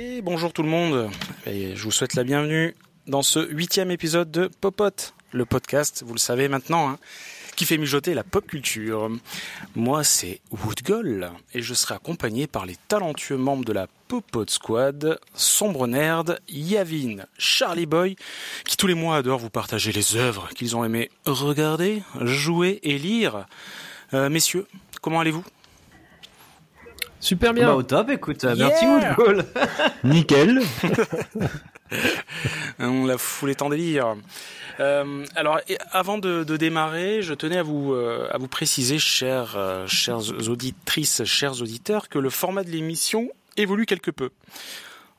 Et 0.00 0.22
bonjour 0.22 0.52
tout 0.52 0.62
le 0.62 0.68
monde, 0.68 1.10
je 1.44 1.82
vous 1.82 1.90
souhaite 1.90 2.14
la 2.14 2.22
bienvenue 2.22 2.76
dans 3.08 3.22
ce 3.22 3.40
huitième 3.50 3.90
épisode 3.90 4.30
de 4.30 4.48
Popote, 4.60 5.12
le 5.32 5.44
podcast, 5.44 6.04
vous 6.06 6.12
le 6.12 6.20
savez 6.20 6.46
maintenant, 6.46 6.88
hein, 6.88 6.98
qui 7.56 7.64
fait 7.64 7.78
mijoter 7.78 8.14
la 8.14 8.22
pop 8.22 8.46
culture. 8.46 9.10
Moi 9.74 10.04
c'est 10.04 10.40
Woodgol, 10.52 11.32
et 11.52 11.62
je 11.62 11.74
serai 11.74 11.96
accompagné 11.96 12.46
par 12.46 12.64
les 12.64 12.76
talentueux 12.86 13.38
membres 13.38 13.64
de 13.64 13.72
la 13.72 13.88
Popote 14.06 14.50
Squad, 14.50 15.18
Sombre 15.34 15.88
Nerd, 15.88 16.38
Yavin, 16.48 17.24
Charlie 17.36 17.86
Boy, 17.86 18.14
qui 18.66 18.76
tous 18.76 18.86
les 18.86 18.94
mois 18.94 19.16
adorent 19.16 19.40
vous 19.40 19.50
partager 19.50 19.90
les 19.90 20.14
œuvres 20.14 20.48
qu'ils 20.54 20.76
ont 20.76 20.84
aimé 20.84 21.10
regarder, 21.26 22.04
jouer 22.20 22.78
et 22.84 22.98
lire. 22.98 23.48
Euh, 24.14 24.28
messieurs, 24.28 24.68
comment 25.02 25.18
allez-vous? 25.18 25.44
Super 27.20 27.52
bien. 27.54 27.66
Bah, 27.66 27.76
au 27.76 27.82
top, 27.82 28.10
écoute, 28.10 28.44
merci 28.44 28.86
Woodgall. 28.86 29.44
Nickel. 30.04 30.60
On 32.78 33.06
l'a 33.06 33.18
foulé 33.18 33.54
tant 33.54 33.68
délire. 33.70 34.14
Euh, 34.80 35.24
alors, 35.34 35.60
avant 35.90 36.18
de, 36.18 36.44
de, 36.44 36.56
démarrer, 36.56 37.22
je 37.22 37.34
tenais 37.34 37.58
à 37.58 37.62
vous 37.62 37.92
euh, 37.92 38.28
à 38.30 38.38
vous 38.38 38.46
préciser, 38.46 38.98
chers 38.98 39.56
euh, 39.56 39.86
chères 39.86 40.20
auditrices, 40.48 41.24
chers 41.24 41.60
auditeurs, 41.60 42.08
que 42.08 42.18
le 42.18 42.30
format 42.30 42.62
de 42.62 42.70
l'émission 42.70 43.28
évolue 43.56 43.86
quelque 43.86 44.10
peu. 44.10 44.30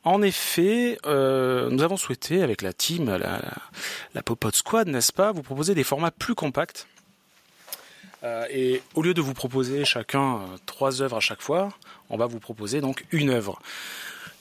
En 0.06 0.22
effet, 0.22 0.98
euh, 1.06 1.70
nous 1.70 1.84
avons 1.84 1.98
souhaité, 1.98 2.42
avec 2.42 2.62
la 2.62 2.72
team, 2.72 3.08
la, 3.08 3.18
la, 3.18 3.42
la 4.14 4.24
Popote 4.24 4.56
Squad, 4.56 4.88
n'est-ce 4.88 5.12
pas, 5.12 5.34
vous 5.34 5.44
proposer 5.44 5.76
des 5.76 5.84
formats 5.84 6.12
plus 6.12 6.36
compacts. 6.36 6.88
Euh, 8.24 8.46
et 8.50 8.82
au 8.96 9.02
lieu 9.02 9.14
de 9.14 9.22
vous 9.22 9.34
proposer 9.34 9.86
chacun 9.86 10.36
euh, 10.36 10.58
trois 10.66 11.02
œuvres 11.02 11.18
à 11.18 11.22
chaque 11.22 11.42
fois, 11.42 11.70
on 12.10 12.18
va 12.18 12.26
vous 12.26 12.40
proposer 12.40 12.82
donc 12.82 13.06
une 13.12 13.30
œuvre. 13.30 13.60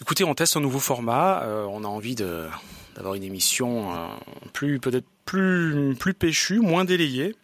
Écoutez, 0.00 0.24
on 0.24 0.34
teste 0.34 0.56
un 0.56 0.60
nouveau 0.60 0.78
format. 0.78 1.42
Euh, 1.42 1.64
on 1.68 1.84
a 1.84 1.88
envie 1.88 2.14
d'avoir 2.14 3.14
une 3.14 3.24
émission 3.24 3.92
euh, 3.92 4.06
plus 4.52 4.78
peut-être 4.78 5.06
plus 5.24 5.94
plus 5.98 6.14
péchue, 6.14 6.60
moins 6.60 6.84
délayée. 6.84 7.34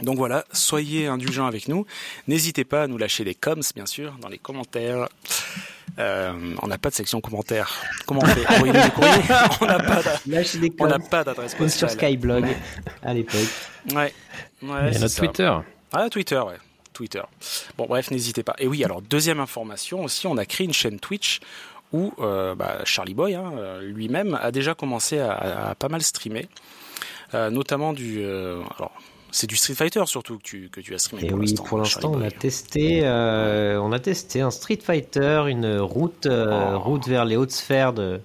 Donc 0.00 0.16
voilà, 0.16 0.44
soyez 0.52 1.06
indulgents 1.06 1.46
avec 1.46 1.68
nous. 1.68 1.84
N'hésitez 2.28 2.64
pas 2.64 2.84
à 2.84 2.86
nous 2.86 2.98
lâcher 2.98 3.24
des 3.24 3.34
coms, 3.34 3.60
bien 3.74 3.86
sûr, 3.86 4.16
dans 4.20 4.28
les 4.28 4.38
commentaires. 4.38 5.08
Euh, 5.98 6.54
on 6.62 6.68
n'a 6.68 6.78
pas 6.78 6.90
de 6.90 6.94
section 6.94 7.20
commentaires. 7.20 7.74
Comment 8.06 8.20
on 8.22 8.26
fait 8.26 8.46
Envoyer 8.46 8.72
des 8.72 8.90
courriers 8.90 9.22
On 9.60 9.66
n'a 9.66 9.80
pas 9.80 10.02
d'adresse 10.02 10.58
on 10.78 10.86
n'a 10.86 10.98
pas 11.00 11.24
d'adresse 11.24 11.54
postale. 11.54 11.90
sur 11.90 11.90
Skyblog 11.90 12.46
à 13.02 13.14
l'époque. 13.14 13.48
Ouais. 13.92 14.12
Ouais 14.62 14.90
Et 14.94 14.98
notre 14.98 15.08
ça. 15.08 15.20
Twitter. 15.20 15.52
Ah, 15.92 16.08
Twitter, 16.10 16.38
ouais. 16.38 16.56
Twitter. 16.92 17.22
Bon, 17.76 17.86
bref, 17.86 18.10
n'hésitez 18.10 18.42
pas. 18.42 18.54
Et 18.58 18.66
oui, 18.66 18.84
alors 18.84 19.00
deuxième 19.02 19.40
information 19.40 20.02
aussi, 20.04 20.26
on 20.26 20.36
a 20.36 20.44
créé 20.44 20.66
une 20.66 20.72
chaîne 20.72 20.98
Twitch 20.98 21.40
où 21.92 22.12
euh, 22.18 22.54
bah, 22.54 22.78
Charlie 22.84 23.14
Boy 23.14 23.34
hein, 23.34 23.52
lui-même 23.82 24.38
a 24.42 24.50
déjà 24.50 24.74
commencé 24.74 25.18
à, 25.20 25.32
à, 25.32 25.70
à 25.70 25.74
pas 25.74 25.88
mal 25.88 26.02
streamer, 26.02 26.48
euh, 27.34 27.50
notamment 27.50 27.92
du. 27.92 28.18
Euh, 28.22 28.60
alors, 28.76 28.92
c'est 29.30 29.46
du 29.46 29.56
Street 29.56 29.74
Fighter 29.74 30.02
surtout 30.06 30.38
que 30.38 30.42
tu, 30.42 30.68
que 30.70 30.80
tu 30.80 30.94
as 30.94 30.98
streamé. 30.98 31.24
Et 31.24 31.28
pour 31.28 31.38
oui, 31.38 31.46
l'instant, 31.46 31.64
pour 31.64 31.78
l'instant, 31.78 32.00
Charlie 32.12 32.16
on 32.24 32.26
a 32.26 32.30
testé, 32.30 33.00
euh, 33.04 33.80
on 33.80 33.92
a 33.92 33.98
testé 34.00 34.40
un 34.40 34.50
Street 34.50 34.78
Fighter, 34.82 35.44
une 35.48 35.78
route, 35.78 36.26
euh, 36.26 36.72
Oh. 36.74 36.78
route 36.80 37.06
vers 37.06 37.24
les 37.26 37.36
hautes 37.36 37.52
sphères 37.52 37.92
de, 37.92 38.20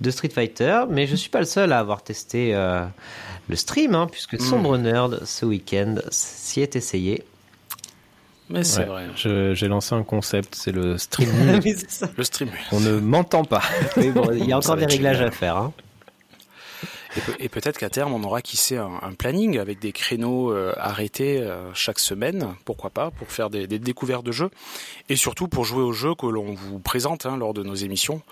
de 0.00 0.10
Street 0.10 0.30
Fighter, 0.30 0.80
mais 0.90 1.06
je 1.06 1.14
suis 1.16 1.30
pas 1.30 1.38
le 1.40 1.44
seul 1.46 1.72
à 1.72 1.78
avoir 1.78 2.02
testé 2.02 2.54
euh, 2.54 2.84
le 3.52 3.56
stream, 3.56 3.94
hein, 3.94 4.08
puisque 4.10 4.34
Mm. 4.34 4.40
Sombre 4.40 4.76
Nerd 4.78 5.24
ce 5.24 5.46
week-end 5.46 5.96
s'y 6.10 6.60
est 6.60 6.74
essayé. 6.76 7.22
Mais 8.50 8.64
c'est 8.64 8.80
Ouais. 8.80 8.86
vrai. 8.86 9.54
J'ai 9.54 9.68
lancé 9.68 9.94
un 9.94 10.02
concept, 10.02 10.54
c'est 10.56 10.72
le 10.72 10.98
stream. 10.98 11.28
Ça. 11.88 12.08
Le 12.16 12.24
stream. 12.24 12.50
On 12.72 12.80
ne 12.80 12.98
m'entend 12.98 13.44
pas. 13.44 13.62
Mais 13.96 14.10
bon, 14.10 14.30
il 14.32 14.44
y 14.46 14.52
a 14.52 14.58
encore 14.58 14.76
des 14.76 14.84
réglages 14.86 15.16
génial. 15.18 15.28
à 15.28 15.30
faire. 15.30 15.56
Hein. 15.56 15.72
Et, 17.16 17.20
peut- 17.20 17.36
et 17.40 17.48
peut-être 17.50 17.78
qu'à 17.78 17.90
terme, 17.90 18.12
on 18.14 18.22
aura, 18.24 18.40
qui 18.40 18.56
sait, 18.56 18.78
un, 18.78 18.90
un 19.02 19.12
planning 19.12 19.58
avec 19.58 19.78
des 19.78 19.92
créneaux 19.92 20.50
euh, 20.50 20.72
arrêtés 20.78 21.38
euh, 21.42 21.72
chaque 21.74 21.98
semaine, 21.98 22.54
pourquoi 22.64 22.88
pas, 22.88 23.10
pour 23.10 23.28
faire 23.30 23.50
des, 23.50 23.66
des 23.66 23.78
découvertes 23.78 24.24
de 24.24 24.32
jeux, 24.32 24.50
et 25.10 25.16
surtout 25.16 25.46
pour 25.46 25.64
jouer 25.66 25.82
aux 25.82 25.92
jeux 25.92 26.14
que 26.14 26.24
l'on 26.26 26.54
vous 26.54 26.78
présente 26.78 27.26
hein, 27.26 27.36
lors 27.36 27.52
de 27.52 27.62
nos 27.62 27.74
émissions, 27.74 28.22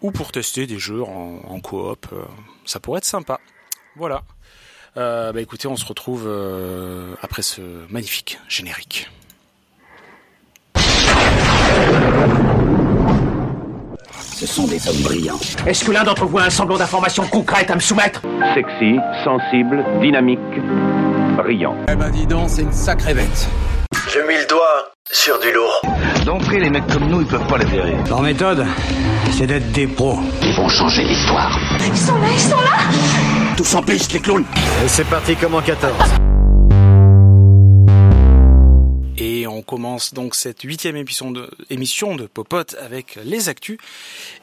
ou 0.00 0.12
pour 0.12 0.30
tester 0.30 0.66
des 0.68 0.78
jeux 0.78 1.02
en, 1.02 1.40
en 1.44 1.60
coop. 1.60 2.06
euh, 2.12 2.22
ça 2.64 2.78
pourrait 2.78 2.98
être 2.98 3.04
sympa. 3.04 3.40
Voilà. 3.96 4.22
Euh, 4.96 5.32
bah 5.32 5.40
écoutez, 5.40 5.68
on 5.68 5.76
se 5.76 5.84
retrouve 5.84 6.24
euh, 6.26 7.14
après 7.22 7.42
ce 7.42 7.60
magnifique 7.90 8.38
générique. 8.48 9.08
Ce 14.34 14.46
sont 14.46 14.66
des 14.66 14.88
hommes 14.88 15.02
brillants. 15.02 15.38
Est-ce 15.66 15.84
que 15.84 15.92
l'un 15.92 16.02
d'entre 16.02 16.24
vous 16.24 16.38
a 16.38 16.44
un 16.44 16.50
semblant 16.50 16.78
d'information 16.78 17.26
concrète 17.26 17.70
à 17.70 17.74
me 17.74 17.80
soumettre? 17.80 18.22
Sexy, 18.54 18.96
sensible, 19.22 19.84
dynamique, 20.00 20.38
brillant. 21.36 21.76
Eh 21.90 21.94
ben 21.94 22.10
dis 22.10 22.26
donc, 22.26 22.48
c'est 22.48 22.62
une 22.62 22.72
sacrée 22.72 23.14
bête. 23.14 23.48
Je 24.08 24.20
mis 24.20 24.38
le 24.38 24.46
doigt 24.46 24.92
sur 25.12 25.38
du 25.40 25.52
lourd. 25.52 25.80
D'entrée, 26.24 26.60
les 26.60 26.70
mecs 26.70 26.86
comme 26.86 27.06
nous, 27.08 27.20
ils 27.20 27.26
peuvent 27.26 27.46
pas 27.46 27.58
les 27.58 27.64
verrer. 27.64 27.96
Leur 28.08 28.22
méthode, 28.22 28.64
c'est 29.32 29.46
d'être 29.46 29.70
des 29.72 29.86
pros. 29.86 30.18
Ils 30.42 30.54
vont 30.54 30.68
changer 30.68 31.04
l'histoire. 31.04 31.58
Ils 31.80 31.96
sont 31.96 32.18
là, 32.18 32.28
ils 32.32 32.40
sont 32.40 32.56
là 32.56 33.56
Tous 33.56 33.74
en 33.74 33.82
piste, 33.82 34.12
les 34.12 34.20
clowns 34.20 34.44
Et 34.84 34.88
c'est 34.88 35.04
parti 35.04 35.36
comme 35.36 35.54
en 35.54 35.62
14. 35.62 35.94
Et 39.18 39.46
on 39.46 39.62
commence 39.62 40.14
donc 40.14 40.34
cette 40.34 40.62
huitième 40.62 40.96
émission 40.96 41.30
de, 41.30 41.50
émission 41.68 42.16
de 42.16 42.26
Popote 42.26 42.76
avec 42.80 43.18
les 43.24 43.48
actus. 43.48 43.78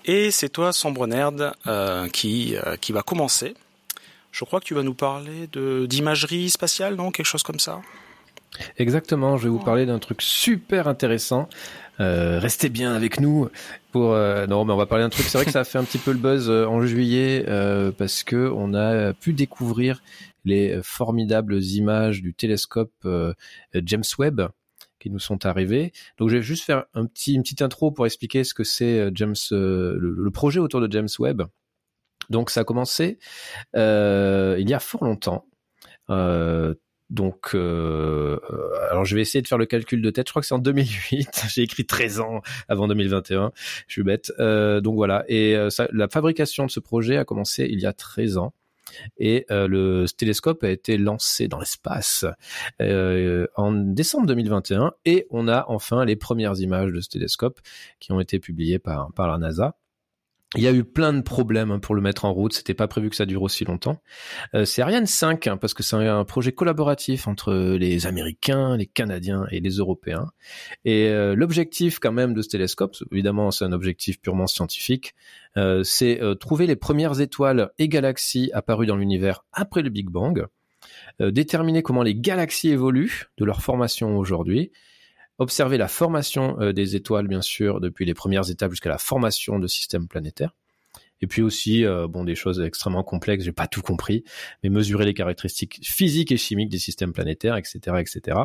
Et 0.05 0.31
c'est 0.31 0.49
toi, 0.49 0.73
Sombre 0.73 1.07
Nerd, 1.07 1.53
euh, 1.65 2.07
qui, 2.09 2.55
euh, 2.55 2.75
qui 2.75 2.91
va 2.91 3.01
commencer. 3.01 3.55
Je 4.31 4.45
crois 4.45 4.59
que 4.59 4.65
tu 4.65 4.75
vas 4.75 4.83
nous 4.83 4.93
parler 4.93 5.47
de 5.51 5.87
d'imagerie 5.87 6.49
spatiale, 6.49 6.95
non? 6.95 7.09
Quelque 7.09 7.25
chose 7.25 7.43
comme 7.43 7.59
ça? 7.59 7.81
Exactement, 8.77 9.37
je 9.37 9.43
vais 9.43 9.49
vous 9.49 9.59
parler 9.59 9.85
d'un 9.85 9.99
truc 9.99 10.21
super 10.21 10.87
intéressant. 10.87 11.47
Euh, 11.99 12.39
restez 12.39 12.69
bien 12.69 12.93
avec 12.93 13.19
nous 13.19 13.49
pour 13.91 14.13
euh, 14.13 14.45
non 14.45 14.65
mais 14.65 14.73
on 14.73 14.77
va 14.77 14.85
parler 14.85 15.03
d'un 15.03 15.09
truc 15.09 15.25
c'est 15.25 15.39
vrai 15.39 15.45
que 15.45 15.51
ça 15.51 15.61
a 15.61 15.63
fait 15.63 15.79
un 15.79 15.83
petit 15.83 15.97
peu 15.97 16.11
le 16.11 16.19
buzz 16.19 16.47
euh, 16.47 16.67
en 16.67 16.85
juillet 16.85 17.43
euh, 17.47 17.91
parce 17.91 18.23
que 18.23 18.51
on 18.55 18.75
a 18.75 19.13
pu 19.13 19.33
découvrir 19.33 20.03
les 20.45 20.79
formidables 20.83 21.59
images 21.59 22.21
du 22.21 22.35
télescope 22.35 22.93
euh, 23.05 23.33
James 23.73 24.03
Webb 24.19 24.47
qui 24.99 25.09
nous 25.09 25.19
sont 25.19 25.45
arrivées. 25.45 25.91
Donc 26.17 26.29
je 26.29 26.37
vais 26.37 26.41
juste 26.43 26.63
faire 26.63 26.85
un 26.93 27.05
petit 27.05 27.33
une 27.33 27.41
petite 27.41 27.61
intro 27.61 27.91
pour 27.91 28.05
expliquer 28.05 28.43
ce 28.43 28.53
que 28.53 28.63
c'est 28.63 28.99
euh, 28.99 29.11
James 29.13 29.35
euh, 29.51 29.95
le, 29.99 30.11
le 30.11 30.31
projet 30.31 30.59
autour 30.59 30.81
de 30.81 30.91
James 30.91 31.09
Webb. 31.19 31.43
Donc 32.29 32.49
ça 32.49 32.61
a 32.61 32.63
commencé 32.63 33.19
euh, 33.75 34.55
il 34.59 34.69
y 34.69 34.73
a 34.73 34.79
fort 34.79 35.03
longtemps 35.03 35.45
euh, 36.09 36.73
donc, 37.09 37.51
euh, 37.53 38.37
alors 38.91 39.05
je 39.05 39.15
vais 39.15 39.21
essayer 39.21 39.41
de 39.41 39.47
faire 39.47 39.57
le 39.57 39.65
calcul 39.65 40.01
de 40.01 40.09
tête. 40.09 40.27
Je 40.27 40.31
crois 40.31 40.41
que 40.41 40.47
c'est 40.47 40.55
en 40.55 40.59
2008. 40.59 41.45
J'ai 41.49 41.61
écrit 41.61 41.85
13 41.85 42.19
ans 42.19 42.41
avant 42.67 42.87
2021. 42.87 43.51
Je 43.87 43.93
suis 43.93 44.03
bête. 44.03 44.33
Euh, 44.39 44.81
donc 44.81 44.95
voilà. 44.95 45.23
Et 45.27 45.55
euh, 45.55 45.69
la 45.93 46.09
fabrication 46.09 46.65
de 46.65 46.71
ce 46.71 46.79
projet 46.79 47.17
a 47.17 47.25
commencé 47.25 47.67
il 47.69 47.79
y 47.79 47.85
a 47.85 47.93
13 47.93 48.37
ans. 48.37 48.53
Et 49.17 49.45
euh, 49.51 49.67
le 49.67 50.05
télescope 50.15 50.63
a 50.63 50.69
été 50.69 50.97
lancé 50.97 51.47
dans 51.47 51.59
l'espace 51.59 52.25
euh, 52.81 53.47
en 53.55 53.71
décembre 53.71 54.27
2021. 54.27 54.93
Et 55.05 55.27
on 55.29 55.47
a 55.47 55.65
enfin 55.67 56.05
les 56.05 56.15
premières 56.15 56.59
images 56.59 56.91
de 56.91 57.01
ce 57.01 57.09
télescope 57.09 57.59
qui 57.99 58.11
ont 58.11 58.19
été 58.19 58.39
publiées 58.39 58.79
par, 58.79 59.11
par 59.13 59.27
la 59.27 59.37
NASA. 59.37 59.75
Il 60.55 60.63
y 60.63 60.67
a 60.67 60.71
eu 60.71 60.85
plein 60.85 61.11
de 61.11 61.19
problèmes 61.19 61.71
hein, 61.71 61.79
pour 61.79 61.93
le 61.93 62.01
mettre 62.01 62.23
en 62.23 62.31
route. 62.31 62.53
C'était 62.53 62.73
pas 62.73 62.87
prévu 62.87 63.09
que 63.09 63.17
ça 63.17 63.25
dure 63.25 63.41
aussi 63.41 63.65
longtemps. 63.65 64.01
Euh, 64.55 64.63
c'est 64.63 64.81
Ariane 64.81 65.05
5 65.05 65.45
hein, 65.45 65.57
parce 65.57 65.73
que 65.73 65.83
c'est 65.83 65.97
un, 65.97 66.23
projet 66.23 66.53
collaboratif 66.53 67.27
entre 67.27 67.53
les 67.53 68.07
Américains, 68.07 68.77
les 68.77 68.85
Canadiens 68.85 69.45
et 69.51 69.59
les 69.59 69.71
Européens. 69.71 70.31
Et 70.85 71.09
euh, 71.09 71.35
l'objectif 71.35 71.99
quand 71.99 72.13
même 72.13 72.33
de 72.33 72.41
ce 72.41 72.47
télescope, 72.47 72.95
évidemment, 73.11 73.51
c'est 73.51 73.65
un 73.65 73.73
objectif 73.73 74.21
purement 74.21 74.47
scientifique. 74.47 75.15
euh, 75.57 75.83
c'est 75.83 76.21
trouver 76.39 76.65
les 76.65 76.77
premières 76.77 77.19
étoiles 77.19 77.71
et 77.77 77.89
galaxies 77.89 78.49
apparues 78.53 78.87
dans 78.87 78.95
l'univers 78.95 79.43
après 79.51 79.81
le 79.81 79.89
Big 79.89 80.09
Bang, 80.09 80.45
déterminer 81.19 81.81
comment 81.81 82.03
les 82.03 82.15
galaxies 82.15 82.69
évoluent 82.69 83.25
de 83.37 83.43
leur 83.45 83.61
formation 83.61 84.17
aujourd'hui, 84.17 84.71
observer 85.37 85.77
la 85.77 85.87
formation 85.87 86.59
euh, 86.59 86.73
des 86.73 86.95
étoiles, 86.95 87.27
bien 87.27 87.41
sûr, 87.41 87.79
depuis 87.79 88.05
les 88.05 88.13
premières 88.13 88.49
étapes 88.49 88.71
jusqu'à 88.71 88.89
la 88.89 88.97
formation 88.97 89.59
de 89.59 89.67
systèmes 89.67 90.07
planétaires. 90.07 90.55
Et 91.21 91.27
puis 91.27 91.41
aussi, 91.41 91.83
euh, 91.83 92.07
bon, 92.07 92.23
des 92.23 92.35
choses 92.35 92.61
extrêmement 92.61 93.03
complexes, 93.03 93.43
j'ai 93.43 93.51
pas 93.51 93.67
tout 93.67 93.81
compris, 93.81 94.23
mais 94.63 94.69
mesurer 94.69 95.05
les 95.05 95.13
caractéristiques 95.13 95.79
physiques 95.83 96.31
et 96.31 96.37
chimiques 96.37 96.69
des 96.69 96.77
systèmes 96.77 97.11
planétaires, 97.11 97.55
etc., 97.55 97.79
etc. 97.99 98.37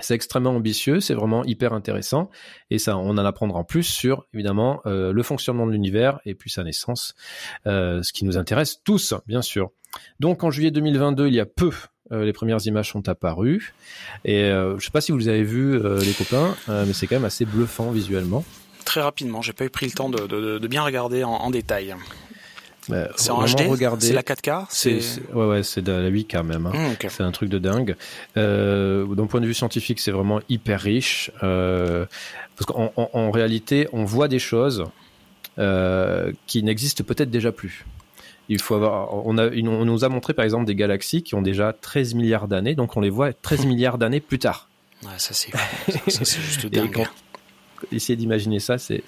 C'est 0.00 0.14
extrêmement 0.14 0.54
ambitieux, 0.54 1.00
c'est 1.00 1.14
vraiment 1.14 1.44
hyper 1.44 1.72
intéressant, 1.72 2.30
et 2.70 2.78
ça, 2.78 2.96
on 2.96 3.10
en 3.10 3.18
apprendra 3.18 3.58
en 3.58 3.64
plus 3.64 3.82
sur 3.82 4.28
évidemment 4.32 4.80
euh, 4.86 5.12
le 5.12 5.22
fonctionnement 5.24 5.66
de 5.66 5.72
l'univers 5.72 6.20
et 6.24 6.36
puis 6.36 6.50
sa 6.50 6.62
naissance, 6.62 7.16
ce 7.64 8.12
qui 8.12 8.24
nous 8.24 8.38
intéresse 8.38 8.80
tous, 8.84 9.14
bien 9.26 9.42
sûr. 9.42 9.72
Donc 10.20 10.44
en 10.44 10.52
juillet 10.52 10.70
2022, 10.70 11.26
il 11.26 11.34
y 11.34 11.40
a 11.40 11.46
peu, 11.46 11.72
euh, 12.12 12.24
les 12.24 12.32
premières 12.32 12.64
images 12.66 12.90
sont 12.92 13.08
apparues, 13.08 13.74
et 14.24 14.42
euh, 14.44 14.78
je 14.78 14.84
sais 14.84 14.90
pas 14.90 15.00
si 15.00 15.12
vous 15.12 15.18
les 15.18 15.28
avez 15.28 15.42
vues, 15.44 15.74
euh, 15.74 15.98
les 16.00 16.12
copains, 16.12 16.56
mais 16.68 16.92
c'est 16.92 17.06
quand 17.06 17.16
même 17.16 17.24
assez 17.24 17.44
bluffant 17.44 17.90
visuellement. 17.90 18.44
très 18.84 19.00
rapidement. 19.02 19.42
J'ai 19.42 19.52
pas 19.52 19.64
eu 19.66 19.70
pris 19.70 19.86
le 19.86 19.92
temps 19.92 20.08
de, 20.08 20.26
de, 20.26 20.58
de 20.58 20.66
bien 20.68 20.82
regarder 20.82 21.22
en, 21.24 21.30
en 21.32 21.50
détail. 21.50 21.94
Bah, 22.88 23.08
c'est 23.16 23.30
en 23.30 23.44
HD. 23.44 23.68
C'est 24.00 24.14
la 24.14 24.22
4K. 24.22 24.64
C'est, 24.70 25.02
c'est- 25.02 25.20
ouais, 25.34 25.46
ouais, 25.46 25.62
c'est 25.62 25.82
de 25.82 25.92
la 25.92 26.08
8K 26.10 26.42
même. 26.42 26.64
hein. 26.66 26.72
Mmh, 26.72 26.92
ok. 26.92 27.06
C'est 27.10 27.22
un 27.22 27.32
truc 27.32 27.50
de 27.50 27.58
dingue. 27.58 27.96
Euh, 28.38 29.04
D'un 29.14 29.26
point 29.26 29.42
de 29.42 29.46
vue 29.46 29.52
scientifique, 29.52 30.00
c'est 30.00 30.10
vraiment 30.10 30.40
hyper 30.48 30.80
riche. 30.80 31.30
Euh, 31.42 32.06
parce 32.56 32.64
qu'en 32.66 32.90
en, 32.96 33.10
en 33.12 33.30
réalité, 33.30 33.88
on 33.92 34.04
voit 34.04 34.26
des 34.28 34.38
choses 34.38 34.84
euh, 35.58 36.32
qui 36.46 36.62
n'existent 36.62 37.04
peut-être 37.04 37.30
déjà 37.30 37.52
plus. 37.52 37.84
Il 38.48 38.60
faut 38.60 38.74
avoir, 38.74 39.14
on, 39.26 39.36
a, 39.38 39.48
on 39.50 39.84
nous 39.84 40.04
a 40.04 40.08
montré 40.08 40.32
par 40.34 40.44
exemple 40.44 40.64
des 40.64 40.74
galaxies 40.74 41.22
qui 41.22 41.34
ont 41.34 41.42
déjà 41.42 41.72
13 41.72 42.14
milliards 42.14 42.48
d'années, 42.48 42.74
donc 42.74 42.96
on 42.96 43.00
les 43.00 43.10
voit 43.10 43.32
13 43.32 43.66
milliards 43.66 43.98
d'années 43.98 44.20
plus 44.20 44.38
tard. 44.38 44.68
Ouais, 45.04 45.10
ça 45.18 45.32
c'est 45.34 45.52
juste 46.40 46.66
dingue. 46.72 46.92
quand- 46.92 47.06
Essayer 47.92 48.16
d'imaginer 48.16 48.58
ça, 48.58 48.76
c'est 48.76 49.04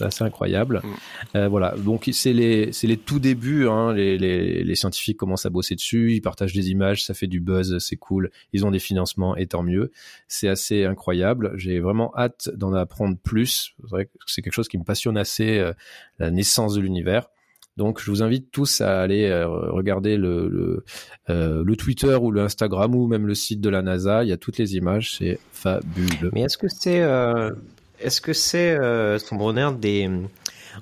assez 0.00 0.24
incroyable. 0.24 0.80
Mm. 0.82 1.36
Euh, 1.36 1.48
voilà, 1.48 1.74
donc 1.76 2.08
c'est 2.10 2.32
les, 2.32 2.70
les 2.82 2.96
tout 2.96 3.18
débuts. 3.18 3.68
Hein. 3.68 3.92
Les, 3.92 4.16
les, 4.16 4.64
les 4.64 4.74
scientifiques 4.74 5.18
commencent 5.18 5.44
à 5.44 5.50
bosser 5.50 5.74
dessus, 5.74 6.14
ils 6.14 6.22
partagent 6.22 6.54
des 6.54 6.70
images, 6.70 7.04
ça 7.04 7.12
fait 7.12 7.26
du 7.26 7.40
buzz, 7.40 7.76
c'est 7.80 7.96
cool. 7.96 8.30
Ils 8.54 8.64
ont 8.64 8.70
des 8.70 8.78
financements 8.78 9.36
et 9.36 9.46
tant 9.46 9.62
mieux. 9.62 9.92
C'est 10.26 10.48
assez 10.48 10.86
incroyable. 10.86 11.52
J'ai 11.56 11.80
vraiment 11.80 12.14
hâte 12.16 12.48
d'en 12.54 12.72
apprendre 12.72 13.18
plus. 13.22 13.74
C'est 13.82 13.90
vrai 13.90 14.04
que 14.06 14.10
c'est 14.24 14.40
quelque 14.40 14.54
chose 14.54 14.68
qui 14.68 14.78
me 14.78 14.84
passionne 14.84 15.18
assez, 15.18 15.58
euh, 15.58 15.74
la 16.18 16.30
naissance 16.30 16.72
de 16.76 16.80
l'univers. 16.80 17.28
Donc, 17.76 18.00
je 18.00 18.10
vous 18.10 18.22
invite 18.22 18.50
tous 18.52 18.80
à 18.80 19.00
aller 19.00 19.26
euh, 19.26 19.48
regarder 19.48 20.16
le, 20.16 20.84
euh, 21.28 21.62
le 21.64 21.76
Twitter 21.76 22.14
ou 22.14 22.30
le 22.30 22.42
Instagram 22.42 22.94
ou 22.94 23.06
même 23.06 23.26
le 23.26 23.34
site 23.34 23.60
de 23.60 23.68
la 23.68 23.82
NASA. 23.82 24.22
Il 24.22 24.28
y 24.28 24.32
a 24.32 24.36
toutes 24.36 24.58
les 24.58 24.76
images, 24.76 25.16
c'est 25.18 25.38
fabuleux. 25.52 26.30
Mais 26.32 26.42
est-ce 26.42 26.58
que 26.58 26.68
c'est 26.68 27.00
euh, 27.00 27.50
est-ce 27.98 28.20
que 28.20 28.32
c'est 28.32 28.76
euh, 28.78 29.18
bonheur 29.32 29.72
des 29.72 30.08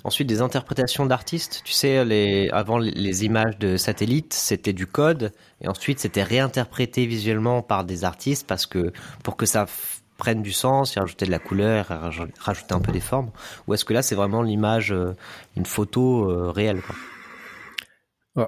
ensuite 0.03 0.27
des 0.27 0.41
interprétations 0.41 1.05
d'artistes? 1.05 1.61
Tu 1.63 1.73
sais, 1.73 2.05
les 2.05 2.49
avant 2.51 2.77
les 2.77 3.25
images 3.25 3.57
de 3.57 3.77
satellites, 3.77 4.33
c'était 4.33 4.73
du 4.73 4.85
code 4.85 5.31
et 5.61 5.67
ensuite 5.67 5.99
c'était 5.99 6.23
réinterprété 6.23 7.05
visuellement 7.07 7.61
par 7.61 7.85
des 7.85 8.03
artistes 8.03 8.45
parce 8.45 8.67
que 8.67 8.91
pour 9.23 9.35
que 9.35 9.45
ça 9.45 9.65
f- 10.13 10.17
prenne 10.17 10.41
du 10.41 10.51
sens, 10.51 10.95
y 10.95 10.99
rajouter 10.99 11.25
de 11.25 11.31
la 11.31 11.39
couleur, 11.39 11.87
rajouter 12.39 12.73
un 12.73 12.79
peu 12.79 12.91
des 12.91 12.99
formes. 12.99 13.31
Ou 13.67 13.73
est-ce 13.73 13.85
que 13.85 13.93
là 13.93 14.01
c'est 14.01 14.15
vraiment 14.15 14.41
l'image, 14.41 14.91
euh, 14.91 15.15
une 15.57 15.65
photo 15.65 16.29
euh, 16.29 16.51
réelle 16.51 16.81
quoi? 16.81 16.95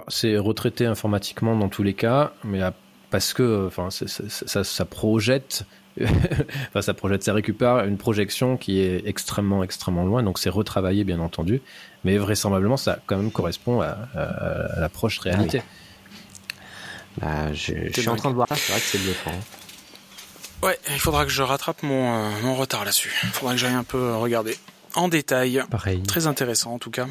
C'est 0.08 0.36
retraité 0.38 0.84
informatiquement 0.86 1.56
dans 1.56 1.68
tous 1.68 1.82
les 1.84 1.94
cas, 1.94 2.32
mais 2.42 2.60
parce 3.10 3.32
que 3.32 3.66
enfin, 3.68 3.88
ça, 3.90 4.64
ça 4.64 4.84
projette, 4.84 5.64
enfin, 6.02 6.82
ça 6.82 6.92
projette, 6.92 7.22
ça 7.22 7.32
récupère 7.32 7.84
une 7.84 7.96
projection 7.96 8.56
qui 8.56 8.80
est 8.80 9.06
extrêmement, 9.06 9.62
extrêmement 9.62 10.04
loin, 10.04 10.24
donc 10.24 10.38
c'est 10.40 10.50
retravaillé 10.50 11.04
bien 11.04 11.20
entendu, 11.20 11.62
mais 12.02 12.18
vraisemblablement 12.18 12.76
ça 12.76 12.98
quand 13.06 13.16
même 13.16 13.30
correspond 13.30 13.80
à, 13.80 13.96
à- 14.14 14.76
à 14.76 14.80
la 14.80 14.88
proche 14.88 15.20
réalité. 15.20 15.62
Bah, 17.20 17.52
je, 17.52 17.72
je 17.94 18.00
suis 18.00 18.08
en 18.08 18.16
train 18.16 18.30
de 18.30 18.34
voir 18.34 18.48
ça, 18.48 18.56
c'est 18.56 18.72
vrai 18.72 18.80
que 18.80 18.86
c'est 18.86 18.98
bluffant. 18.98 19.30
Ouais, 20.62 20.78
il 20.90 20.98
faudra 21.00 21.24
que 21.24 21.30
je 21.30 21.42
rattrape 21.42 21.82
mon, 21.82 22.14
euh, 22.14 22.30
mon 22.42 22.54
retard 22.54 22.84
là-dessus. 22.84 23.12
Il 23.24 23.28
faudra 23.30 23.52
que 23.54 23.58
j'aille 23.60 23.74
un 23.74 23.84
peu 23.84 23.98
euh, 23.98 24.16
regarder 24.16 24.56
en 24.94 25.08
détail. 25.08 25.62
Pareil. 25.70 26.02
Très 26.02 26.26
intéressant 26.26 26.72
en 26.74 26.78
tout 26.78 26.90
cas. 26.90 27.06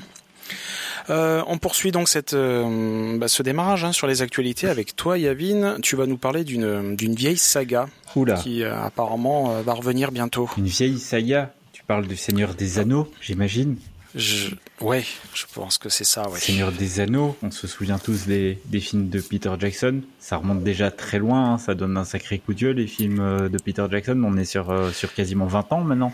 Euh, 1.10 1.44
on 1.48 1.58
poursuit 1.58 1.92
donc 1.92 2.10
cette, 2.10 2.34
euh, 2.34 3.18
bah, 3.18 3.28
ce 3.28 3.44
démarrage 3.44 3.84
hein, 3.84 3.92
sur 3.92 4.08
les 4.08 4.22
actualités 4.22 4.68
avec 4.68 4.96
toi, 4.96 5.18
Yavin. 5.18 5.78
Tu 5.82 5.96
vas 5.96 6.08
nous 6.08 6.18
parler 6.18 6.44
d'une 6.44 6.96
d'une 6.96 7.14
vieille 7.14 7.38
saga 7.38 7.88
Oula, 8.16 8.36
qui 8.36 8.64
euh, 8.64 8.76
apparemment 8.82 9.62
va 9.62 9.74
revenir 9.74 10.12
bientôt. 10.12 10.50
une 10.58 10.66
vieille 10.66 11.00
saga. 11.00 11.54
Tu 11.74 11.84
parles 11.84 12.08
du 12.08 12.18
Seigneur 12.18 12.56
des 12.56 12.80
Anneaux, 12.80 13.12
j'imagine. 13.22 13.78
Je... 14.16 14.48
Ouais, 14.82 15.04
je 15.34 15.46
pense 15.54 15.78
que 15.78 15.88
c'est 15.90 16.04
ça. 16.04 16.30
Ouais. 16.30 16.38
Seigneur 16.40 16.72
des 16.72 17.00
Anneaux, 17.00 17.38
on 17.42 17.50
se 17.50 17.66
souvient 17.66 17.98
tous 17.98 18.26
des, 18.26 18.60
des 18.66 18.82
films 18.82 19.08
de 19.10 19.22
Peter 19.22 19.52
Jackson. 19.58 20.02
Ça 20.20 20.36
remonte 20.38 20.64
déjà 20.64 20.92
très 20.92 21.18
loin, 21.18 21.54
hein, 21.54 21.58
ça 21.58 21.76
donne 21.76 21.96
un 21.98 22.04
sacré 22.04 22.40
coup 22.40 22.54
de 22.54 22.60
gueule, 22.60 22.76
les 22.76 22.88
films 22.88 23.20
euh, 23.22 23.48
de 23.48 23.58
Peter 23.58 23.86
Jackson. 23.90 24.22
On 24.26 24.36
est 24.38 24.44
sur, 24.46 24.70
euh, 24.72 24.92
sur 24.92 25.14
quasiment 25.14 25.46
20 25.46 25.72
ans 25.72 25.82
maintenant. 25.82 26.12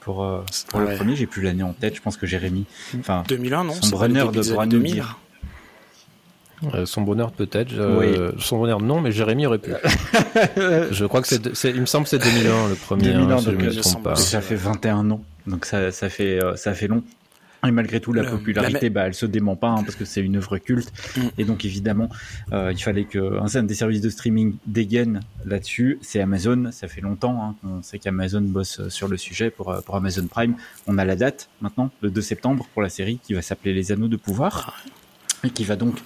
Pour, 0.00 0.22
euh, 0.22 0.42
pour 0.68 0.80
Ouais. 0.80 0.90
le 0.90 0.96
premier, 0.96 1.16
j'ai 1.16 1.26
plus 1.26 1.40
l'année 1.40 1.62
en 1.62 1.72
tête, 1.72 1.96
je 1.96 2.02
pense 2.02 2.18
que 2.18 2.26
Jérémy. 2.26 2.66
Enfin, 3.00 3.24
2001, 3.26 3.64
non? 3.64 3.72
Son 3.72 3.98
2000. 3.98 4.92
dire. 4.92 5.18
Euh, 6.74 6.86
son 6.86 7.02
bonheur 7.02 7.32
peut-être, 7.32 7.72
euh, 7.74 8.32
son 8.38 8.58
bonheur 8.58 8.80
non, 8.80 9.00
mais 9.00 9.12
Jérémy 9.12 9.46
aurait 9.46 9.58
pu. 9.58 9.72
je 10.56 11.04
crois 11.06 11.20
que 11.22 11.26
c'est, 11.28 11.70
il 11.70 11.80
me 11.80 11.86
semble 11.86 12.04
que 12.04 12.10
c'est 12.10 12.18
2001 12.18 12.68
le 12.68 12.74
premier, 12.74 13.12
2001, 13.12 13.30
hein, 13.34 13.38
si 13.38 13.44
je 13.46 13.50
donc, 13.50 13.60
me 13.62 13.80
trompe 13.80 14.02
pas. 14.02 14.16
ça 14.16 14.40
fait 14.40 14.54
21 14.54 15.10
ans, 15.10 15.22
donc 15.46 15.64
ça, 15.66 15.90
ça 15.90 16.08
fait 16.08 16.38
ça 16.56 16.72
fait 16.74 16.86
long. 16.86 17.02
Et 17.66 17.70
malgré 17.70 18.00
tout, 18.00 18.12
la 18.12 18.24
popularité, 18.24 18.88
la- 18.88 18.90
bah, 18.90 19.06
elle 19.06 19.14
se 19.14 19.26
dément 19.26 19.56
pas, 19.56 19.68
hein, 19.68 19.82
parce 19.84 19.96
que 19.96 20.04
c'est 20.04 20.20
une 20.20 20.36
œuvre 20.36 20.58
culte. 20.58 20.92
Mm. 21.16 21.20
Et 21.38 21.44
donc, 21.44 21.64
évidemment, 21.64 22.08
euh, 22.52 22.72
il 22.72 22.82
fallait 22.82 23.04
que 23.04 23.38
un 23.40 23.62
des 23.62 23.74
services 23.74 24.00
de 24.00 24.10
streaming 24.10 24.54
dégaine 24.66 25.20
là-dessus. 25.44 25.98
C'est 26.02 26.20
Amazon. 26.20 26.70
Ça 26.72 26.88
fait 26.88 27.00
longtemps 27.00 27.42
hein, 27.42 27.54
qu'on 27.62 27.82
sait 27.82 27.98
qu'Amazon 27.98 28.42
bosse 28.42 28.80
euh, 28.80 28.90
sur 28.90 29.08
le 29.08 29.16
sujet 29.16 29.50
pour, 29.50 29.70
euh, 29.70 29.80
pour 29.80 29.96
Amazon 29.96 30.26
Prime. 30.26 30.54
On 30.86 30.98
a 30.98 31.04
la 31.04 31.16
date 31.16 31.48
maintenant, 31.60 31.90
le 32.00 32.10
2 32.10 32.20
septembre, 32.20 32.66
pour 32.72 32.82
la 32.82 32.88
série 32.88 33.18
qui 33.22 33.34
va 33.34 33.42
s'appeler 33.42 33.72
Les 33.72 33.92
Anneaux 33.92 34.08
de 34.08 34.16
Pouvoir. 34.16 34.82
Et 35.44 35.50
qui 35.50 35.64
va 35.64 35.76
donc 35.76 35.96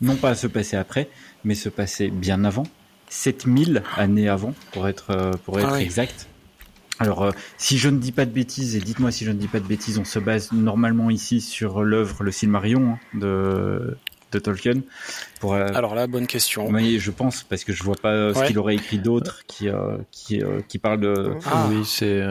non 0.00 0.14
pas 0.14 0.34
se 0.36 0.46
passer 0.46 0.76
après, 0.76 1.08
mais 1.44 1.56
se 1.56 1.68
passer 1.68 2.08
bien 2.08 2.44
avant, 2.44 2.62
7000 3.08 3.82
années 3.96 4.28
avant, 4.28 4.54
pour 4.72 4.86
être, 4.86 5.10
euh, 5.10 5.32
pour 5.44 5.58
être 5.58 5.68
Ah 5.70 5.74
oui. 5.76 5.84
Alors, 6.98 7.24
euh, 7.24 7.30
si 7.58 7.78
je 7.78 7.88
ne 7.88 7.98
dis 7.98 8.12
pas 8.12 8.24
de 8.24 8.30
bêtises, 8.30 8.74
et 8.74 8.80
dites-moi 8.80 9.10
si 9.10 9.24
je 9.24 9.30
ne 9.30 9.38
dis 9.38 9.48
pas 9.48 9.60
de 9.60 9.66
bêtises, 9.66 9.98
on 9.98 10.04
se 10.04 10.18
base 10.18 10.52
normalement 10.52 11.10
ici 11.10 11.40
sur 11.40 11.82
l'œuvre 11.82 12.22
Le 12.22 12.30
Silmarillion 12.30 12.92
hein, 12.92 12.98
de, 13.18 13.96
de 14.32 14.38
Tolkien. 14.38 14.80
Pour, 15.40 15.54
euh, 15.54 15.66
Alors 15.74 15.94
là, 15.94 16.06
bonne 16.06 16.26
question. 16.26 16.66
oui, 16.68 16.98
je 16.98 17.10
pense, 17.10 17.42
parce 17.44 17.62
que 17.64 17.72
je 17.72 17.82
vois 17.82 17.94
pas 17.94 18.10
euh, 18.12 18.34
ce 18.34 18.38
Ouais. 18.40 18.46
qu'il 18.48 18.58
aurait 18.58 18.74
écrit 18.74 18.98
d'autre 18.98 19.42
qui, 19.46 19.68
euh, 19.68 19.98
qui, 20.10 20.42
euh, 20.42 20.60
qui 20.66 20.78
parle 20.78 21.00
de... 21.00 21.32
Ah. 21.46 21.66
Oui, 21.70 21.84
c'est 21.84 22.22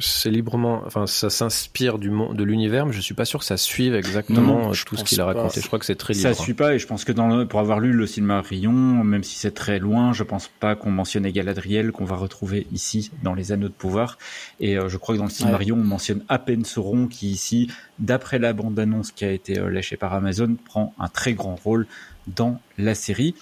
c'est 0.00 0.30
librement, 0.30 0.82
enfin 0.86 1.06
ça 1.06 1.30
s'inspire 1.30 1.98
du 1.98 2.10
monde, 2.10 2.36
de 2.36 2.42
l'univers, 2.44 2.86
mais 2.86 2.92
je 2.92 3.00
suis 3.00 3.14
pas 3.14 3.24
sûr 3.26 3.40
que 3.40 3.44
ça 3.46 3.56
suive 3.56 3.94
exactement 3.94 4.42
Non, 4.68 4.72
tout 4.86 4.96
ce 4.96 5.04
qu'il 5.04 5.20
a 5.20 5.24
pas. 5.26 5.32
raconté. 5.34 5.60
Je 5.60 5.66
crois 5.66 5.78
que 5.78 5.84
c'est 5.84 5.94
très 5.94 6.14
libre. 6.14 6.28
Ça 6.28 6.34
suit 6.34 6.54
pas, 6.54 6.74
et 6.74 6.78
je 6.78 6.86
pense 6.86 7.04
que 7.04 7.12
dans 7.12 7.28
le, 7.28 7.46
pour 7.46 7.60
avoir 7.60 7.80
lu 7.80 7.92
le 7.92 8.06
Silmarillion, 8.06 8.72
même 8.72 9.22
si 9.22 9.38
c'est 9.38 9.52
très 9.54 9.78
loin, 9.78 10.12
je 10.12 10.22
pense 10.22 10.48
pas 10.60 10.74
qu'on 10.74 10.90
mentionnait 10.90 11.32
Galadriel, 11.32 11.92
qu'on 11.92 12.04
va 12.04 12.16
retrouver 12.16 12.66
ici 12.72 13.10
dans 13.22 13.34
les 13.34 13.52
Anneaux 13.52 13.68
de 13.68 13.72
Pouvoir. 13.74 14.18
Et 14.60 14.76
euh, 14.78 14.88
je 14.88 14.96
crois 14.96 15.14
que 15.14 15.18
dans 15.18 15.26
le 15.26 15.30
Silmarillion, 15.30 15.76
on 15.76 15.84
mentionne 15.84 16.24
à 16.28 16.38
peine 16.38 16.64
Sauron, 16.64 17.06
qui 17.06 17.28
ici, 17.30 17.70
d'après 17.98 18.38
la 18.38 18.52
bande-annonce 18.52 19.12
qui 19.12 19.24
a 19.24 19.32
été 19.32 19.58
euh, 19.58 19.70
lâchée 19.70 19.96
par 19.96 20.12
Amazon, 20.14 20.56
prend 20.64 20.94
un 20.98 21.08
très 21.08 21.34
grand 21.34 21.56
rôle 21.56 21.86
dans 22.26 22.60
la 22.78 22.94
série. 22.94 23.34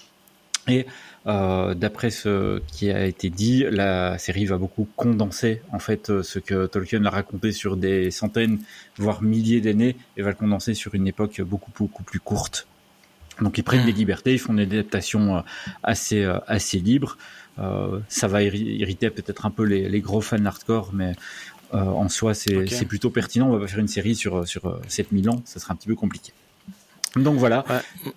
Et 0.68 0.87
euh, 1.26 1.75
d'après 1.75 2.11
ce 2.11 2.61
qui 2.68 2.90
a 2.90 3.04
été 3.04 3.30
dit, 3.30 3.64
la 3.68 4.16
série 4.18 4.47
va 4.47 4.59
beaucoup 4.59 4.87
condenser 4.94 5.61
en 5.73 5.80
fait 5.80 6.11
euh, 6.11 6.23
ce 6.23 6.38
que 6.38 6.66
Tolkien 6.66 7.04
a 7.04 7.11
raconté 7.11 7.50
sur 7.50 7.76
des 7.76 8.12
centaines, 8.12 8.61
voire 8.97 9.23
milliers 9.23 9.61
d'années, 9.61 9.97
et 10.16 10.23
va 10.23 10.30
le 10.30 10.37
condenser 10.37 10.75
sur 10.75 10.94
une 10.94 11.09
époque 11.09 11.40
beaucoup 11.40 11.73
beaucoup 11.76 12.04
plus 12.04 12.21
courte. 12.21 12.68
Donc 13.40 13.59
ils 13.59 13.64
prennent 13.64 13.87
des 13.87 13.92
libertés, 13.92 14.35
ils 14.35 14.38
font 14.38 14.54
des 14.54 14.62
adaptations 14.62 15.38
euh, 15.38 15.40
assez 15.82 16.25
assez 16.47 16.78
libres. 16.78 17.16
Euh, 17.59 17.99
ça 18.09 18.28
va 18.28 18.42
irri- 18.42 18.76
irriter 18.78 19.11
peut-être 19.11 19.44
un 19.44 19.50
peu 19.50 19.64
les, 19.64 19.88
les 19.88 20.00
gros 20.00 20.21
fans 20.21 20.44
hardcore, 20.44 20.90
mais 20.94 21.12
euh, 21.75 21.79
en 21.79 22.09
soi 22.09 22.35
c'est 22.35 22.85
plutôt 22.87 23.11
pertinent. 23.11 23.49
On 23.49 23.52
va 23.52 23.61
pas 23.61 23.67
faire 23.67 23.79
une 23.81 23.88
série 23.88 24.14
sur 24.14 24.47
sur 24.47 24.67
euh, 24.67 24.81
7000 24.88 25.31
ans, 25.31 25.43
ça 25.45 25.61
sera 25.61 25.73
un 25.75 25.76
petit 25.76 25.88
peu 25.88 25.95
compliqué. 25.95 26.33
Donc 27.17 27.37
voilà. 27.38 27.64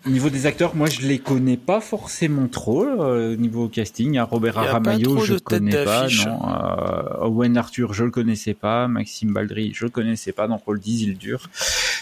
Niveau 0.06 0.30
des 0.30 0.46
acteurs, 0.46 0.74
moi 0.76 0.88
je 0.90 1.02
les 1.02 1.20
connais 1.20 1.58
pas 1.58 1.82
forcément 1.82 2.48
trop. 2.48 2.86
euh, 2.86 3.36
niveau 3.36 3.68
casting, 3.68 4.18
Robert 4.20 4.58
Aramayo, 4.58 5.20
je 5.20 5.36
connais 5.36 5.84
pas. 5.84 6.08
Non. 6.26 6.40
Euh, 6.48 7.26
Owen 7.26 7.58
Arthur, 7.58 7.94
je 7.94 8.06
le 8.06 8.12
connaissais 8.12 8.54
pas. 8.54 8.88
Maxime 8.88 9.34
Baldry, 9.34 9.74
je 9.74 9.84
le 9.86 9.92
connaissais 9.92 10.32
pas. 10.32 10.48
Dans 10.48 10.60
Paul 10.60 10.80
Isildur. 10.84 11.50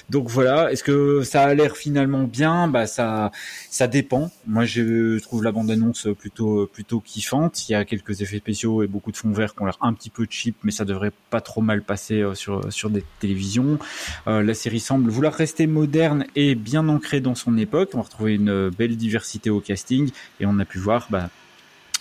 Donc 0.10 0.30
voilà. 0.30 0.72
Est-ce 0.72 0.84
que 0.84 1.24
ça 1.24 1.44
a 1.44 1.54
l'air 1.54 1.78
finalement 1.78 2.24
bien? 2.24 2.68
Bah 2.68 2.88
ça, 2.88 3.32
ça 3.70 3.88
dépend. 3.88 4.32
Moi 4.48 4.66
je 4.66 5.20
trouve 5.20 5.44
la 5.44 5.52
bande 5.52 5.72
annonce 5.72 6.08
plutôt 6.18 6.68
plutôt 6.68 7.00
kiffante. 7.00 7.68
Il 7.70 7.72
y 7.72 7.76
a 7.76 7.86
quelques 7.86 8.22
effets 8.22 8.38
spéciaux 8.38 8.84
et 8.84 8.88
beaucoup 8.88 9.12
de 9.12 9.18
fonds 9.18 9.32
verts 9.32 9.56
qui 9.56 9.62
ont 9.62 9.66
l'air 9.66 9.78
un 9.82 9.94
petit 9.94 10.10
peu 10.10 10.28
cheap, 10.30 10.56
mais 10.64 10.72
ça 10.72 10.86
devrait 10.86 11.12
pas 11.30 11.42
trop 11.42 11.62
mal 11.62 11.82
passer 11.82 12.22
euh, 12.22 12.36
sur 12.36 12.72
sur 12.72 12.90
des 12.90 13.04
télévisions. 13.20 13.80
Euh, 14.28 14.44
la 14.44 14.54
série 14.54 14.80
semble 14.80 15.10
vouloir 15.10 15.34
rester 15.34 15.68
moderne 15.68 16.26
et 16.36 16.56
bien 16.56 16.88
ancrée 16.90 17.22
dans 17.22 17.36
son 17.36 17.58
époque. 17.58 17.92
On 17.94 17.98
va 17.98 18.04
retrouver 18.04 18.36
une 18.36 18.70
belle 18.70 18.98
diversité 18.98 19.50
au 19.50 19.60
casting 19.60 20.12
et 20.40 20.46
on 20.46 20.60
a 20.60 20.66
pu 20.66 20.78
voir 20.78 21.08
bah, 21.10 21.30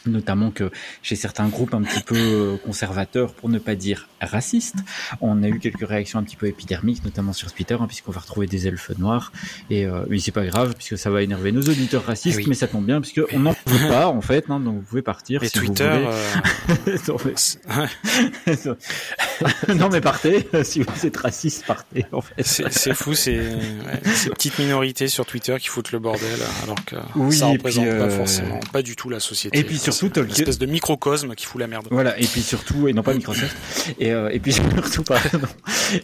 notamment 0.07 0.51
que 0.51 0.71
chez 1.03 1.17
certains 1.17 1.49
groupes 1.49 1.75
un 1.75 1.83
petit 1.83 2.03
peu 2.03 2.17
euh, 2.17 2.57
conservateurs, 2.59 3.33
pour 3.35 3.49
ne 3.49 3.59
pas 3.59 3.75
dire 3.75 4.09
racistes, 4.21 4.77
on 5.21 5.43
a 5.43 5.49
eu 5.49 5.59
quelques 5.59 5.87
réactions 5.87 6.19
un 6.19 6.23
petit 6.23 6.37
peu 6.37 6.47
épidermiques, 6.47 7.05
notamment 7.05 7.33
sur 7.33 7.53
Twitter, 7.53 7.77
hein, 7.79 7.87
puisqu'on 7.87 8.13
va 8.13 8.21
retrouver 8.21 8.47
des 8.47 8.67
elfes 8.67 8.91
noirs. 8.99 9.33
Et 9.71 9.87
euh, 9.87 10.05
oui, 10.09 10.21
c'est 10.21 10.31
pas 10.33 10.45
grave, 10.47 10.75
puisque 10.77 10.99
ça 10.99 11.11
va 11.11 11.23
énerver 11.23 11.53
nos 11.53 11.63
auditeurs 11.63 12.05
racistes, 12.05 12.37
oui. 12.37 12.45
mais 12.49 12.55
ça 12.55 12.69
tombe 12.69 12.87
bien, 12.87 13.01
puisque 13.01 13.21
on 13.33 13.41
n'en 13.41 13.55
veut 13.67 13.89
pas 13.89 14.07
en 14.09 14.21
fait, 14.21 14.45
hein, 14.49 14.61
donc 14.61 14.77
vous 14.77 14.83
pouvez 14.83 15.03
partir 15.03 15.43
Et 15.43 15.49
si 15.49 15.59
Twitter, 15.59 15.89
vous 15.89 15.99
voulez. 15.99 16.07
euh, 16.89 16.99
Non, 17.09 17.17
mais-. 17.25 17.35
non, 19.75 19.89
mais 19.89 20.01
partez. 20.01 20.47
si 20.65 20.83
vous 20.83 21.07
êtes 21.07 21.17
raciste, 21.17 21.67
partez. 21.67 22.07
En 22.13 22.21
fait. 22.21 22.43
C'est 22.43 22.95
fou, 22.95 23.15
c'est 23.15 23.39
ouais, 23.39 24.15
ces 24.15 24.31
petites 24.31 24.59
minorités 24.59 25.09
sur 25.09 25.27
Twitter 25.27 25.57
qui 25.61 25.69
foutent 25.69 25.93
le 25.93 25.99
bordel, 25.99 26.39
alors 26.63 26.85
que 26.85 26.97
oui, 27.17 27.37
ça 27.37 27.47
représente 27.47 27.85
puis, 27.85 27.95
euh... 27.95 28.07
pas 28.07 28.11
forcément, 28.11 28.61
pas 28.73 28.83
du 28.83 28.97
tout 28.97 29.09
la 29.09 29.21
société. 29.21 29.59
Et 29.59 29.65
puis 29.65 29.79
surtout, 29.79 30.11
une 30.21 30.31
espèce 30.31 30.59
de 30.59 30.67
microcosme 30.67 31.35
qui 31.35 31.47
fout 31.47 31.61
la 31.61 31.67
merde. 31.67 31.89
Voilà. 31.91 32.19
Et 32.19 32.27
puis 32.27 32.43
surtout, 32.43 32.89
et 32.89 32.93
non 32.93 33.03
pas 33.03 33.15
Microsoft. 33.15 33.57
et, 33.99 34.13
euh, 34.13 34.31
et 34.31 34.41
puis 34.41 34.53
surtout, 34.83 35.03
pardon. 35.03 35.47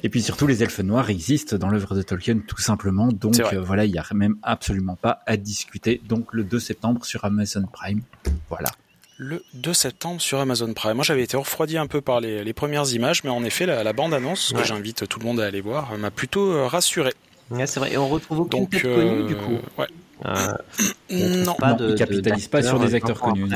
Et 0.03 0.09
puis 0.09 0.23
surtout, 0.23 0.47
les 0.47 0.63
elfes 0.63 0.81
noirs 0.81 1.11
existent 1.11 1.57
dans 1.57 1.69
l'œuvre 1.69 1.95
de 1.95 2.03
Tolkien, 2.03 2.41
tout 2.47 2.61
simplement. 2.61 3.09
Donc 3.09 3.39
euh, 3.41 3.61
voilà, 3.61 3.85
il 3.85 3.93
y 3.93 3.99
a 3.99 4.05
même 4.15 4.37
absolument 4.43 4.97
pas 4.97 5.21
à 5.27 5.37
discuter. 5.37 6.01
Donc 6.09 6.33
le 6.33 6.45
2 6.45 6.59
septembre 6.59 7.05
sur 7.05 7.25
Amazon 7.25 7.65
Prime. 7.73 8.03
Voilà 8.49 8.71
le 9.19 9.45
2 9.55 9.75
septembre 9.75 10.21
sur 10.21 10.39
Amazon 10.39 10.73
Prime. 10.73 10.95
Moi, 10.95 11.05
j'avais 11.05 11.25
été 11.25 11.37
refroidi 11.37 11.77
un 11.77 11.89
peu 11.89 12.01
par 12.01 12.21
les, 12.21 12.45
les, 12.45 12.53
premières 12.53 12.91
images, 12.93 13.25
mais 13.25 13.31
en 13.31 13.45
effet, 13.45 13.67
la, 13.67 13.83
la 13.83 13.93
bande-annonce, 13.93 14.53
ouais. 14.53 14.63
que 14.63 14.67
j'invite 14.67 15.07
tout 15.09 15.19
le 15.19 15.27
monde 15.27 15.41
à 15.41 15.47
aller 15.47 15.61
voir, 15.61 15.99
m'a 15.99 16.11
plutôt 16.11 16.53
euh, 16.53 16.67
rassuré. 16.67 17.13
Ouais, 17.51 17.67
c'est 17.67 17.81
vrai. 17.81 17.93
Et 17.93 17.99
on 17.99 18.09
retrouve 18.09 18.41
aucune 18.41 18.61
Donc, 18.61 18.71
tête 18.71 18.85
euh, 18.85 18.97
connue, 18.97 19.27
du 19.27 19.37
coup. 19.37 19.59
Ouais. 19.77 19.87
Euh, 20.25 21.45
non, 21.45 21.55
pas 21.55 21.75
de, 21.75 21.91
il 21.91 21.95
capitalise 21.97 22.45
de, 22.45 22.51
pas 22.51 22.63
sur 22.63 22.79
des 22.79 22.95
acteurs 22.95 23.21
connus. 23.21 23.49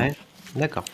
D'accord. 0.55 0.85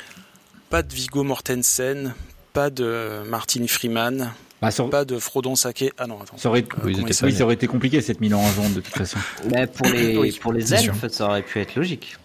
Pas 0.69 0.83
de 0.83 0.93
Vigo 0.93 1.23
Mortensen, 1.23 2.13
pas 2.53 2.69
de 2.69 3.23
Martin 3.25 3.65
Freeman. 3.67 4.31
Bah, 4.61 4.71
ça... 4.71 4.83
Pas 4.83 5.05
de 5.05 5.17
Frodon 5.17 5.55
Sake. 5.55 5.93
Ah 5.97 6.05
non, 6.05 6.21
attends. 6.21 6.37
Ça 6.37 6.49
aurait, 6.49 6.65
oui, 6.83 6.95
oui 7.01 7.13
ça 7.13 7.43
aurait 7.43 7.53
été 7.53 7.65
compliqué 7.65 8.01
cette 8.01 8.19
mise 8.19 8.33
en 8.33 8.45
jaune 8.51 8.73
de 8.73 8.81
toute 8.81 8.95
façon. 8.95 9.17
Mais 9.49 9.65
pour 9.67 9.87
les, 9.87 10.17
oui, 10.17 10.37
pour 10.39 10.53
les 10.53 10.73
elfes, 10.73 11.07
ça 11.07 11.27
aurait 11.27 11.41
pu 11.41 11.59
être 11.59 11.75
logique. 11.75 12.17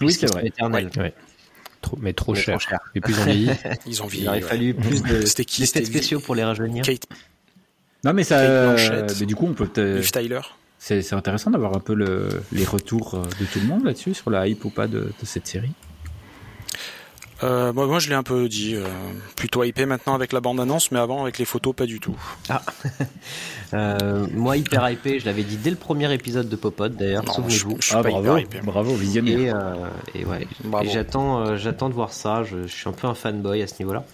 Oui, 0.00 0.12
c'est 0.12 0.26
vrai. 0.26 0.46
Éternel. 0.46 0.90
Ouais. 0.96 1.12
Trop, 1.80 1.98
mais 2.00 2.12
trop, 2.12 2.34
mais 2.34 2.40
cher. 2.40 2.58
trop 2.58 2.68
cher. 2.68 2.78
Et 2.94 3.00
plus 3.00 3.18
on 3.18 3.24
vieillit. 3.24 3.50
Ils 3.86 4.02
ont 4.02 4.06
vieilli. 4.06 4.24
Il 4.26 4.28
aurait 4.28 4.42
ouais. 4.42 4.48
fallu 4.48 4.74
plus 4.74 5.02
de 5.02 5.24
C'était 5.24 5.44
qui? 5.44 5.62
d'effets 5.62 5.84
spéciaux 5.84 6.20
pour 6.20 6.34
les 6.34 6.44
rajeunir. 6.44 6.84
Kate. 6.84 7.04
Non 8.04 8.12
mais 8.12 8.24
ça. 8.24 8.38
Euh, 8.38 9.06
mais 9.18 9.26
du 9.26 9.34
coup 9.36 9.46
on 9.46 9.54
peut. 9.54 9.68
Liv 9.96 10.10
Tyler. 10.10 10.40
C'est 10.78 11.12
intéressant 11.12 11.50
d'avoir 11.50 11.76
un 11.76 11.80
peu 11.80 11.92
le, 11.94 12.28
les 12.52 12.64
retours 12.64 13.18
de 13.38 13.44
tout 13.44 13.60
le 13.60 13.66
monde 13.66 13.84
là-dessus 13.84 14.14
sur 14.14 14.30
la 14.30 14.46
hype 14.48 14.64
ou 14.64 14.70
pas 14.70 14.86
de, 14.86 15.00
de 15.00 15.26
cette 15.26 15.46
série. 15.46 15.72
Euh, 17.42 17.72
moi, 17.72 17.86
moi, 17.86 17.98
je 17.98 18.08
l'ai 18.08 18.14
un 18.14 18.22
peu 18.22 18.48
dit, 18.48 18.74
euh, 18.74 18.86
plutôt 19.36 19.64
hypé 19.64 19.86
maintenant 19.86 20.14
avec 20.14 20.32
la 20.32 20.40
bande-annonce, 20.40 20.90
mais 20.90 20.98
avant 20.98 21.22
avec 21.22 21.38
les 21.38 21.44
photos, 21.44 21.74
pas 21.74 21.86
du 21.86 22.00
tout. 22.00 22.16
Ah, 22.48 22.62
euh, 23.74 24.26
moi 24.32 24.56
hyper 24.56 24.88
hypé, 24.90 25.20
je 25.20 25.26
l'avais 25.26 25.42
dit 25.42 25.56
dès 25.56 25.70
le 25.70 25.76
premier 25.76 26.12
épisode 26.12 26.48
de 26.48 26.56
Popod 26.56 26.96
d'ailleurs, 26.96 27.30
souvenez-vous. 27.32 27.76
Je, 27.80 27.88
je 27.88 27.96
ah, 27.96 28.02
bravo, 28.02 28.38
bravo, 28.64 28.94
visionnaire. 28.94 29.38
Et, 29.38 29.50
euh, 29.50 29.88
et 30.14 30.24
ouais, 30.24 30.46
et 30.82 30.88
j'attends, 30.88 31.40
euh, 31.40 31.56
j'attends 31.56 31.88
de 31.88 31.94
voir 31.94 32.12
ça. 32.12 32.44
Je, 32.44 32.66
je, 32.66 32.72
suis 32.72 32.88
un 32.88 32.92
peu 32.92 33.06
un 33.06 33.14
fanboy 33.14 33.62
à 33.62 33.66
ce 33.66 33.74
niveau-là. 33.80 34.04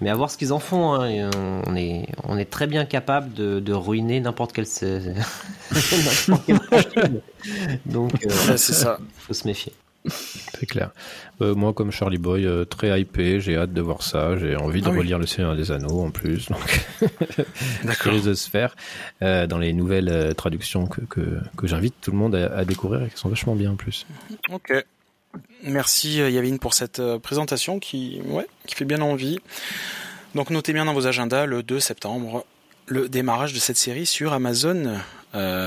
Mais 0.00 0.10
à 0.10 0.14
voir 0.14 0.30
ce 0.30 0.36
qu'ils 0.36 0.52
en 0.52 0.58
font, 0.58 0.94
hein. 0.94 1.30
on, 1.66 1.76
est, 1.76 2.08
on 2.24 2.36
est 2.36 2.50
très 2.50 2.66
bien 2.66 2.84
capable 2.84 3.32
de, 3.32 3.60
de 3.60 3.72
ruiner 3.72 4.20
n'importe 4.20 4.52
quel, 4.52 4.66
Donc, 7.86 8.12
ouais, 8.12 8.56
c'est 8.56 8.72
ça. 8.72 8.98
Faut 9.18 9.34
se 9.34 9.46
méfier. 9.46 9.72
C'est 10.58 10.66
clair. 10.66 10.90
Euh, 11.40 11.54
moi, 11.54 11.72
comme 11.72 11.90
Charlie 11.90 12.18
Boy, 12.18 12.46
euh, 12.46 12.64
très 12.64 13.00
hypé, 13.00 13.40
j'ai 13.40 13.56
hâte 13.56 13.72
de 13.72 13.80
voir 13.80 14.02
ça. 14.02 14.36
J'ai 14.36 14.54
envie 14.56 14.82
de 14.82 14.88
ah 14.88 14.90
oui. 14.90 14.98
relire 14.98 15.18
Le 15.18 15.26
Seigneur 15.26 15.56
des 15.56 15.72
Anneaux 15.72 16.02
en 16.02 16.10
plus. 16.10 16.48
Donc, 16.50 18.24
de 18.24 18.34
se 18.34 18.50
faire 18.50 18.76
euh, 19.22 19.46
dans 19.46 19.58
les 19.58 19.72
nouvelles 19.72 20.10
euh, 20.10 20.34
traductions 20.34 20.86
que, 20.86 21.00
que, 21.02 21.38
que 21.56 21.66
j'invite 21.66 21.94
tout 22.02 22.10
le 22.10 22.18
monde 22.18 22.34
à, 22.34 22.54
à, 22.54 22.64
découvrir 22.64 23.02
et 23.02 23.08
qui 23.08 23.16
sont 23.16 23.30
vachement 23.30 23.54
bien 23.54 23.72
en 23.72 23.76
plus. 23.76 24.06
Ok. 24.50 24.72
Merci 25.64 26.18
Yavine 26.18 26.60
pour 26.60 26.74
cette 26.74 27.02
présentation 27.18 27.80
qui, 27.80 28.20
ouais, 28.26 28.46
qui 28.66 28.76
fait 28.76 28.84
bien 28.84 29.00
envie. 29.00 29.40
Donc 30.34 30.50
notez 30.50 30.72
bien 30.72 30.84
dans 30.84 30.92
vos 30.92 31.08
agendas 31.08 31.46
le 31.46 31.62
2 31.62 31.80
septembre 31.80 32.44
le 32.86 33.08
démarrage 33.08 33.52
de 33.52 33.58
cette 33.58 33.76
série 33.76 34.06
sur 34.06 34.32
Amazon 34.32 35.00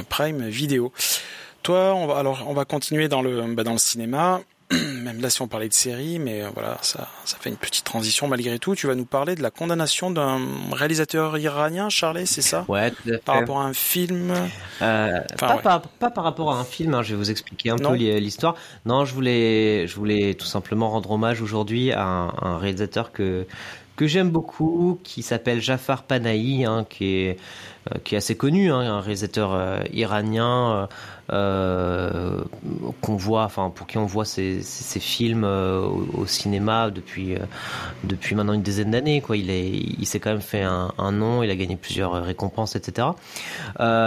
Prime 0.08 0.48
Video. 0.48 0.94
Toi, 1.68 1.94
on 1.96 2.08
va 2.08 2.16
alors 2.16 2.46
on 2.48 2.54
va 2.54 2.64
continuer 2.64 3.10
dans 3.10 3.22
le 3.22 3.42
bah, 3.54 3.66
dans 3.66 3.74
le 3.74 3.78
cinéma. 3.78 4.40
Même 4.72 5.20
là, 5.20 5.30
si 5.30 5.42
on 5.42 5.50
parlait 5.50 5.68
de 5.68 5.74
série, 5.74 6.18
mais 6.18 6.42
euh, 6.42 6.48
voilà, 6.54 6.78
ça, 6.82 7.10
ça 7.26 7.36
fait 7.42 7.50
une 7.50 7.58
petite 7.58 7.84
transition 7.84 8.30
malgré 8.30 8.58
tout. 8.58 8.74
Tu 8.74 8.88
vas 8.88 8.96
nous 8.96 9.04
parler 9.04 9.36
de 9.36 9.42
la 9.42 9.52
condamnation 9.52 10.10
d'un 10.10 10.40
réalisateur 10.72 11.38
iranien, 11.38 11.90
Charlie, 11.90 12.26
c'est 12.26 12.42
ça? 12.42 12.64
Ouais, 12.70 12.94
Par 13.26 13.36
rapport 13.36 13.60
à 13.60 13.66
un 13.66 13.74
film? 13.74 14.32
Euh, 14.82 15.20
enfin, 15.34 15.48
pas, 15.48 15.56
ouais. 15.56 15.62
par, 15.62 15.82
pas, 15.82 16.10
par, 16.10 16.24
rapport 16.24 16.54
à 16.54 16.58
un 16.58 16.64
film, 16.64 16.94
hein, 16.94 17.04
je 17.04 17.10
vais 17.12 17.18
vous 17.18 17.32
expliquer 17.32 17.72
un 17.72 17.76
non. 17.76 17.90
peu 17.90 17.98
l'histoire. 17.98 18.56
Non, 18.86 19.04
je 19.04 19.14
voulais, 19.14 19.88
je 19.88 19.96
voulais 19.98 20.36
tout 20.36 20.46
simplement 20.46 20.90
rendre 20.90 21.12
hommage 21.12 21.42
aujourd'hui 21.42 21.92
à 21.92 22.04
un, 22.04 22.28
un 22.42 22.58
réalisateur 22.60 23.12
que 23.12 23.46
que 23.98 24.08
j'aime 24.08 24.30
beaucoup, 24.30 25.00
qui 25.04 25.24
s'appelle 25.24 25.60
Jafar 25.60 26.04
Panahi, 26.04 26.64
hein, 26.64 26.86
qui 26.88 27.06
est 27.06 27.38
euh, 27.88 28.00
qui 28.04 28.16
est 28.16 28.18
assez 28.18 28.36
connu, 28.36 28.72
hein, 28.72 28.80
un 28.80 29.02
réalisateur 29.02 29.54
euh, 29.54 29.80
iranien 29.92 30.88
euh, 31.32 32.42
qu'on 33.02 33.16
voit, 33.16 33.44
enfin 33.44 33.72
pour 33.74 33.88
qui 33.88 33.98
on 33.98 34.06
voit 34.06 34.24
ses, 34.24 34.62
ses 34.62 35.00
films 35.00 35.44
au, 35.44 36.26
cinéma 36.26 36.90
depuis 36.92 37.36
depuis 38.04 38.36
maintenant 38.36 38.54
une 38.54 38.62
dizaine 38.62 38.92
d'années. 38.92 39.24
Il 39.30 39.50
il 39.50 40.06
s'est 40.06 40.20
quand 40.20 40.32
même 40.32 40.42
fait 40.42 40.64
un, 40.64 41.12
nom, 41.12 41.44
il 41.44 41.50
a 41.50 41.56
gagné 41.56 41.76
plusieurs 41.76 42.24
récompenses, 42.24 42.76
etc. 42.76 43.10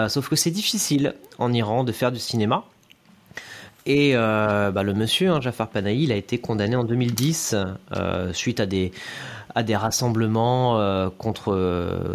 sauf 0.09 0.29
que 0.29 0.37
c'est 0.37 0.51
difficile 0.51 1.15
en 1.39 1.53
Iran 1.53 1.85
de 1.85 1.93
faire 1.93 2.13
du 2.13 2.21
cinéma. 2.21 2.65
Et 3.87 4.15
bah, 4.15 4.83
le 4.83 4.95
monsieur, 4.95 5.31
hein, 5.31 5.41
Jafar 5.41 5.69
Panahi, 5.69 6.05
il 6.05 6.13
a 6.13 6.17
été 6.17 6.39
condamné 6.39 6.77
en 6.77 6.85
2010 6.85 7.57
euh, 7.97 8.33
suite 8.33 8.61
à 8.61 8.67
des, 8.67 8.93
des 9.63 9.77
rassemblements 9.77 10.79
euh, 10.79 11.09
contre, 11.11 11.53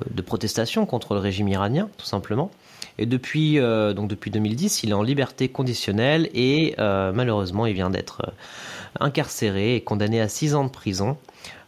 de 0.09 0.21
protestation 0.21 0.85
contre 0.85 1.13
le 1.13 1.19
régime 1.19 1.47
iranien, 1.47 1.89
tout 1.97 2.05
simplement. 2.05 2.51
Et 2.97 3.05
depuis, 3.05 3.57
donc 3.57 4.07
depuis 4.07 4.31
2010, 4.31 4.83
il 4.83 4.91
est 4.91 4.93
en 4.93 5.03
liberté 5.03 5.49
conditionnelle 5.49 6.29
et 6.33 6.75
malheureusement, 6.77 7.65
il 7.65 7.73
vient 7.73 7.89
d'être 7.89 8.21
incarcéré 9.01 9.75
et 9.75 9.81
condamné 9.81 10.21
à 10.21 10.29
6 10.29 10.55
ans 10.55 10.63
de 10.63 10.69
prison. 10.69 11.17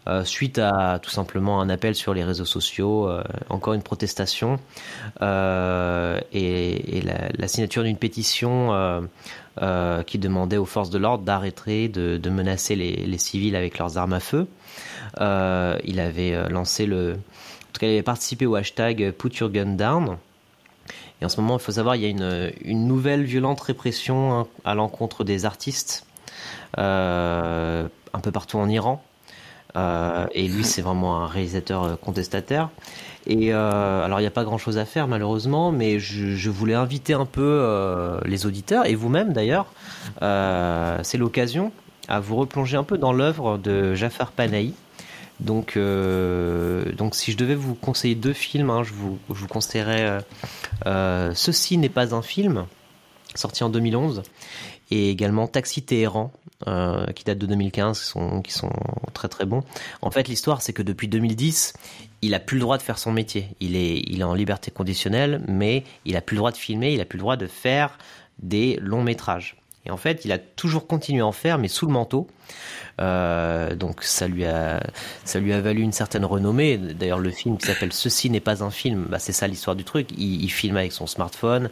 Euh, 0.08 0.24
suite 0.24 0.58
à 0.58 1.00
tout 1.02 1.10
simplement 1.10 1.60
un 1.60 1.70
appel 1.70 1.94
sur 1.94 2.14
les 2.14 2.24
réseaux 2.24 2.46
sociaux, 2.46 3.10
euh, 3.10 3.22
encore 3.50 3.74
une 3.74 3.82
protestation 3.82 4.58
euh, 5.22 6.22
et, 6.32 7.02
la, 7.38 7.48
signature 7.50 7.84
d'une 7.84 7.98
pétition 7.98 8.72
qui 10.06 10.18
demandait 10.18 10.58
aux 10.58 10.66
forces 10.66 10.92
de 10.92 10.98
l'ordre 10.98 11.26
d'arrêter 11.26 11.90
de, 11.90 12.30
menacer 12.30 12.76
les, 12.76 13.18
civils 13.18 13.56
avec 13.56 13.80
leurs 13.80 13.98
armes 13.98 14.14
à 14.14 14.22
feu. 14.22 14.48
Il 15.20 16.00
avait 16.00 16.50
lancé 16.50 16.86
le, 16.86 17.14
en 17.14 17.72
tout 17.74 17.80
cas, 17.80 17.88
il 17.88 17.94
avait 17.94 18.04
participé 18.04 18.46
au 18.46 18.56
hashtag 18.56 19.12
Put 19.12 19.38
Your 19.38 19.50
Gun 19.50 19.76
Down. 19.76 20.18
Et 21.22 21.26
en 21.26 21.30
ce 21.30 21.42
moment, 21.42 21.58
il 21.58 21.62
faut 21.62 21.72
savoir, 21.72 21.96
il 21.96 22.04
y 22.04 22.06
a 22.06 22.10
une, 22.10 22.88
nouvelle 22.88 23.24
violente 23.24 23.62
répression 23.62 24.48
à 24.66 24.76
l'encontre 24.76 25.24
des 25.24 25.46
artistes 25.46 26.06
euh, 26.78 27.88
un 28.14 28.20
peu 28.20 28.32
partout 28.32 28.58
en 28.58 28.70
Iran. 28.70 29.04
Euh, 29.76 30.26
et 30.32 30.48
lui, 30.48 30.64
c'est 30.64 30.82
vraiment 30.82 31.22
un 31.22 31.28
réalisateur 31.28 31.84
euh, 31.84 31.96
contestataire. 31.96 32.70
Et 33.28 33.54
euh, 33.54 34.06
alors, 34.06 34.20
il 34.20 34.24
n'y 34.24 34.28
a 34.28 34.32
pas 34.32 34.46
grand-chose 34.46 34.78
à 34.78 34.86
faire 34.86 35.08
malheureusement, 35.08 35.72
mais 35.72 36.00
je, 36.00 36.36
je 36.36 36.50
voulais 36.50 36.74
inviter 36.74 37.14
un 37.14 37.26
peu 37.26 37.42
euh, 37.44 38.20
les 38.26 38.46
auditeurs 38.46 38.86
et 38.86 38.96
vous-même 38.96 39.34
d'ailleurs. 39.34 39.66
Euh, 40.22 41.00
c'est 41.04 41.18
l'occasion 41.18 41.72
à 42.08 42.20
vous 42.22 42.38
replonger 42.38 42.78
un 42.78 42.84
peu 42.84 42.98
dans 42.98 43.12
l'œuvre 43.12 43.58
de 43.58 43.94
Jafar 43.96 44.32
Panahi. 44.32 44.74
Donc, 45.40 45.78
euh, 45.78 46.92
donc, 46.94 47.16
si 47.16 47.32
je 47.32 47.38
devais 47.38 47.56
vous 47.56 47.76
conseiller 47.76 48.16
deux 48.16 48.34
films, 48.34 48.70
hein, 48.70 48.84
je, 48.84 48.94
vous, 48.94 49.20
je 49.30 49.36
vous 49.36 49.48
conseillerais 49.48 50.20
Ceci 50.86 51.78
n'est 51.78 51.90
pas 51.90 52.16
un 52.16 52.22
film, 52.22 52.66
sorti 53.36 53.64
en 53.64 53.70
2011, 53.70 54.24
et 54.92 55.10
également 55.10 55.48
Taxi 55.48 55.84
Téhéran, 55.84 56.32
euh, 56.68 57.06
qui 57.08 57.24
date 57.24 57.38
de 57.38 57.46
2015, 57.46 58.00
qui 58.00 58.06
sont, 58.06 58.42
qui 58.42 58.52
sont 58.52 58.72
très 59.14 59.28
très 59.28 59.46
bons. 59.46 59.64
En 60.02 60.12
fait, 60.12 60.28
l'histoire, 60.28 60.62
c'est 60.62 60.74
que 60.74 60.82
depuis 60.82 61.08
2010, 61.08 61.74
il 62.22 62.34
a 62.34 62.40
plus 62.40 62.56
le 62.56 62.62
droit 62.62 62.78
de 62.78 62.84
faire 62.84 62.98
son 62.98 63.12
métier. 63.12 63.50
Il 63.60 63.76
est, 63.76 64.00
il 64.08 64.22
est 64.22 64.24
en 64.24 64.34
liberté 64.34 64.72
conditionnelle, 64.72 65.42
mais 65.48 65.84
il 66.06 66.16
a 66.16 66.22
plus 66.22 66.36
le 66.36 66.40
droit 66.40 66.52
de 66.52 66.58
filmer, 66.58 66.94
il 66.94 67.02
a 67.02 67.06
plus 67.06 67.18
le 67.18 67.22
droit 67.22 67.38
de 67.38 67.48
faire 67.48 67.98
des 68.40 68.78
longs 68.82 69.04
métrages. 69.04 69.58
Et 69.88 69.92
en 69.92 69.98
fait, 69.98 70.26
il 70.26 70.32
a 70.32 70.38
toujours 70.38 70.86
continué 70.86 71.22
à 71.22 71.26
en 71.26 71.32
faire, 71.32 71.58
mais 71.58 71.70
sous 71.70 71.86
le 71.86 71.94
manteau. 71.94 72.28
Euh, 73.00 73.76
donc 73.76 74.04
ça 74.04 74.28
lui 74.28 74.44
a 74.46 74.82
ça 75.24 75.40
lui 75.40 75.54
a 75.54 75.62
valu 75.62 75.82
une 75.82 75.92
certaine 75.92 76.26
renommée. 76.26 76.78
D'ailleurs, 76.78 77.20
le 77.20 77.32
film 77.32 77.58
qui 77.58 77.68
s'appelle 77.68 77.94
Ceci 77.94 78.30
n'est 78.30 78.40
pas 78.40 78.64
un 78.64 78.72
film, 78.72 79.06
bah, 79.10 79.20
c'est 79.20 79.32
ça 79.32 79.48
l'histoire 79.48 79.76
du 79.76 79.86
truc. 79.86 80.10
Il, 80.18 80.44
il, 80.44 80.50
filme 80.50 80.78
avec 80.78 80.92
son 80.92 81.08
smartphone. 81.08 81.70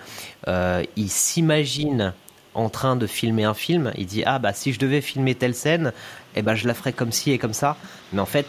Euh, 0.48 0.84
il 0.96 1.10
s'imagine 1.10 2.14
en 2.54 2.70
train 2.70 2.96
de 2.96 3.06
filmer 3.06 3.44
un 3.44 3.54
film, 3.54 3.92
il 3.98 4.06
dit 4.06 4.24
ah 4.26 4.40
bah 4.40 4.54
si 4.54 4.72
je 4.72 4.80
devais 4.80 5.02
filmer 5.02 5.36
telle 5.36 5.56
scène, 5.56 5.92
eh 6.36 6.42
ben 6.42 6.56
je 6.56 6.68
la 6.68 6.74
ferais 6.74 6.94
comme 6.94 7.12
ci 7.12 7.32
et 7.32 7.38
comme 7.38 7.54
ça. 7.54 7.76
Mais 8.14 8.22
en 8.22 8.26
fait, 8.26 8.48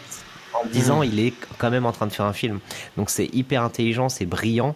en 0.53 0.65
10 0.65 0.91
ans, 0.91 1.03
il 1.03 1.19
est 1.19 1.33
quand 1.57 1.69
même 1.69 1.85
en 1.85 1.91
train 1.91 2.07
de 2.07 2.13
faire 2.13 2.25
un 2.25 2.33
film. 2.33 2.59
Donc 2.95 3.09
c'est 3.09 3.27
hyper 3.33 3.63
intelligent, 3.63 4.07
c'est 4.07 4.25
brillant. 4.25 4.75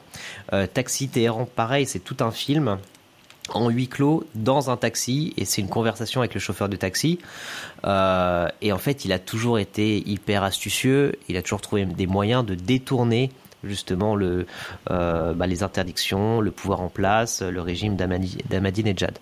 Euh, 0.51 0.67
Taxi 0.67 1.07
Téhéran, 1.07 1.45
pareil, 1.45 1.86
c'est 1.86 2.00
tout 2.00 2.17
un 2.19 2.31
film. 2.31 2.77
En 3.55 3.70
huis 3.70 3.88
clos 3.88 4.24
dans 4.36 4.70
un 4.70 4.77
taxi 4.77 5.34
et 5.38 5.46
c'est 5.46 5.62
une 5.62 5.70
conversation 5.70 6.22
avec 6.22 6.34
le 6.34 6.39
chauffeur 6.39 6.70
de 6.70 6.75
taxi. 6.75 7.20
Euh, 7.86 8.48
et 8.62 8.72
en 8.72 8.77
fait 8.77 9.05
il 9.05 9.12
a 9.12 9.20
toujours 9.20 9.60
été 9.60 10.08
hyper 10.08 10.43
astucieux. 10.43 11.13
Il 11.29 11.38
a 11.38 11.41
toujours 11.41 11.62
trouvé 11.62 11.86
des 11.86 12.08
moyens 12.08 12.46
de 12.46 12.55
détourner 12.55 13.31
justement 13.63 14.17
euh, 14.17 15.34
bah, 15.34 15.46
les 15.46 15.62
interdictions 15.62 16.41
le 16.41 16.50
pouvoir 16.50 16.81
en 16.81 16.89
place 16.89 17.41
le 17.41 17.62
régime 17.62 17.96
d'Ahmadinejad. 17.96 19.20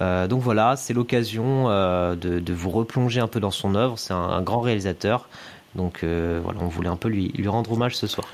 Euh, 0.00 0.26
donc 0.26 0.42
voilà 0.42 0.76
c'est 0.76 0.94
l'occasion 0.94 1.64
de, 1.68 2.52
vous 2.52 2.70
replonger 2.70 3.20
un 3.20 3.28
peu 3.28 3.40
dans 3.40 3.50
son 3.50 3.74
œuvre. 3.74 3.98
C'est 3.98 4.14
un, 4.14 4.42
grand 4.42 4.60
réalisateur. 4.60 5.28
Donc 5.74 6.04
voilà 6.04 6.60
on 6.60 6.68
voulait 6.68 6.88
un 6.88 6.96
peu 6.96 7.08
lui, 7.08 7.28
lui 7.36 7.48
rendre 7.48 7.72
hommage 7.72 7.96
ce 7.96 8.06
soir. 8.06 8.26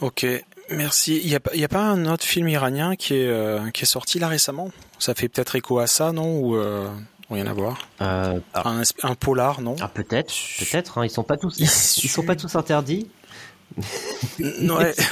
Ok, 0.00 0.26
Merci. 0.70 1.20
Il 1.22 1.28
n'y 1.28 1.34
a, 1.34 1.64
a, 1.64 1.68
pas 1.68 1.82
un 1.82 2.06
autre 2.06 2.24
film 2.24 2.48
iranien 2.48 2.96
qui 2.96 3.14
est, 3.14 3.26
euh, 3.26 3.70
qui 3.70 3.82
est 3.82 3.86
sorti 3.86 4.18
là 4.18 4.28
récemment? 4.28 4.70
Ça 4.98 5.14
fait 5.14 5.28
peut-être 5.28 5.56
écho 5.56 5.78
à 5.78 5.86
ça, 5.86 6.12
non? 6.12 6.38
Ou 6.38 6.56
euh, 6.56 6.88
rien 7.30 7.46
à 7.46 7.52
voir? 7.52 7.88
Euh, 8.00 8.40
un, 8.54 8.82
un, 9.02 9.14
polar, 9.14 9.60
non? 9.60 9.76
Ah 9.80 9.88
peut-être, 9.88 10.32
peut-être. 10.58 10.98
Hein, 10.98 11.04
ils 11.04 11.10
sont 11.10 11.22
pas 11.22 11.36
tous, 11.36 11.58
ils 11.58 12.08
sont 12.08 12.22
pas 12.22 12.36
tous 12.36 12.54
interdits. 12.56 13.08
ouais. 13.78 14.94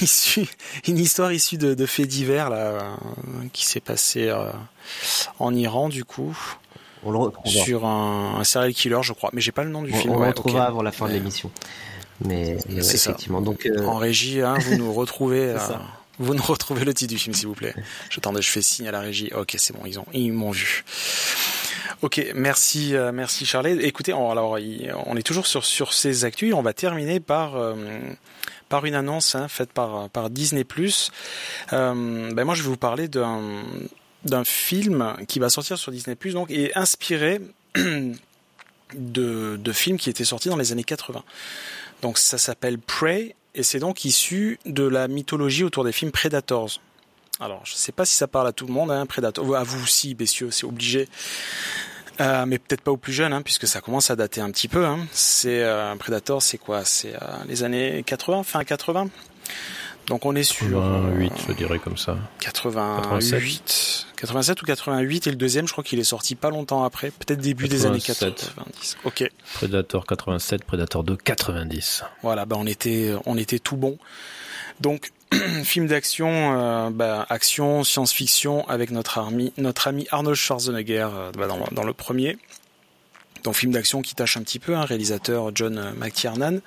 Issu, 0.00 0.48
une 0.88 0.96
histoire 0.96 1.30
issue 1.30 1.58
de, 1.58 1.74
de 1.74 1.84
faits 1.84 2.08
divers 2.08 2.48
là, 2.48 2.96
qui 3.52 3.66
s'est 3.66 3.80
passé 3.80 4.34
en 5.38 5.54
Iran 5.54 5.90
du 5.90 6.06
coup. 6.06 6.34
On 7.04 7.10
le 7.10 7.18
retrouvera. 7.18 7.64
Sur 7.64 7.84
un, 7.84 8.36
un 8.38 8.44
serial 8.44 8.72
killer, 8.72 9.02
je 9.02 9.12
crois, 9.12 9.28
mais 9.34 9.42
j'ai 9.42 9.52
pas 9.52 9.62
le 9.62 9.70
nom 9.70 9.82
du 9.82 9.92
on, 9.92 9.96
film. 9.96 10.14
On 10.14 10.16
ouais, 10.16 10.22
le 10.22 10.28
retrouvera 10.28 10.62
okay. 10.62 10.68
avant 10.68 10.82
la 10.82 10.90
fin 10.90 11.06
de 11.06 11.12
l'émission. 11.12 11.50
Mais, 12.24 12.56
ouais, 12.68 12.78
effectivement. 12.78 13.38
Ça. 13.40 13.44
Donc, 13.44 13.66
euh... 13.66 13.84
en 13.84 13.96
régie, 13.96 14.40
hein, 14.40 14.56
vous 14.58 14.76
nous 14.76 14.92
retrouvez. 15.02 15.48
euh, 15.48 15.58
vous 16.18 16.34
nous 16.34 16.42
retrouvez 16.42 16.84
le 16.84 16.94
titre 16.94 17.12
du 17.12 17.18
film, 17.18 17.34
s'il 17.34 17.48
vous 17.48 17.54
plaît. 17.54 17.74
J'attendais, 18.10 18.40
je 18.40 18.50
fais 18.50 18.62
signe 18.62 18.86
à 18.86 18.92
la 18.92 19.00
régie. 19.00 19.30
Ok, 19.34 19.54
c'est 19.58 19.72
bon, 19.74 19.82
ils 19.84 19.98
ont, 19.98 20.06
ils 20.12 20.32
m'ont 20.32 20.52
vu. 20.52 20.84
Ok, 22.02 22.24
merci, 22.34 22.94
euh, 22.94 23.12
merci 23.12 23.46
Charlie. 23.46 23.80
Écoutez, 23.80 24.12
on, 24.12 24.30
alors, 24.30 24.58
on 25.06 25.16
est 25.16 25.22
toujours 25.22 25.46
sur 25.46 25.64
sur 25.64 25.92
ces 25.92 26.24
actus. 26.24 26.54
On 26.54 26.62
va 26.62 26.72
terminer 26.72 27.18
par 27.18 27.56
euh, 27.56 27.74
par 28.68 28.84
une 28.84 28.94
annonce 28.94 29.34
hein, 29.34 29.48
faite 29.48 29.72
par 29.72 30.08
par 30.10 30.30
Disney+. 30.30 30.64
Ben 31.72 32.44
moi, 32.44 32.54
je 32.54 32.62
vais 32.62 32.68
vous 32.68 32.76
parler 32.76 33.08
d'un 33.08 33.40
d'un 34.24 34.44
film 34.44 35.14
qui 35.28 35.38
va 35.38 35.48
sortir 35.50 35.78
sur 35.78 35.92
Disney+, 35.92 36.16
donc 36.32 36.50
et 36.50 36.76
inspiré 36.76 37.40
de 38.94 39.56
de 39.56 39.72
films 39.72 39.98
qui 39.98 40.10
étaient 40.10 40.24
sortis 40.24 40.48
dans 40.48 40.56
les 40.56 40.72
années 40.72 40.84
80. 40.84 41.22
Donc 42.04 42.18
ça 42.18 42.36
s'appelle 42.36 42.78
Prey 42.78 43.34
et 43.54 43.62
c'est 43.62 43.78
donc 43.78 44.04
issu 44.04 44.58
de 44.66 44.86
la 44.86 45.08
mythologie 45.08 45.64
autour 45.64 45.84
des 45.84 45.92
films 45.92 46.10
Predators. 46.10 46.78
Alors 47.40 47.62
je 47.64 47.72
sais 47.72 47.92
pas 47.92 48.04
si 48.04 48.14
ça 48.14 48.26
parle 48.26 48.46
à 48.46 48.52
tout 48.52 48.66
le 48.66 48.74
monde, 48.74 48.90
hein, 48.90 49.06
Predator, 49.06 49.56
à 49.56 49.62
vous 49.62 49.82
aussi, 49.82 50.14
messieurs, 50.20 50.50
c'est 50.50 50.66
obligé. 50.66 51.08
Euh, 52.20 52.44
mais 52.44 52.58
peut-être 52.58 52.82
pas 52.82 52.90
aux 52.90 52.98
plus 52.98 53.14
jeunes, 53.14 53.32
hein, 53.32 53.40
puisque 53.40 53.66
ça 53.66 53.80
commence 53.80 54.10
à 54.10 54.16
dater 54.16 54.42
un 54.42 54.50
petit 54.50 54.68
peu. 54.68 54.84
Hein. 54.84 54.98
C'est 55.12 55.62
euh, 55.62 55.94
c'est 56.40 56.58
quoi? 56.58 56.84
C'est 56.84 57.14
euh, 57.14 57.18
les 57.48 57.62
années 57.62 58.02
80, 58.04 58.42
fin 58.42 58.64
80. 58.64 59.08
Donc 60.06 60.26
on 60.26 60.34
est 60.34 60.42
sur 60.42 60.80
88, 60.80 61.32
je 61.48 61.52
dirais 61.54 61.78
comme 61.78 61.96
ça. 61.96 62.16
88, 62.40 63.08
87. 63.30 64.06
87 64.16 64.62
ou 64.62 64.66
88 64.66 65.26
et 65.26 65.30
le 65.30 65.36
deuxième, 65.36 65.66
je 65.66 65.72
crois 65.72 65.84
qu'il 65.84 65.98
est 65.98 66.04
sorti 66.04 66.34
pas 66.34 66.50
longtemps 66.50 66.84
après, 66.84 67.10
peut-être 67.10 67.40
début 67.40 67.68
87. 67.68 67.70
des 67.70 67.86
années 67.86 68.00
90. 68.00 68.96
Ok. 69.04 69.30
Predator 69.54 70.06
87, 70.06 70.64
Predator 70.64 71.04
2 71.04 71.16
90. 71.16 72.04
Voilà, 72.22 72.44
bah 72.44 72.56
on 72.58 72.66
était 72.66 73.14
on 73.24 73.38
était 73.38 73.58
tout 73.58 73.76
bon. 73.76 73.98
Donc 74.80 75.10
film 75.64 75.86
d'action, 75.86 76.28
euh, 76.28 76.90
bah, 76.90 77.26
action, 77.28 77.84
science-fiction 77.84 78.68
avec 78.68 78.90
notre 78.90 79.18
ami 79.18 79.52
notre 79.56 79.88
ami 79.88 80.06
Arnold 80.10 80.36
Schwarzenegger 80.36 81.08
euh, 81.12 81.32
bah, 81.32 81.46
dans, 81.46 81.58
dans, 81.72 81.84
le 81.84 81.92
premier. 81.92 82.36
Donc 83.42 83.54
film 83.54 83.72
d'action 83.72 84.02
qui 84.02 84.14
tâche 84.14 84.36
un 84.36 84.42
petit 84.42 84.58
peu, 84.58 84.74
hein, 84.74 84.84
réalisateur 84.84 85.50
John 85.54 85.94
McTiernan. 85.96 86.60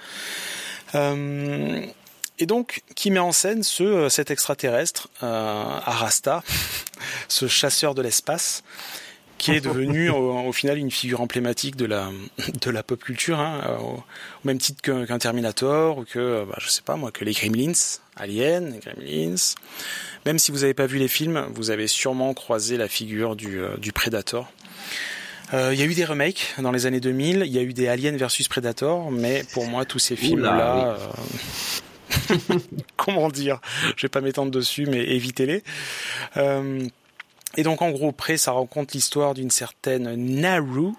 Euh, 0.96 1.86
et 2.40 2.46
donc 2.46 2.84
qui 2.96 3.12
met 3.12 3.20
en 3.20 3.32
scène 3.32 3.64
ce 3.64 4.10
cet 4.10 4.32
extraterrestre 4.32 5.10
euh, 5.24 5.64
Arasta, 5.86 6.44
ce 7.28 7.48
chasseur 7.48 7.96
de 7.96 8.02
l'espace 8.02 8.64
qui 9.38 9.52
est 9.52 9.62
devenu 9.62 10.10
au, 10.10 10.38
au, 10.40 10.52
final 10.52 10.78
une 10.78 10.92
figure 10.92 11.22
emblématique 11.22 11.76
de 11.76 11.86
la 11.86 12.10
de 12.62 12.70
la 12.70 12.84
pop 12.84 13.04
culture 13.04 13.40
hein, 13.40 13.78
au, 13.80 13.84
au, 13.84 14.04
même 14.44 14.58
titre 14.58 14.82
qu'un 14.82 15.06
qu 15.06 15.18
Terminator 15.20 16.00
ou 16.00 16.06
que 16.06 16.46
bah, 16.46 16.58
je 16.60 16.70
sais 16.70 16.82
pas 16.82 16.96
moi 16.96 17.12
que 17.12 17.24
les 17.24 17.34
Gremlins 17.34 18.00
Alien 18.16 18.74
les 18.74 18.80
Gremlins 18.80 19.56
même 20.26 20.40
si 20.40 20.52
vous 20.52 20.60
n'avez 20.60 20.74
pas 20.74 20.88
vu 20.88 20.98
les 20.98 21.08
films 21.08 21.48
vous 21.54 21.70
avez 21.70 21.88
sûrement 21.88 22.34
croisé 22.34 22.78
la 22.78 22.88
figure 22.88 23.36
du, 23.36 23.60
euh, 23.60 23.78
du 23.78 23.92
Predator 23.92 24.52
il 25.54 25.60
euh, 25.60 25.74
y 25.74 25.82
a 25.82 25.86
eu 25.86 25.94
des 25.94 26.04
remakes 26.04 26.56
dans 26.58 26.72
les 26.72 26.88
années 26.88 27.00
2000 27.00 27.44
il 27.46 27.52
y 27.54 27.58
a 27.58 27.62
eu 27.62 27.74
des 27.74 27.88
Alien 27.88 28.18
versus 28.18 28.48
Predator 28.48 29.12
mais 29.12 29.46
pour 29.54 29.66
moi 29.68 29.86
tous 29.86 30.00
ces 30.00 30.16
films 30.16 30.42
là 30.42 30.76
oui. 30.76 30.82
euh, 30.84 31.08
comment 32.98 33.30
dire? 33.30 33.60
Je 33.96 34.04
vais 34.04 34.10
pas 34.10 34.22
m'étendre 34.22 34.52
dessus 34.52 34.86
mais 34.86 35.04
évitez-les 35.04 35.64
euh, 36.38 36.88
et 37.56 37.64
donc 37.64 37.82
en 37.82 37.90
gros, 37.92 38.12
Prey, 38.12 38.38
ça 38.38 38.52
raconte 38.52 38.94
l'histoire 38.94 39.34
d'une 39.34 39.50
certaine 39.50 40.16
Naru, 40.16 40.92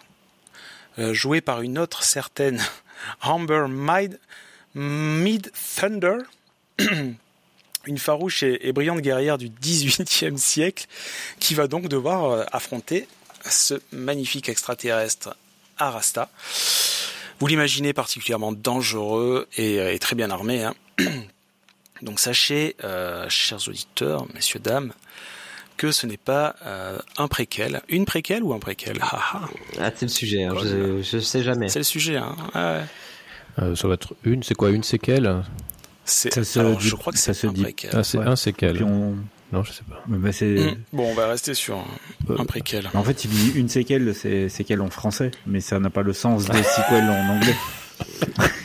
euh, 0.98 1.14
jouée 1.14 1.40
par 1.40 1.62
une 1.62 1.78
autre 1.78 2.02
certaine 2.02 2.60
Amber 3.22 3.66
Mid, 4.74 5.52
Thunder, 5.76 6.18
une 7.86 7.98
farouche 7.98 8.42
et, 8.42 8.68
et, 8.68 8.72
brillante 8.72 9.00
guerrière 9.00 9.38
du 9.38 9.48
XVIIIe 9.48 10.38
siècle, 10.38 10.86
qui 11.38 11.54
va 11.54 11.68
donc 11.68 11.88
devoir 11.88 12.24
euh, 12.24 12.44
affronter 12.52 13.06
ce 13.48 13.74
magnifique 13.92 14.48
extraterrestre 14.48 15.36
Arasta. 15.78 16.28
Vous 17.38 17.46
l'imaginez 17.46 17.92
particulièrement 17.92 18.50
dangereux 18.50 19.48
et, 19.56 19.76
et, 19.76 19.98
très 20.00 20.16
bien 20.16 20.30
armé. 20.30 20.64
Hein. 20.64 20.74
Donc 22.02 22.20
sachez, 22.20 22.76
euh, 22.84 23.28
chers 23.28 23.68
auditeurs, 23.68 24.26
messieurs, 24.34 24.60
dames, 24.60 24.92
que 25.76 25.92
ce 25.92 26.06
n'est 26.06 26.16
pas 26.16 26.54
euh, 26.64 26.98
un 27.16 27.28
préquel. 27.28 27.82
Une 27.88 28.04
préquel 28.04 28.42
ou 28.42 28.52
un 28.52 28.58
préquel? 28.58 28.98
Ah, 29.02 29.48
c'est 29.94 30.02
le 30.02 30.08
sujet, 30.08 30.44
hein. 30.44 30.54
je, 30.62 31.02
je 31.02 31.18
sais 31.18 31.42
jamais. 31.42 31.68
C'est 31.68 31.80
le 31.80 31.84
sujet, 31.84 32.16
hein. 32.16 32.36
Ah 32.54 32.74
ouais. 32.74 33.64
euh, 33.64 33.74
ça 33.76 33.88
va 33.88 33.94
être 33.94 34.14
une, 34.24 34.42
c'est 34.42 34.54
quoi, 34.54 34.70
une 34.70 34.82
séquelle? 34.84 35.42
Ça 36.04 36.42
se 36.42 36.58
Alors, 36.58 36.78
dit, 36.78 36.88
je 36.88 36.94
crois 36.94 37.12
que 37.12 37.18
c'est 37.18 37.44
un 37.44 37.52
préquel. 37.52 37.90
Ah, 37.92 38.02
c'est 38.02 38.18
ouais. 38.18 38.26
un 38.26 38.36
séquel. 38.36 38.82
On... 38.82 39.16
Non, 39.52 39.62
je 39.62 39.72
sais 39.72 39.82
pas. 39.88 40.02
Bah 40.06 40.28
mmh. 40.28 40.74
Bon, 40.92 41.10
on 41.10 41.14
va 41.14 41.26
rester 41.26 41.54
sur 41.54 41.78
un, 41.78 42.36
un 42.38 42.44
préquel. 42.44 42.88
En 42.94 43.02
fait, 43.02 43.24
il 43.24 43.30
dit 43.30 43.52
une 43.56 43.68
séquelle, 43.68 44.14
c'est 44.14 44.48
séquelle 44.48 44.82
en 44.82 44.90
français, 44.90 45.30
mais 45.46 45.60
ça 45.60 45.78
n'a 45.78 45.90
pas 45.90 46.02
le 46.02 46.12
sens 46.12 46.46
de 46.46 46.52
sequel 46.62 47.04
en 47.04 47.36
anglais. 47.36 47.56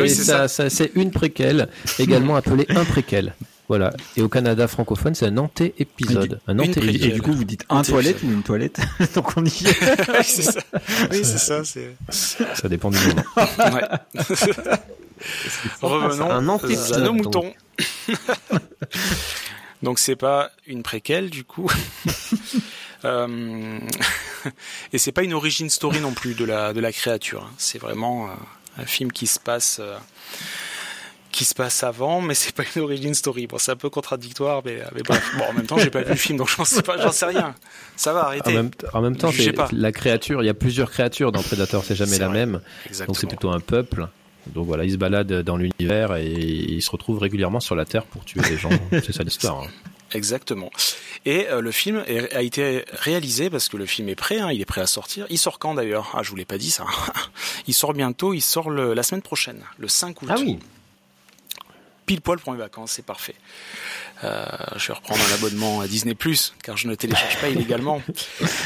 oui, 0.00 0.10
c'est 0.10 0.92
une 0.94 1.10
préquelle, 1.10 1.68
également 1.98 2.36
appelée 2.36 2.66
un 2.70 2.84
préquel. 2.84 3.34
Voilà. 3.68 3.92
Et 4.16 4.22
au 4.22 4.28
Canada 4.28 4.68
francophone, 4.68 5.14
c'est 5.14 5.26
un 5.26 5.38
anté-épisode. 5.38 6.40
Un 6.46 6.58
anté 6.58 6.80
Et 6.84 7.12
du 7.12 7.22
coup, 7.22 7.32
vous 7.32 7.44
dites 7.44 7.64
un 7.70 7.82
toilette 7.82 8.22
ou 8.22 8.30
une 8.30 8.42
toilette 8.42 8.78
Donc 9.14 9.36
on 9.36 9.44
y 9.44 9.48
est. 9.48 9.80
oui, 10.08 10.24
c'est 10.24 10.42
ça. 10.42 10.60
Oui, 11.10 11.22
c'est 11.22 11.38
ça. 11.38 11.62
Ça 12.54 12.68
dépend 12.68 12.90
du 12.90 12.98
moment. 12.98 13.22
ouais. 13.36 13.82
Revenons 15.80 16.30
un 16.30 16.48
à 16.48 16.98
nos 16.98 17.12
moutons. 17.14 17.52
Donc 19.82 19.98
c'est 19.98 20.16
pas 20.16 20.50
une 20.66 20.82
préquelle 20.82 21.30
du 21.30 21.44
coup. 21.44 21.70
Euh... 23.04 23.78
Et 24.92 24.98
c'est 24.98 25.12
pas 25.12 25.22
une 25.22 25.34
origin 25.34 25.68
story 25.70 26.00
non 26.00 26.12
plus 26.12 26.34
de 26.34 26.44
la 26.44 26.72
de 26.72 26.80
la 26.80 26.92
créature. 26.92 27.50
C'est 27.58 27.78
vraiment 27.78 28.26
euh, 28.26 28.32
un 28.78 28.86
film 28.86 29.12
qui 29.12 29.26
se 29.26 29.38
passe. 29.38 29.78
Euh 29.80 29.96
qui 31.34 31.44
se 31.44 31.54
passe 31.54 31.82
avant, 31.82 32.20
mais 32.20 32.34
c'est 32.34 32.54
pas 32.54 32.62
une 32.76 32.82
origin 32.82 33.12
story. 33.12 33.48
Bon, 33.48 33.58
c'est 33.58 33.72
un 33.72 33.76
peu 33.76 33.90
contradictoire, 33.90 34.62
mais, 34.64 34.78
mais 34.94 35.02
bref. 35.02 35.34
Bon, 35.36 35.44
en 35.50 35.52
même 35.52 35.66
temps, 35.66 35.78
j'ai 35.78 35.90
pas 35.90 36.02
vu 36.02 36.10
le 36.10 36.14
film, 36.14 36.38
donc 36.38 36.48
j'en 36.48 36.64
sais 36.64 36.82
pas, 36.82 36.96
j'en 36.96 37.10
sais 37.10 37.26
rien. 37.26 37.56
Ça 37.96 38.12
va, 38.12 38.26
arrêtez. 38.26 38.52
En 38.52 38.54
même, 38.54 38.70
en 38.92 39.00
même 39.00 39.16
temps, 39.16 39.30
la 39.72 39.90
créature. 39.90 40.44
Il 40.44 40.46
y 40.46 40.48
a 40.48 40.54
plusieurs 40.54 40.92
créatures 40.92 41.32
dans 41.32 41.42
Predator, 41.42 41.84
c'est 41.84 41.96
jamais 41.96 42.18
la 42.18 42.28
vrai. 42.28 42.38
même. 42.38 42.60
Exactement. 42.86 43.06
Donc 43.06 43.16
c'est 43.20 43.26
plutôt 43.26 43.50
un 43.50 43.58
peuple. 43.58 44.06
Donc 44.46 44.66
voilà, 44.66 44.84
il 44.84 44.92
se 44.92 44.96
balade 44.96 45.42
dans 45.42 45.56
l'univers 45.56 46.14
et 46.14 46.30
il 46.30 46.82
se 46.82 46.90
retrouve 46.90 47.18
régulièrement 47.18 47.60
sur 47.60 47.74
la 47.74 47.84
Terre 47.84 48.04
pour 48.04 48.24
tuer 48.24 48.42
les 48.48 48.56
gens. 48.56 48.70
c'est 48.92 49.12
ça 49.12 49.24
l'histoire. 49.24 49.64
Hein. 49.64 49.90
Exactement. 50.14 50.70
Et 51.24 51.48
euh, 51.48 51.60
le 51.60 51.72
film 51.72 52.04
a 52.32 52.42
été 52.42 52.84
réalisé 52.92 53.50
parce 53.50 53.68
que 53.68 53.76
le 53.76 53.86
film 53.86 54.08
est 54.08 54.14
prêt, 54.14 54.38
hein, 54.38 54.50
il 54.52 54.60
est 54.60 54.66
prêt 54.66 54.80
à 54.80 54.86
sortir. 54.86 55.26
Il 55.28 55.38
sort 55.38 55.58
quand 55.58 55.74
d'ailleurs? 55.74 56.12
Ah, 56.14 56.22
je 56.22 56.30
vous 56.30 56.36
l'ai 56.36 56.44
pas 56.44 56.58
dit 56.58 56.70
ça. 56.70 56.86
il 57.66 57.74
sort 57.74 57.92
bientôt, 57.92 58.32
il 58.32 58.40
sort 58.40 58.70
le, 58.70 58.94
la 58.94 59.02
semaine 59.02 59.22
prochaine, 59.22 59.60
le 59.78 59.88
5 59.88 60.22
août. 60.22 60.28
Ah 60.30 60.36
oui 60.38 60.58
pile 62.06 62.20
poil 62.20 62.38
pour 62.38 62.52
mes 62.52 62.58
vacances, 62.58 62.92
c'est 62.92 63.04
parfait. 63.04 63.34
Euh, 64.22 64.44
je 64.76 64.88
vais 64.88 64.94
reprendre 64.94 65.20
un 65.30 65.34
abonnement 65.34 65.80
à 65.80 65.88
Disney 65.88 66.14
car 66.62 66.76
je 66.76 66.88
ne 66.88 66.94
télécharge 66.94 67.40
pas 67.40 67.48
illégalement. 67.48 68.02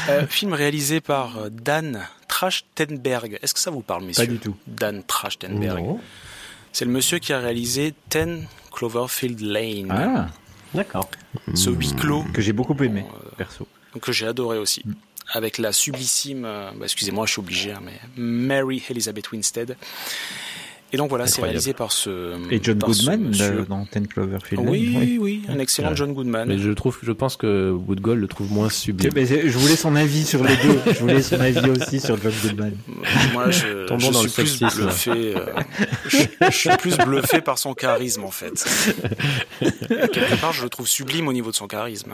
Euh, 0.09 0.25
film 0.27 0.53
réalisé 0.53 1.01
par 1.01 1.51
Dan 1.51 2.05
Trachtenberg. 2.27 3.37
Est-ce 3.41 3.53
que 3.53 3.59
ça 3.59 3.69
vous 3.69 3.81
parle, 3.81 4.03
messieurs 4.03 4.25
Pas 4.25 4.31
du 4.31 4.39
tout. 4.39 4.55
Dan 4.65 5.03
Trachtenberg. 5.03 5.97
C'est 6.71 6.85
le 6.85 6.91
monsieur 6.91 7.19
qui 7.19 7.31
a 7.31 7.39
réalisé 7.39 7.93
Ten 8.09 8.47
Cloverfield 8.71 9.39
Lane. 9.41 9.91
Ah. 9.91 10.27
D'accord. 10.73 11.09
Ce 11.55 11.69
huis 11.69 11.93
clos 11.95 12.23
que 12.33 12.41
j'ai 12.41 12.53
beaucoup 12.53 12.75
aimé, 12.83 13.05
perso. 13.37 13.67
que 14.01 14.11
j'ai 14.11 14.27
adoré 14.27 14.57
aussi. 14.57 14.83
Avec 15.31 15.57
la 15.59 15.71
sublissime, 15.71 16.43
euh, 16.45 16.71
bah, 16.75 16.85
excusez-moi, 16.85 17.25
je 17.27 17.33
suis 17.33 17.39
obligé, 17.39 17.71
hein, 17.71 17.81
mais 17.83 17.99
Mary 18.17 18.83
Elizabeth 18.89 19.31
Winstead. 19.31 19.77
Et 20.91 20.97
donc 20.97 21.09
voilà, 21.09 21.27
c'est 21.27 21.41
réalisé 21.41 21.73
par 21.73 21.91
ce. 21.91 22.35
Et 22.51 22.59
John 22.63 22.79
Goodman 22.79 23.21
monsieur. 23.27 23.65
dans 23.69 23.85
Ten 23.85 24.07
Cloverfield 24.07 24.63
Lane. 24.63 24.69
Oui, 24.71 25.17
oui, 25.21 25.43
un 25.47 25.59
excellent 25.59 25.89
Ouais. 25.89 25.95
John 25.95 26.13
Goodman. 26.13 26.47
Mais 26.47 26.57
je 26.57 26.71
trouve, 26.71 26.97
je 27.03 27.11
pense 27.11 27.35
que 27.37 27.71
Woodgold 27.71 28.19
le 28.19 28.27
trouve 28.27 28.51
moins 28.51 28.69
sublime. 28.69 29.11
Mais 29.15 29.25
je 29.25 29.57
voulais 29.57 29.75
son 29.75 29.95
avis 29.95 30.25
sur 30.25 30.43
les 30.43 30.55
deux. 30.57 30.79
Je 30.93 30.99
voulais 30.99 31.21
son 31.21 31.39
avis 31.39 31.69
aussi 31.79 31.99
sur 31.99 32.19
John 32.21 32.33
Goodman. 32.43 32.73
Moi, 33.33 33.51
je, 33.51 33.85
Tombons 33.85 34.07
je 34.07 34.11
dans 34.13 34.19
suis 34.21 34.29
plus 34.31 34.47
sexisme. 34.47 34.81
bluffé. 34.85 35.11
euh, 35.35 35.45
je, 36.07 36.17
je 36.49 36.55
suis 36.55 36.69
plus 36.77 36.97
bluffé 36.97 37.41
par 37.41 37.59
son 37.59 37.73
charisme, 37.75 38.23
en 38.23 38.31
fait. 38.31 38.53
Quelque 40.11 40.39
part, 40.41 40.53
je 40.53 40.63
le 40.63 40.69
trouve 40.69 40.87
sublime 40.87 41.27
au 41.27 41.33
niveau 41.33 41.51
de 41.51 41.55
son 41.55 41.67
charisme. 41.67 42.13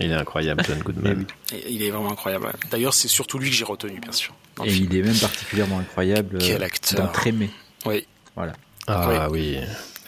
Il 0.00 0.10
est 0.10 0.14
incroyable, 0.14 0.62
John 0.66 0.78
Goodman. 0.80 1.24
Et 1.52 1.72
il 1.72 1.82
est 1.82 1.90
vraiment 1.90 2.10
incroyable. 2.12 2.48
D'ailleurs, 2.70 2.92
c'est 2.94 3.08
surtout 3.08 3.38
lui 3.38 3.50
que 3.50 3.56
j'ai 3.56 3.64
retenu, 3.64 3.98
bien 4.00 4.12
sûr. 4.12 4.34
Et 4.64 4.72
il 4.72 4.94
est 4.96 5.02
même 5.02 5.16
particulièrement 5.16 5.78
incroyable 5.78 6.38
Quel 6.40 6.62
euh, 6.62 6.66
acteur. 6.66 7.00
dans 7.06 7.12
Trémé. 7.12 7.50
Oui, 7.84 8.06
Voilà. 8.36 8.52
Ah 8.86 9.28
oui. 9.30 9.58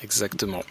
exactement. 0.02 0.62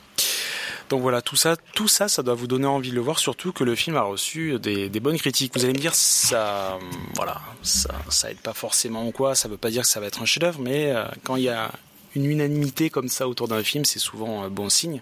Donc 0.90 1.02
voilà, 1.02 1.22
tout 1.22 1.36
ça, 1.36 1.58
tout 1.74 1.90
ça, 1.90 2.08
ça 2.08 2.24
doit 2.24 2.34
vous 2.34 2.48
donner 2.48 2.66
envie 2.66 2.92
de 2.92 2.96
le 2.96 3.02
voir, 3.02 3.20
surtout 3.20 3.52
que 3.52 3.66
le 3.66 3.76
film 3.76 3.98
a 3.98 4.04
reçu 4.04 4.58
des, 4.60 4.88
des 4.88 5.00
bonnes 5.02 5.18
critiques. 5.18 5.54
Vous 5.56 5.66
allez 5.66 5.74
me 5.74 5.80
dire, 5.80 5.94
ça, 5.94 6.76
euh, 6.76 6.80
voilà, 7.16 7.42
ça, 7.62 7.94
ça 8.10 8.32
aide 8.32 8.40
pas 8.40 8.54
forcément 8.54 9.06
ou 9.06 9.12
quoi. 9.12 9.36
Ça 9.36 9.50
veut 9.50 9.58
pas 9.58 9.70
dire 9.70 9.82
que 9.82 9.90
ça 9.90 10.00
va 10.00 10.06
être 10.08 10.22
un 10.22 10.26
chef-d'œuvre, 10.26 10.60
mais 10.62 10.92
euh, 10.92 11.04
quand 11.24 11.36
il 11.36 11.44
y 11.44 11.50
a 11.50 11.72
une 12.16 12.26
unanimité 12.26 12.90
comme 12.90 13.10
ça 13.10 13.28
autour 13.28 13.50
d'un 13.50 13.64
film, 13.64 13.84
c'est 13.84 14.00
souvent 14.00 14.44
un 14.44 14.50
bon 14.50 14.70
signe. 14.70 15.02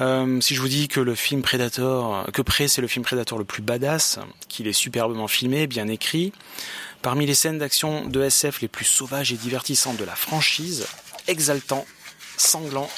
Euh, 0.00 0.40
si 0.40 0.54
je 0.54 0.60
vous 0.60 0.68
dis 0.68 0.88
que 0.88 1.00
le 1.00 1.14
film 1.14 1.42
Predator, 1.42 2.30
que 2.32 2.42
Prey 2.42 2.68
c'est 2.68 2.82
le 2.82 2.86
film 2.86 3.04
Predator 3.04 3.38
le 3.38 3.44
plus 3.44 3.62
badass, 3.62 4.18
qu'il 4.48 4.68
est 4.68 4.72
superbement 4.72 5.26
filmé, 5.26 5.66
bien 5.66 5.88
écrit, 5.88 6.32
parmi 7.02 7.26
les 7.26 7.34
scènes 7.34 7.58
d'action 7.58 8.06
de 8.06 8.22
SF 8.22 8.60
les 8.60 8.68
plus 8.68 8.84
sauvages 8.84 9.32
et 9.32 9.36
divertissantes 9.36 9.96
de 9.96 10.04
la 10.04 10.14
franchise, 10.14 10.86
exaltant, 11.28 11.86
sanglant, 12.36 12.88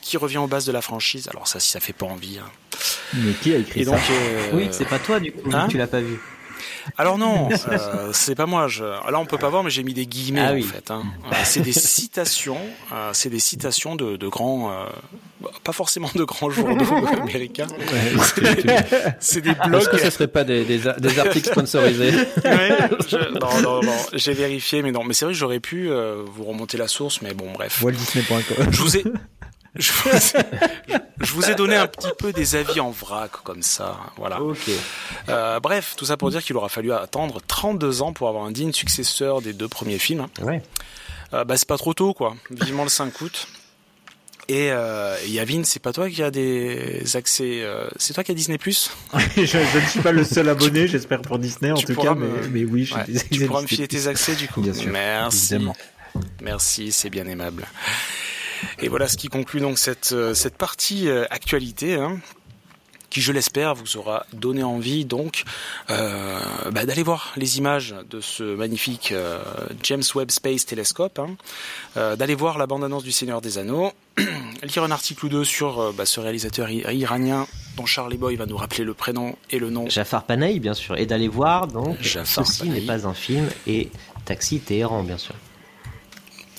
qui 0.00 0.16
revient 0.16 0.38
aux 0.38 0.46
bases 0.46 0.64
de 0.66 0.72
la 0.72 0.80
franchise. 0.82 1.28
Alors 1.28 1.46
ça, 1.48 1.60
si 1.60 1.70
ça 1.70 1.80
fait 1.80 1.92
pas 1.92 2.06
envie. 2.06 2.38
hein. 2.38 2.50
Mais 3.14 3.32
qui 3.32 3.52
a 3.54 3.58
écrit 3.58 3.82
Et 3.82 3.84
donc, 3.84 3.98
ça? 3.98 4.12
Euh, 4.12 4.50
Oui, 4.54 4.68
c'est 4.72 4.84
pas 4.86 4.98
toi 4.98 5.20
du 5.20 5.32
coup, 5.32 5.50
Hein? 5.52 5.66
tu 5.68 5.76
l'as 5.78 5.86
pas 5.86 6.00
vu. 6.00 6.18
Alors 6.96 7.18
non, 7.18 7.48
euh, 7.68 8.10
c'est 8.12 8.34
pas 8.34 8.46
moi. 8.46 8.68
Je... 8.68 8.84
Là, 8.84 9.18
on 9.18 9.26
peut 9.26 9.38
pas 9.38 9.48
voir, 9.50 9.62
mais 9.64 9.70
j'ai 9.70 9.82
mis 9.82 9.94
des 9.94 10.06
guillemets 10.06 10.40
Ah 10.46 10.50
en 10.52 10.54
oui. 10.54 10.62
fait. 10.62 10.90
hein. 10.90 11.02
Euh, 11.30 11.34
c'est 11.44 11.60
des 11.60 11.72
citations, 11.72 12.58
euh, 12.92 13.10
c'est 13.12 13.30
des 13.30 13.38
citations 13.40 13.96
de, 13.96 14.16
de 14.16 14.28
grands, 14.28 14.70
euh, 14.72 14.86
pas 15.64 15.72
forcément 15.72 16.10
de 16.14 16.24
grands 16.24 16.50
journaux 16.50 16.84
américains. 17.22 17.66
C'est 19.20 19.40
des 19.40 19.54
blogs. 19.54 19.80
Est-ce 19.82 19.88
que 19.88 19.98
ce 19.98 20.10
serait 20.10 20.28
pas 20.28 20.44
des, 20.44 20.64
des, 20.64 20.78
des 20.98 21.18
articles 21.18 21.48
sponsorisés 21.50 22.10
Ouais, 22.44 22.78
je- 23.08 23.38
Non, 23.38 23.60
non, 23.62 23.82
non. 23.82 23.96
J'ai 24.14 24.32
vérifié, 24.32 24.82
mais 24.82 24.92
non. 24.92 25.04
Mais 25.04 25.14
c'est 25.14 25.24
vrai 25.24 25.34
que 25.34 25.38
j'aurais 25.38 25.60
pu 25.60 25.90
euh, 25.90 26.22
vous 26.26 26.44
remonter 26.44 26.76
la 26.78 26.88
source, 26.88 27.22
mais 27.22 27.34
bon, 27.34 27.52
bref. 27.52 27.82
WaltDisney.com. 27.82 28.66
Je 28.70 28.82
vous 28.82 28.96
ai, 28.96 29.04
je 29.78 29.92
vous 29.92 30.08
ai, 30.10 30.42
je 31.20 31.32
vous 31.32 31.50
ai 31.50 31.54
donné 31.54 31.76
un 31.76 31.86
petit 31.86 32.10
peu 32.18 32.32
des 32.32 32.54
avis 32.56 32.80
en 32.80 32.90
vrac 32.90 33.30
comme 33.44 33.62
ça, 33.62 33.96
voilà. 34.16 34.40
Ok. 34.42 34.68
Euh, 35.28 35.60
bref, 35.60 35.94
tout 35.96 36.04
ça 36.04 36.16
pour 36.16 36.30
dire 36.30 36.42
qu'il 36.42 36.56
aura 36.56 36.68
fallu 36.68 36.92
attendre 36.92 37.40
32 37.46 38.02
ans 38.02 38.12
pour 38.12 38.28
avoir 38.28 38.44
un 38.44 38.50
digne 38.50 38.72
successeur 38.72 39.40
des 39.40 39.52
deux 39.52 39.68
premiers 39.68 39.98
films. 39.98 40.26
Ouais. 40.42 40.62
Euh, 41.34 41.44
bah 41.44 41.56
c'est 41.56 41.68
pas 41.68 41.76
trop 41.78 41.94
tôt 41.94 42.14
quoi. 42.14 42.34
Vivement 42.50 42.82
le 42.84 42.88
5 42.88 43.20
août. 43.20 43.46
Et, 44.50 44.70
euh, 44.72 45.14
Yavin, 45.26 45.62
c'est 45.64 45.78
pas 45.78 45.92
toi 45.92 46.08
qui 46.08 46.22
a 46.22 46.30
des 46.30 47.02
accès, 47.16 47.60
euh, 47.62 47.86
c'est 47.98 48.14
toi 48.14 48.24
qui 48.24 48.30
as 48.32 48.34
Disney 48.34 48.56
Plus? 48.56 48.90
Je, 49.36 49.44
je 49.44 49.58
ne 49.78 49.86
suis 49.86 50.00
pas 50.00 50.10
le 50.10 50.24
seul 50.24 50.48
abonné, 50.48 50.88
j'espère 50.88 51.20
pour 51.20 51.38
Disney 51.38 51.70
en 51.70 51.74
tout 51.76 51.94
cas, 51.94 52.14
me- 52.14 52.26
mais, 52.26 52.48
mais 52.48 52.64
oui, 52.64 52.86
j'ai 52.86 52.94
Ouais, 52.94 53.04
Tu 53.30 53.46
pourras 53.46 53.60
me 53.60 53.66
filer 53.66 53.86
tes 53.86 54.06
accès 54.06 54.34
du 54.36 54.48
coup. 54.48 54.62
Bien 54.62 54.72
sûr, 54.72 54.90
Merci. 54.90 55.54
évidemment. 55.56 55.76
Merci, 56.40 56.92
c'est 56.92 57.10
bien 57.10 57.26
aimable. 57.26 57.66
Et 58.80 58.88
voilà 58.88 59.08
ce 59.08 59.16
qui 59.16 59.28
conclut 59.28 59.60
donc 59.60 59.78
cette, 59.78 60.12
euh, 60.12 60.34
cette 60.34 60.56
partie 60.56 61.08
euh, 61.08 61.24
actualité, 61.30 61.94
hein, 61.94 62.18
qui 63.10 63.20
je 63.20 63.32
l'espère 63.32 63.74
vous 63.74 63.96
aura 63.96 64.26
donné 64.32 64.62
envie 64.62 65.04
donc 65.04 65.44
euh, 65.90 66.40
bah, 66.70 66.84
d'aller 66.84 67.02
voir 67.02 67.32
les 67.36 67.58
images 67.58 67.94
de 68.10 68.20
ce 68.20 68.42
magnifique 68.42 69.12
euh, 69.12 69.38
James 69.82 70.02
Webb 70.14 70.30
Space 70.30 70.66
Telescope, 70.66 71.18
hein, 71.18 71.36
euh, 71.96 72.16
d'aller 72.16 72.34
voir 72.34 72.58
la 72.58 72.66
bande-annonce 72.66 73.04
du 73.04 73.12
Seigneur 73.12 73.40
des 73.40 73.58
Anneaux, 73.58 73.92
lire 74.62 74.82
un 74.82 74.90
article 74.90 75.26
ou 75.26 75.28
deux 75.28 75.44
sur 75.44 75.92
bah, 75.94 76.06
ce 76.06 76.20
réalisateur 76.20 76.70
iranien 76.70 77.46
dont 77.76 77.86
Charlie 77.86 78.18
Boy 78.18 78.36
va 78.36 78.46
nous 78.46 78.56
rappeler 78.56 78.84
le 78.84 78.94
prénom 78.94 79.36
et 79.50 79.58
le 79.58 79.70
nom. 79.70 79.88
Jafar 79.88 80.24
Panahi, 80.24 80.58
bien 80.60 80.74
sûr, 80.74 80.96
et 80.96 81.06
d'aller 81.06 81.28
voir 81.28 81.68
donc 81.68 82.00
Jafar 82.00 82.46
ceci 82.46 82.68
n'est 82.68 82.80
pas 82.80 83.06
un 83.06 83.14
film 83.14 83.48
et 83.66 83.90
Taxi 84.24 84.60
Téhéran, 84.60 85.02
bien 85.04 85.18
sûr. 85.18 85.34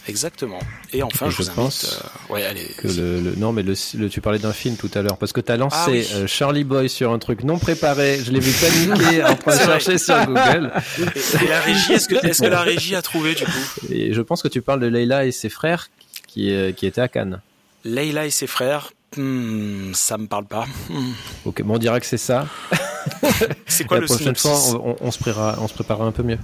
Exactement. 0.07 0.59
Et 0.93 1.03
enfin, 1.03 1.27
Et 1.27 1.31
je 1.31 1.37
vous 1.43 1.49
pense 1.51 1.83
invite. 1.85 1.99
euh, 2.29 2.33
ouais, 2.33 2.45
allez. 2.45 2.65
que 2.77 2.87
le, 2.87 3.21
le- 3.21 3.35
non 3.35 3.51
mais 3.51 3.61
le, 3.63 3.73
le- 3.95 4.09
tu 4.09 4.21
parlais 4.21 4.39
d'un 4.39 4.53
film 4.53 4.75
tout 4.75 4.89
à 4.95 5.01
l'heure 5.01 5.17
parce 5.17 5.33
que 5.33 5.41
t'as 5.41 5.57
lancé 5.57 5.75
Ah 5.79 5.85
oui. 5.89 6.07
euh, 6.13 6.27
Charlie 6.27 6.63
Boy 6.63 6.89
sur 6.89 7.11
un 7.11 7.19
truc 7.19 7.43
non 7.43 7.59
préparé 7.59 8.19
je 8.23 8.31
l'ai 8.31 8.39
vu 8.39 8.51
paniquer 8.95 9.23
en 9.23 9.35
train 9.35 9.55
de 9.55 9.61
chercher 9.61 9.97
sur 9.97 10.25
Google 10.25 10.71
Et, 10.97 11.43
et 11.45 11.47
la 11.47 11.59
régie, 11.61 11.93
est-ce 11.93 12.07
que, 12.07 12.25
est-ce 12.25 12.41
que 12.41 12.47
la 12.47 12.61
régie 12.61 12.95
a 12.95 13.01
trouvé 13.01 13.35
du 13.35 13.43
coup? 13.45 13.51
Et 13.91 14.13
je 14.13 14.21
pense 14.21 14.41
que 14.41 14.47
tu 14.47 14.61
parles 14.61 14.79
de 14.79 14.87
Leila 14.87 15.25
et 15.25 15.31
ses 15.31 15.49
frères 15.49 15.89
qui 16.27 16.53
euh, 16.53 16.71
qui 16.71 16.85
étaient 16.87 17.01
à 17.01 17.07
Cannes 17.07 17.41
Leila 17.85 18.25
et 18.25 18.29
ses 18.31 18.47
frères, 18.47 18.91
hmm, 19.17 19.93
ça 19.93 20.17
me 20.17 20.27
parle 20.27 20.45
pas. 20.45 20.65
Hmm. 20.89 21.11
ok 21.45 21.61
bon 21.63 21.75
on 21.75 21.77
dira 21.77 21.99
que 21.99 22.05
c'est 22.05 22.17
ça 22.17 22.47
C'est 23.67 23.85
quoi 23.85 23.97
la 23.97 24.01
le 24.01 24.07
prochaine 24.07 24.35
fois 24.35 24.57
on, 24.73 24.89
on- 24.91 24.95
on 25.01 25.11
se 25.11 25.17
préparera 25.19 25.55
on 25.61 25.67
se 25.67 25.73
préparera 25.73 26.05
un 26.05 26.11
peu 26.11 26.23
mieux 26.23 26.37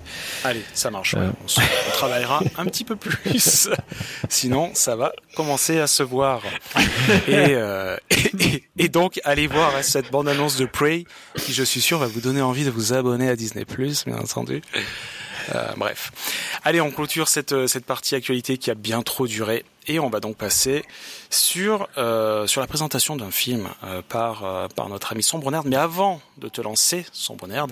Allez, 0.43 0.63
ça 0.73 0.89
marche. 0.89 1.13
ouais. 1.13 1.21
Euh. 1.21 1.31
On, 1.43 1.47
se- 1.47 1.59
on 1.59 1.91
travaillera 1.91 2.41
un 2.57 2.65
petit 2.65 2.83
peu 2.85 2.95
plus. 2.95 3.69
Sinon, 4.29 4.71
ça 4.73 4.95
va 4.95 5.11
commencer 5.35 5.79
à 5.79 5.87
se 5.87 6.03
voir. 6.03 6.41
Et, 7.27 7.33
euh, 7.55 7.97
et, 8.09 8.31
et- 8.45 8.63
et 8.77 8.89
donc, 8.89 9.19
allez 9.25 9.47
voir 9.47 9.71
cette 9.83 10.11
bande-annonce 10.11 10.57
de 10.57 10.65
Prey, 10.65 11.05
qui, 11.37 11.53
je 11.53 11.63
suis 11.63 11.81
sûr, 11.81 11.97
va 11.99 12.07
vous 12.07 12.21
donner 12.21 12.41
envie 12.41 12.63
de 12.65 12.71
vous 12.71 12.93
abonner 12.93 13.29
à 13.29 13.35
Disney+, 13.35 13.65
bien 13.65 14.17
entendu. 14.17 14.61
Euh, 15.53 15.73
bref. 15.77 16.11
Allez, 16.63 16.81
on 16.81 16.91
clôture 16.91 17.27
cette, 17.27 17.51
euh, 17.51 17.67
cette 17.67 17.85
partie 17.85 18.15
actualité 18.15 18.57
qui 18.57 18.71
a 18.71 18.75
bien 18.75 19.01
trop 19.01 19.27
duré. 19.27 19.65
Et 19.87 19.99
on 19.99 20.09
va 20.09 20.19
donc 20.19 20.35
passer 20.35 20.83
sur, 21.29 21.87
euh, 21.97 22.47
sur 22.47 22.59
la 22.61 22.67
présentation 22.67 23.15
d'un 23.15 23.29
film 23.29 23.69
euh, 23.83 24.01
par, 24.07 24.43
euh, 24.43 24.67
par 24.67 24.89
notre 24.89 25.11
ami 25.11 25.21
Sombre 25.21 25.51
Nerd. 25.51 25.67
Mais 25.67 25.75
avant 25.75 26.21
de 26.37 26.47
te 26.47 26.61
lancer, 26.61 27.05
Sombre 27.11 27.47
Nerd, 27.47 27.71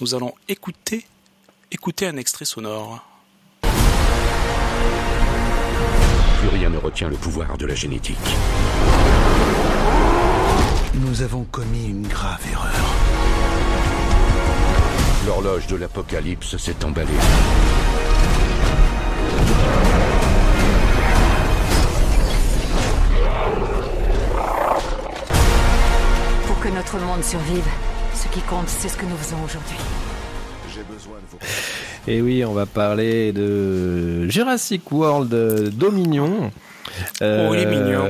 nous 0.00 0.14
allons 0.14 0.32
écouter, 0.48 1.06
écouter 1.70 2.06
un 2.06 2.16
extrait 2.16 2.46
sonore. 2.46 3.04
Plus 6.40 6.48
rien 6.48 6.70
ne 6.70 6.78
retient 6.78 7.08
le 7.08 7.16
pouvoir 7.16 7.58
de 7.58 7.66
la 7.66 7.74
génétique. 7.74 8.16
Nous 10.94 11.22
avons 11.22 11.44
commis 11.44 11.88
une 11.88 12.06
grave 12.06 12.40
erreur. 12.50 12.93
L'horloge 15.26 15.66
de 15.68 15.76
l'apocalypse 15.76 16.58
s'est 16.58 16.84
emballée. 16.84 17.08
Pour 26.46 26.60
que 26.60 26.68
notre 26.68 26.98
monde 26.98 27.24
survive, 27.24 27.64
ce 28.14 28.28
qui 28.28 28.40
compte, 28.40 28.68
c'est 28.68 28.88
ce 28.88 28.98
que 28.98 29.06
nous 29.06 29.16
faisons 29.16 29.42
aujourd'hui. 29.44 29.78
J'ai 30.74 30.82
besoin 30.82 31.16
de 31.16 31.30
vos... 31.30 31.38
et 32.06 32.20
oui 32.20 32.44
on 32.44 32.52
va 32.52 32.66
parler 32.66 33.32
de 33.32 34.28
Jurassic 34.28 34.90
World 34.92 35.32
euh, 35.32 35.70
Dominion 35.70 36.50
Euh, 37.22 37.48
Oh, 37.50 37.54
il 37.54 37.60
est 37.60 37.66
mignon. 37.66 38.04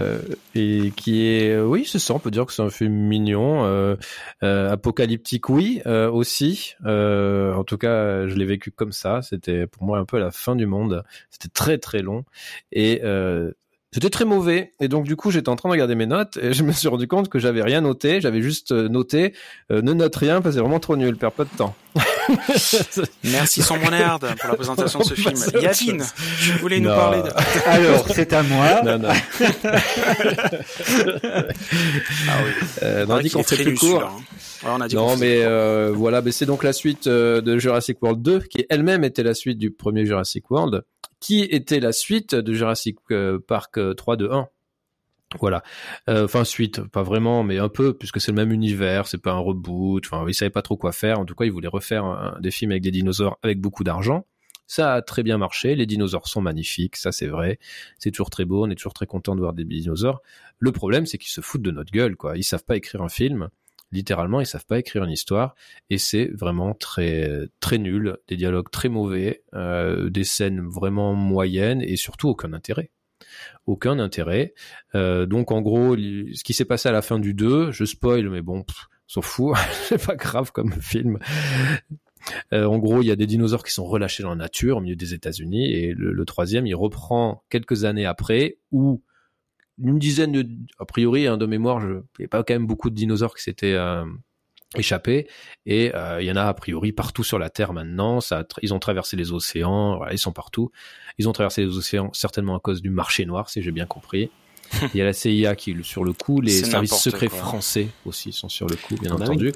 et 0.55 0.93
qui 0.97 1.27
est 1.27 1.59
oui 1.59 1.85
c'est 1.87 1.99
ça 1.99 2.15
on 2.15 2.19
peut 2.19 2.31
dire 2.31 2.47
que 2.47 2.53
c'est 2.53 2.63
un 2.63 2.71
film 2.71 2.93
mignon 2.95 3.65
euh, 3.65 3.97
euh, 4.43 4.71
apocalyptique 4.71 5.49
oui 5.49 5.81
euh, 5.87 6.11
aussi. 6.11 6.75
Euh, 6.85 7.55
en 7.55 7.65
tout 7.65 7.79
cas 7.79 8.27
je 8.27 8.35
l'ai 8.35 8.45
vécu 8.45 8.71
comme 8.71 8.93
ça. 8.93 9.23
C'était 9.23 9.67
pour 9.67 9.85
moi 9.85 9.99
un 9.99 10.05
peu 10.05 10.19
la 10.19 10.31
fin 10.31 10.57
du 10.57 10.67
monde. 10.67 11.05
C'était 11.31 11.49
très 11.53 11.79
très 11.79 12.03
long. 12.03 12.25
Et 12.73 13.01
euh, 13.05 13.53
c'était 13.93 14.11
très 14.11 14.25
mauvais. 14.25 14.73
Et 14.81 14.89
donc 14.89 15.05
du 15.05 15.17
coup 15.17 15.31
j'étais 15.31 15.49
en 15.49 15.57
train 15.57 15.69
de 15.69 15.73
regarder 15.75 15.95
mes 15.95 16.07
notes 16.07 16.37
et 16.37 16.53
je 16.53 16.63
me 16.65 16.73
suis 16.73 16.89
rendu 16.89 17.07
compte 17.07 17.29
que 17.29 17.39
j'avais 17.39 17.63
rien 17.63 17.81
noté. 17.81 18.21
J'avais 18.21 18.43
juste 18.43 18.73
euh, 18.73 18.89
noté 18.89 19.35
euh, 19.71 19.83
ne 19.83 19.93
note 19.93 20.17
rien 20.17 20.41
parce 20.41 20.55
que 20.55 20.59
c'est 20.59 20.61
vraiment 20.63 20.81
trop 20.81 20.97
nul. 20.97 21.17
Perds 21.17 21.33
pas 21.33 21.45
de 21.45 21.57
temps 21.57 21.75
Merci 23.25 23.63
Sombre 23.63 23.91
Nerd 23.91 24.21
pour 24.39 24.49
la 24.51 24.57
présentation 24.57 24.99
de 25.01 25.05
ce 25.05 25.15
film. 25.17 25.35
Yavin, 25.61 26.05
tu 26.43 26.51
voulais 26.61 26.81
nous 26.81 26.89
Non. 26.89 26.97
parler 26.97 27.23
de... 27.23 27.29
Alors, 27.67 28.07
c'est 28.15 28.33
à 28.33 28.43
moi. 28.43 28.83
non, 28.83 28.99
non. 28.99 29.09
Ah 32.29 32.39
oui. 32.45 32.53
Euh, 32.83 33.07
on 33.09 33.15
a 33.17 33.23
dit 33.23 33.31
qu'on 33.31 33.43
fait 33.43 33.63
plus 33.63 33.75
court. 33.75 33.89
celui-là, 34.01 34.11
hein. 34.11 34.67
Ouais, 34.67 34.71
on 34.77 34.81
a 34.81 34.89
dit 34.89 34.95
qu'on 34.97 35.03
Non, 35.03 35.09
faisait 35.11 35.27
mais 35.39 35.45
euh, 35.45 35.93
voilà, 35.95 36.23
mais 36.23 36.33
c'est 36.33 36.47
donc 36.47 36.65
la 36.65 36.73
suite 36.73 37.07
euh, 37.07 37.41
de 37.41 37.59
Jurassic 37.59 38.03
World 38.03 38.23
2, 38.23 38.41
qui 38.41 38.67
elle-même 38.71 39.05
était 39.05 39.23
la 39.23 39.35
suite 39.35 39.59
du 39.59 39.71
premier 39.71 40.07
Jurassic 40.07 40.51
World, 40.51 40.83
qui 41.21 41.43
était 41.43 41.81
la 41.81 41.93
suite 41.93 42.35
de 42.35 42.53
Jurassic 42.53 42.97
euh, 43.11 43.39
Park 43.47 43.79
euh, 43.79 43.95
3 43.95 44.17
de 44.17 44.29
1. 44.29 44.47
Voilà. 45.41 45.63
Euh, 46.09 46.25
Enfin 46.25 46.45
suite, 46.45 46.83
pas 46.83 47.03
vraiment, 47.03 47.43
mais 47.43 47.59
un 47.59 47.69
peu 47.69 47.95
puisque 47.95 48.21
c'est 48.21 48.33
le 48.33 48.37
même 48.37 48.53
univers, 48.53 49.07
c'est 49.07 49.19
pas 49.19 49.33
un 49.33 49.39
reboot. 49.39 50.05
Enfin, 50.07 50.25
ils 50.29 50.35
savaient 50.35 50.51
pas 50.51 50.63
trop 50.63 50.77
quoi 50.77 50.93
faire. 50.93 51.19
En 51.19 51.25
tout 51.25 51.35
cas, 51.35 51.45
ils 51.45 51.53
voulaient 51.53 51.69
refaire 51.69 52.37
des 52.41 52.51
films 52.51 52.71
avec 52.71 52.83
des 52.83 52.91
dinosaures 52.91 53.39
avec 53.43 53.61
beaucoup 53.61 53.85
d'argent. 53.85 54.27
Ça 54.67 54.95
a 54.95 55.03
très 55.03 55.23
bien 55.23 55.39
marché. 55.39 55.75
Les 55.75 55.87
dinosaures 55.87 56.27
sont 56.29 56.41
magnifiques, 56.41 56.97
ça 56.97 57.13
c'est 57.13 57.27
vrai. 57.27 57.59
C'est 57.99 58.11
toujours 58.11 58.31
très 58.31 58.45
beau. 58.45 58.65
On 58.67 58.71
est 58.71 58.75
toujours 58.75 58.95
très 58.95 59.07
content 59.07 59.35
de 59.35 59.41
voir 59.41 59.53
des 59.53 59.65
dinosaures. 59.65 60.23
Le 60.59 60.73
problème, 60.73 61.07
c'est 61.07 61.19
qu'ils 61.19 61.33
se 61.33 61.41
foutent 61.41 61.63
de 61.63 61.71
notre 61.71 61.93
gueule, 61.93 62.17
quoi. 62.17 62.37
Ils 62.37 62.45
savent 62.45 62.65
pas 62.65 62.77
écrire 62.77 63.03
un 63.03 63.09
film. 63.09 63.49
Littéralement, 63.93 64.41
ils 64.41 64.47
savent 64.47 64.67
pas 64.67 64.79
écrire 64.79 65.05
une 65.05 65.11
histoire 65.13 65.55
et 65.89 65.99
c'est 65.99 66.27
vraiment 66.35 66.75
très 66.75 67.49
très 67.61 67.79
nul. 67.79 68.17
Des 68.29 68.37
dialogues 68.37 68.71
très 68.71 68.89
mauvais, 68.89 69.45
euh, 69.55 70.11
des 70.11 70.25
scènes 70.25 70.61
vraiment 70.67 71.15
moyennes 71.15 71.81
et 71.81 71.97
surtout 71.97 72.29
aucun 72.29 72.53
intérêt 72.55 72.91
aucun 73.67 73.99
intérêt. 73.99 74.55
Euh, 74.95 75.27
donc 75.27 75.51
en 75.53 75.63
gros, 75.63 75.97
ce 75.97 76.45
qui 76.45 76.53
s'est 76.53 76.65
passé 76.65 76.89
à 76.89 76.93
la 76.93 77.03
fin 77.03 77.19
du 77.19 77.35
2, 77.35 77.73
je 77.73 77.85
spoil, 77.85 78.29
mais 78.31 78.43
bon, 78.43 78.65
s'en 79.07 79.23
fout, 79.23 79.57
c'est 79.85 80.05
pas 80.05 80.17
grave 80.17 80.53
comme 80.53 80.73
film. 80.73 81.19
Euh, 82.53 82.65
en 82.65 82.79
gros, 82.79 83.03
il 83.03 83.07
y 83.07 83.11
a 83.11 83.17
des 83.17 83.27
dinosaures 83.27 83.65
qui 83.65 83.73
sont 83.73 83.85
relâchés 83.85 84.23
dans 84.23 84.31
la 84.31 84.37
nature 84.37 84.79
au 84.79 84.81
milieu 84.81 84.97
des 84.97 85.15
États-Unis, 85.15 85.73
et 85.73 85.93
le, 85.93 86.13
le 86.13 86.25
troisième, 86.25 86.67
il 86.67 86.75
reprend 86.75 87.45
quelques 87.51 87.85
années 87.85 88.07
après, 88.07 88.59
où 88.73 89.03
une 89.83 89.99
dizaine 89.99 90.33
de, 90.33 90.47
a 90.79 90.85
priori, 90.85 91.27
hein, 91.27 91.37
de 91.37 91.47
mémoire, 91.47 91.81
je, 91.81 91.89
il 91.89 92.21
n'y 92.21 92.25
a 92.25 92.29
pas 92.29 92.43
quand 92.45 92.55
même 92.55 92.67
beaucoup 92.67 92.91
de 92.91 92.95
dinosaures 92.95 93.35
qui 93.35 93.43
s'étaient 93.43 93.75
euh, 93.75 94.05
échappés, 94.77 95.27
et 95.67 95.95
euh, 95.95 96.21
il 96.21 96.27
y 96.27 96.33
en 96.33 96.37
a 96.37 96.45
a 96.45 96.55
priori 96.55 96.93
partout 96.93 97.25
sur 97.25 97.39
la 97.39 97.51
Terre 97.51 97.73
maintenant. 97.73 98.21
Ça, 98.21 98.45
ils 98.63 98.75
ont 98.75 98.79
traversé 98.79 99.17
les 99.17 99.33
océans, 99.33 99.97
voilà, 99.97 100.13
ils 100.13 100.19
sont 100.19 100.33
partout. 100.33 100.71
Ils 101.19 101.29
ont 101.29 101.33
traversé 101.33 101.63
les 101.65 101.77
océans 101.77 102.11
certainement 102.13 102.57
à 102.57 102.61
cause 102.61 102.83
du 102.83 102.91
marché 102.91 103.25
noir, 103.25 103.51
si 103.51 103.63
j'ai 103.63 103.73
bien 103.73 103.87
compris. 103.87 104.31
Il 104.95 104.99
y 104.99 105.01
a 105.01 105.05
la 105.05 105.13
CIA 105.13 105.55
qui 105.57 105.73
est 105.73 105.83
sur 105.83 106.05
le 106.05 106.13
coup, 106.13 106.41
les 106.41 106.51
C'est 106.51 106.71
services 106.71 106.95
secrets 106.95 107.29
quoi. 107.29 107.39
français 107.39 107.89
aussi 108.07 108.33
sont 108.33 108.49
sur 108.49 108.67
le 108.67 108.77
coup, 108.77 108.97
bien 108.97 109.11
Ah 109.15 109.19
bah 109.19 109.25
entendu. 109.27 109.53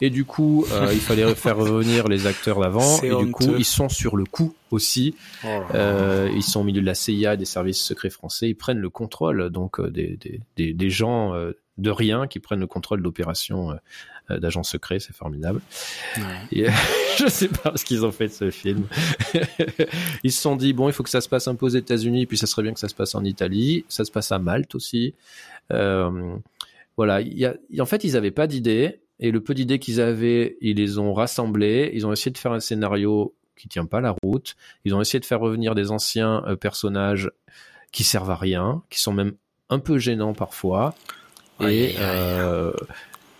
Et 0.00 0.08
du 0.08 0.24
coup, 0.24 0.64
euh, 0.70 0.90
il 0.92 1.00
fallait 1.00 1.34
faire 1.34 1.56
revenir 1.56 2.08
les 2.08 2.26
acteurs 2.26 2.60
d'avant, 2.60 2.80
C'est 2.80 3.08
et 3.08 3.16
du 3.16 3.30
coup, 3.30 3.54
ils 3.58 3.64
sont 3.64 3.88
sur 3.88 4.16
le 4.16 4.24
coup 4.24 4.54
aussi. 4.70 5.14
Oh. 5.44 5.48
Euh, 5.74 6.30
ils 6.34 6.42
sont 6.42 6.60
au 6.60 6.64
milieu 6.64 6.80
de 6.80 6.86
la 6.86 6.94
CIA, 6.94 7.36
des 7.36 7.44
services 7.44 7.82
secrets 7.82 8.10
français. 8.10 8.48
Ils 8.48 8.54
prennent 8.54 8.78
le 8.78 8.88
contrôle 8.88 9.50
donc 9.50 9.80
euh, 9.80 9.90
des, 9.90 10.16
des, 10.16 10.40
des, 10.56 10.72
des 10.72 10.90
gens 10.90 11.34
euh, 11.34 11.52
de 11.78 11.90
rien 11.90 12.26
qui 12.26 12.38
prennent 12.38 12.60
le 12.60 12.66
contrôle 12.66 13.02
d'opérations 13.02 13.72
euh, 13.72 13.76
euh, 14.30 14.38
d'agents 14.38 14.62
secrets. 14.62 15.00
C'est 15.00 15.14
formidable. 15.14 15.60
Ouais. 16.16 16.22
Et, 16.52 16.66
je 17.18 17.26
sais 17.28 17.48
pas 17.48 17.72
ce 17.76 17.84
qu'ils 17.84 18.04
ont 18.04 18.12
fait 18.12 18.28
de 18.28 18.32
ce 18.32 18.50
film. 18.50 18.86
ils 20.24 20.32
se 20.32 20.40
sont 20.40 20.56
dit 20.56 20.72
bon, 20.72 20.88
il 20.88 20.92
faut 20.92 21.02
que 21.02 21.10
ça 21.10 21.20
se 21.20 21.28
passe 21.28 21.48
un 21.48 21.54
peu 21.54 21.66
aux 21.66 21.70
États-Unis, 21.70 22.26
puis 22.26 22.36
ça 22.36 22.46
serait 22.46 22.62
bien 22.62 22.72
que 22.72 22.80
ça 22.80 22.88
se 22.88 22.94
passe 22.94 23.14
en 23.14 23.24
Italie. 23.24 23.84
Ça 23.88 24.04
se 24.04 24.10
passe 24.10 24.32
à 24.32 24.38
Malte 24.38 24.74
aussi. 24.74 25.14
Euh, 25.72 26.36
voilà. 26.96 27.20
Il 27.20 27.38
y 27.38 27.46
a, 27.46 27.56
en 27.80 27.86
fait, 27.86 28.04
ils 28.04 28.16
avaient 28.16 28.30
pas 28.30 28.46
d'idées. 28.46 29.00
Et 29.18 29.30
le 29.30 29.40
peu 29.40 29.54
d'idées 29.54 29.78
qu'ils 29.78 30.00
avaient, 30.00 30.56
ils 30.60 30.76
les 30.76 30.98
ont 30.98 31.14
rassemblées. 31.14 31.90
Ils 31.94 32.06
ont 32.06 32.12
essayé 32.12 32.32
de 32.32 32.38
faire 32.38 32.52
un 32.52 32.60
scénario 32.60 33.34
qui 33.56 33.68
tient 33.68 33.86
pas 33.86 34.00
la 34.00 34.14
route. 34.22 34.56
Ils 34.84 34.94
ont 34.94 35.00
essayé 35.00 35.20
de 35.20 35.24
faire 35.24 35.40
revenir 35.40 35.74
des 35.74 35.90
anciens 35.90 36.42
euh, 36.46 36.56
personnages 36.56 37.30
qui 37.92 38.04
servent 38.04 38.30
à 38.30 38.36
rien, 38.36 38.82
qui 38.90 39.00
sont 39.00 39.12
même 39.12 39.32
un 39.68 39.78
peu 39.78 39.98
gênants 39.98 40.34
parfois. 40.34 40.94
Et 41.70 41.94
euh, 41.98 42.72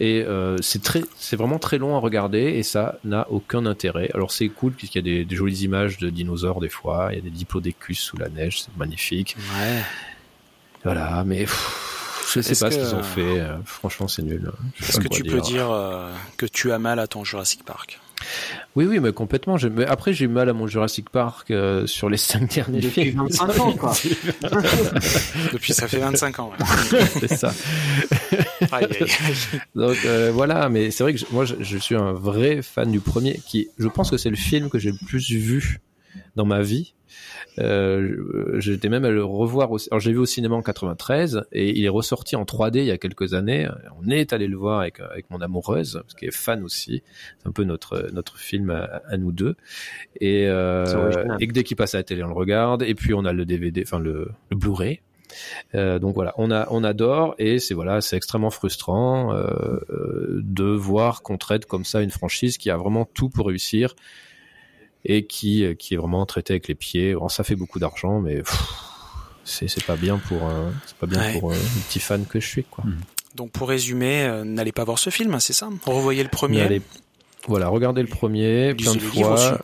et 0.00 0.22
euh, 0.22 0.56
c'est 0.60 0.82
très, 0.82 1.02
c'est 1.16 1.36
vraiment 1.36 1.58
très 1.60 1.78
long 1.78 1.94
à 1.94 2.00
regarder 2.00 2.40
et 2.40 2.62
ça 2.64 2.98
n'a 3.04 3.26
aucun 3.30 3.66
intérêt. 3.66 4.10
Alors 4.14 4.32
c'est 4.32 4.48
cool 4.48 4.72
puisqu'il 4.72 4.98
y 4.98 5.00
a 5.00 5.02
des, 5.18 5.24
des 5.24 5.36
jolies 5.36 5.62
images 5.62 5.98
de 5.98 6.10
dinosaures 6.10 6.60
des 6.60 6.68
fois, 6.68 7.08
il 7.12 7.16
y 7.16 7.18
a 7.18 7.22
des 7.22 7.30
diplodocus 7.30 8.00
sous 8.00 8.16
la 8.16 8.28
neige, 8.28 8.62
c'est 8.62 8.76
magnifique. 8.76 9.36
Ouais. 9.60 9.82
Voilà, 10.82 11.22
mais 11.24 11.40
pff, 11.44 12.24
je 12.34 12.40
sais 12.40 12.56
pas 12.64 12.72
ce 12.72 12.78
qu'ils 12.78 12.94
ont 12.96 13.02
fait. 13.04 13.20
euh, 13.40 13.56
Franchement, 13.64 14.08
c'est 14.08 14.22
nul. 14.22 14.50
Sais 14.80 14.88
Est-ce 14.88 15.00
que 15.00 15.08
tu 15.08 15.22
peux 15.22 15.40
dire 15.40 15.70
euh, 15.70 16.10
que 16.36 16.46
tu 16.46 16.72
as 16.72 16.80
mal 16.80 16.98
à 16.98 17.06
ton 17.06 17.22
Jurassic 17.22 17.64
Park? 17.64 18.00
Oui, 18.74 18.86
oui, 18.86 19.00
mais 19.00 19.12
complètement. 19.12 19.56
j'ai- 19.58 19.68
mais 19.70 19.84
après, 19.86 20.12
j'ai 20.12 20.24
eu 20.24 20.28
mal 20.28 20.48
à 20.48 20.52
mon 20.52 20.66
Jurassic 20.66 21.10
Park 21.10 21.50
euh, 21.50 21.86
sur 21.86 22.08
les 22.08 22.16
cinq 22.16 22.54
derniers 22.54 22.80
Depuis 22.80 23.02
films. 23.04 23.26
25 23.28 23.58
ans, 23.60 23.72
quoi. 23.72 23.92
Depuis 25.52 25.72
ça 25.72 25.88
fait 25.88 25.98
25 25.98 26.38
ans. 26.40 26.52
Ouais. 26.92 27.00
c'est 27.20 27.36
ça. 27.36 27.52
Aïe, 28.72 28.86
aïe, 28.90 28.96
aïe. 29.00 29.60
Donc 29.74 29.96
euh, 30.04 30.30
voilà, 30.32 30.68
mais 30.68 30.90
c'est 30.90 31.02
vrai 31.04 31.12
que 31.12 31.18
je- 31.20 31.26
moi 31.30 31.44
je, 31.44 31.54
je 31.60 31.78
suis 31.78 31.94
un 31.96 32.12
vrai 32.12 32.62
fan 32.62 32.90
du 32.90 33.00
premier, 33.00 33.40
qui 33.46 33.68
je 33.78 33.88
pense 33.88 34.10
que 34.10 34.16
c'est 34.16 34.30
le 34.30 34.36
film 34.36 34.70
que 34.70 34.78
j'ai 34.78 34.90
le 34.90 34.98
plus 35.06 35.30
vu 35.30 35.80
dans 36.36 36.44
ma 36.44 36.62
vie. 36.62 36.94
Euh, 37.58 38.58
J'étais 38.58 38.88
même 38.88 39.04
à 39.04 39.10
le 39.10 39.24
revoir. 39.24 39.70
Au, 39.70 39.78
alors 39.90 40.00
j'ai 40.00 40.12
vu 40.12 40.18
au 40.18 40.26
cinéma 40.26 40.54
en 40.54 40.62
93 40.62 41.44
et 41.52 41.78
il 41.78 41.84
est 41.84 41.90
ressorti 41.90 42.36
en 42.36 42.44
3D 42.44 42.78
il 42.78 42.84
y 42.84 42.90
a 42.90 42.98
quelques 42.98 43.34
années. 43.34 43.68
On 44.02 44.08
est 44.08 44.32
allé 44.32 44.46
le 44.46 44.56
voir 44.56 44.80
avec 44.80 45.00
avec 45.00 45.28
mon 45.30 45.40
amoureuse, 45.40 46.00
parce 46.02 46.14
qu'elle 46.14 46.30
est 46.30 46.36
fan 46.36 46.62
aussi. 46.62 47.02
C'est 47.38 47.48
un 47.48 47.52
peu 47.52 47.64
notre 47.64 48.08
notre 48.12 48.38
film 48.38 48.70
à, 48.70 49.02
à 49.06 49.16
nous 49.18 49.32
deux. 49.32 49.56
Et, 50.20 50.46
euh, 50.48 51.36
et 51.40 51.46
que 51.46 51.52
dès 51.52 51.64
qu'il 51.64 51.76
passe 51.76 51.94
à 51.94 51.98
la 51.98 52.04
télé, 52.04 52.22
on 52.22 52.28
le 52.28 52.34
regarde. 52.34 52.82
Et 52.82 52.94
puis 52.94 53.12
on 53.12 53.24
a 53.24 53.32
le 53.32 53.44
DVD, 53.44 53.82
enfin 53.84 53.98
le, 53.98 54.30
le 54.50 54.56
Blu-ray. 54.56 55.00
Euh, 55.74 55.98
donc 55.98 56.14
voilà, 56.14 56.34
on 56.36 56.50
a, 56.50 56.66
on 56.70 56.84
adore 56.84 57.34
et 57.38 57.58
c'est 57.58 57.74
voilà, 57.74 58.00
c'est 58.00 58.16
extrêmement 58.16 58.50
frustrant 58.50 59.32
euh, 59.32 59.46
euh, 59.90 60.40
de 60.42 60.64
voir 60.64 61.22
qu'on 61.22 61.38
traite 61.38 61.66
comme 61.66 61.84
ça 61.84 62.02
une 62.02 62.10
franchise 62.10 62.58
qui 62.58 62.70
a 62.70 62.76
vraiment 62.76 63.04
tout 63.04 63.28
pour 63.28 63.46
réussir 63.46 63.94
et 65.04 65.24
qui, 65.26 65.64
euh, 65.64 65.74
qui 65.74 65.94
est 65.94 65.96
vraiment 65.96 66.24
traitée 66.26 66.54
avec 66.54 66.68
les 66.68 66.74
pieds. 66.74 67.14
Ça 67.28 67.44
fait 67.44 67.56
beaucoup 67.56 67.78
d'argent, 67.78 68.20
mais 68.20 68.42
c'est, 69.44 69.68
c'est 69.68 69.84
pas 69.84 69.96
bien 69.96 70.18
pour, 70.18 70.42
un- 70.44 70.72
c'est 70.86 70.96
pas 70.96 71.06
bien 71.06 71.20
Ouais. 71.20 71.38
pour 71.40 71.52
un 71.52 71.56
petit 71.88 72.00
fan 72.00 72.24
que 72.26 72.38
je 72.40 72.46
suis 72.46 72.64
quoi. 72.64 72.84
Donc 73.34 73.50
pour 73.50 73.68
résumer, 73.68 74.22
euh, 74.24 74.44
n'allez 74.44 74.72
pas 74.72 74.84
voir 74.84 74.98
ce 74.98 75.10
film, 75.10 75.38
c'est 75.40 75.52
ça 75.54 75.68
Revoyez 75.86 76.22
le 76.22 76.28
premier. 76.28 76.60
Allez, 76.62 76.82
voilà, 77.48 77.68
regardez 77.68 78.02
le 78.02 78.08
premier 78.08 78.74
plein 78.74 78.92
de 78.94 78.98
aussi. 78.98 79.22
fois. 79.22 79.58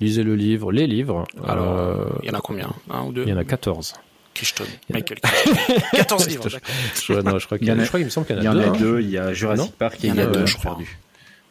Lisez 0.00 0.22
le 0.22 0.34
livre, 0.34 0.72
les 0.72 0.86
livres. 0.86 1.24
Alors, 1.46 1.78
Euh, 1.78 2.04
il 2.22 2.28
y 2.28 2.30
en 2.30 2.34
a 2.38 2.40
combien 2.40 2.70
Un 2.90 3.04
ou 3.04 3.12
deux 3.12 3.22
il 3.22 3.28
y 3.28 3.32
en 3.32 3.36
a 3.38 3.44
14. 3.44 3.94
Crichton. 4.34 4.64
Il 4.90 4.96
y 4.96 4.98
en 4.98 5.00
a- 5.00 5.00
Michael 5.00 5.20
Crichton. 5.20 5.74
14 5.92 6.26
livres. 6.28 6.48
Je, 6.48 7.12
non, 7.14 7.38
je 7.38 7.46
crois 7.46 7.56
qu'il 7.58 7.66
y, 7.66 7.70
Il 7.70 7.72
y 7.72 7.76
en 7.76 7.78
a- 7.78 7.80
a- 7.80 7.84
je 7.84 7.88
crois 7.88 8.00
qu'il 8.00 8.04
me 8.04 8.10
semble 8.10 8.26
qu'il 8.26 8.36
y 8.36 8.38
en 8.40 8.42
Il 8.42 8.46
a 8.48 8.50
y 8.50 8.54
en 8.54 8.54
deux. 8.54 8.64
a 8.64 8.68
hein. 8.68 8.78
deux, 8.78 9.00
il 9.00 9.10
y 9.10 9.16
a 9.18 9.32
Jurassic 9.32 9.64
Non 9.64 9.72
Park 9.78 9.94
et 10.04 10.08
Il 10.08 10.14
y 10.14 10.16
il 10.16 10.20
en 10.20 10.24
a 10.24 10.26
deux, 10.26 10.44
je 10.46 10.56
crois. 10.56 10.72
perdu. 10.76 10.98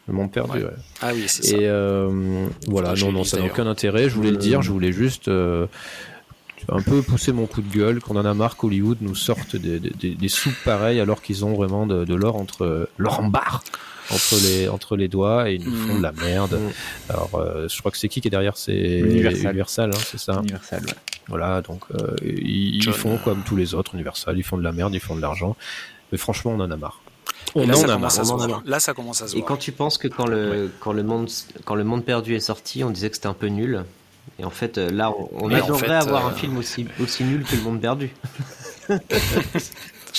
Le 0.07 0.13
monde 0.13 0.31
perdu, 0.31 0.59
Ouais. 0.59 0.63
ouais. 0.65 0.69
Ah 1.01 1.11
oui, 1.13 1.23
c'est 1.27 1.43
ça. 1.45 1.57
Et 1.57 1.67
euh, 1.67 2.47
voilà, 2.67 2.93
non, 2.93 3.11
non, 3.11 3.23
ça 3.23 3.37
n'a 3.37 3.45
aucun 3.45 3.65
intérêt. 3.67 4.07
Je 4.09 4.15
voulais 4.15 4.31
le 4.31 4.37
dire, 4.37 4.61
je 4.61 4.71
voulais 4.71 4.91
juste 4.91 5.27
euh, 5.29 5.65
un 6.69 6.81
peu 6.81 7.01
pousser 7.01 7.31
mon 7.31 7.47
coup 7.47 7.61
de 7.61 7.73
gueule 7.75 7.99
qu'on 8.01 8.15
en 8.15 8.25
a 8.25 8.33
marre 8.35 8.55
qu'Hollywood 8.55 8.97
nous 9.01 9.15
sorte 9.15 9.55
des, 9.55 9.79
des, 9.79 10.13
des- 10.15 10.29
soupes 10.29 10.57
pareilles 10.63 10.99
alors 10.99 11.21
qu'ils 11.21 11.43
ont 11.45 11.53
vraiment 11.53 11.85
de, 11.87 12.05
de 12.05 12.13
l'or 12.15 12.35
entre 12.35 12.87
l'or 12.97 13.19
en 13.19 13.27
barre 13.29 13.63
entre 14.11 14.35
les 14.43 14.67
entre 14.69 14.95
les 14.95 15.07
doigts 15.07 15.49
et 15.49 15.55
ils 15.55 15.63
nous 15.65 15.75
font 15.75 15.97
de 15.97 16.03
la 16.03 16.11
merde. 16.11 16.53
Mm. 16.61 17.11
Alors, 17.11 17.31
euh, 17.35 17.67
je 17.67 17.79
crois 17.79 17.91
que 17.91 17.97
c'est 17.97 18.07
qui 18.07 18.21
qui 18.21 18.27
est 18.27 18.31
derrière 18.31 18.57
C'est 18.57 18.99
Universal. 18.99 19.89
hein, 19.91 19.97
c'est 20.05 20.19
ça. 20.19 20.39
Universal, 20.43 20.81
ouais. 20.85 20.93
Voilà, 21.27 21.63
donc 21.63 21.81
euh, 21.99 22.15
ils, 22.23 22.75
ils 22.75 22.91
font 22.93 23.17
comme 23.17 23.41
tous 23.43 23.55
les 23.55 23.73
autres 23.73 23.95
Universal, 23.95 24.37
ils 24.37 24.43
font 24.43 24.57
de 24.59 24.63
la 24.63 24.71
merde, 24.71 24.93
ils 24.93 24.99
font 24.99 25.15
de 25.15 25.21
l'argent. 25.21 25.55
Mais 26.11 26.19
franchement, 26.19 26.51
on 26.55 26.59
en 26.59 26.69
a 26.69 26.75
marre. 26.77 27.01
On 27.53 27.67
là, 27.67 27.73
en 27.73 27.77
ça 27.77 27.85
a 27.85 27.87
commence 27.95 27.99
marre. 28.17 28.19
à 28.21 28.25
se 28.25 28.31
on 28.31 28.33
en 28.35 28.39
a 28.41 28.47
voir. 28.47 28.49
marre. 28.59 28.61
Là, 28.65 28.79
ça 28.79 28.93
commence 28.93 29.21
à 29.21 29.27
se 29.27 29.35
Et 29.35 29.39
voir. 29.39 29.47
quand 29.49 29.57
tu 29.57 29.71
penses 29.71 29.97
que 29.97 30.07
quand 30.07 30.25
le, 30.27 30.71
quand 30.79 30.93
le, 30.93 31.03
monde, 31.03 31.29
quand 31.65 31.75
le 31.75 31.83
monde 31.83 32.03
perdu 32.03 32.35
est 32.35 32.39
sorti, 32.39 32.83
on 32.83 32.89
disait 32.89 33.09
que 33.09 33.15
c'était 33.15 33.27
un 33.27 33.33
peu 33.33 33.47
nul. 33.47 33.83
Et 34.39 34.43
en 34.45 34.49
fait, 34.49 34.77
euh, 34.77 34.89
là, 34.89 35.11
on, 35.33 35.47
Mais 35.47 35.61
en 35.61 35.65
adorerait 35.65 35.87
fait, 35.87 35.93
avoir 35.93 36.25
euh, 36.25 36.29
un 36.29 36.33
film 36.33 36.57
aussi, 36.57 36.87
aussi 37.01 37.23
nul 37.23 37.43
que 37.45 37.55
le 37.55 37.61
monde 37.61 37.79
perdu. 37.79 38.09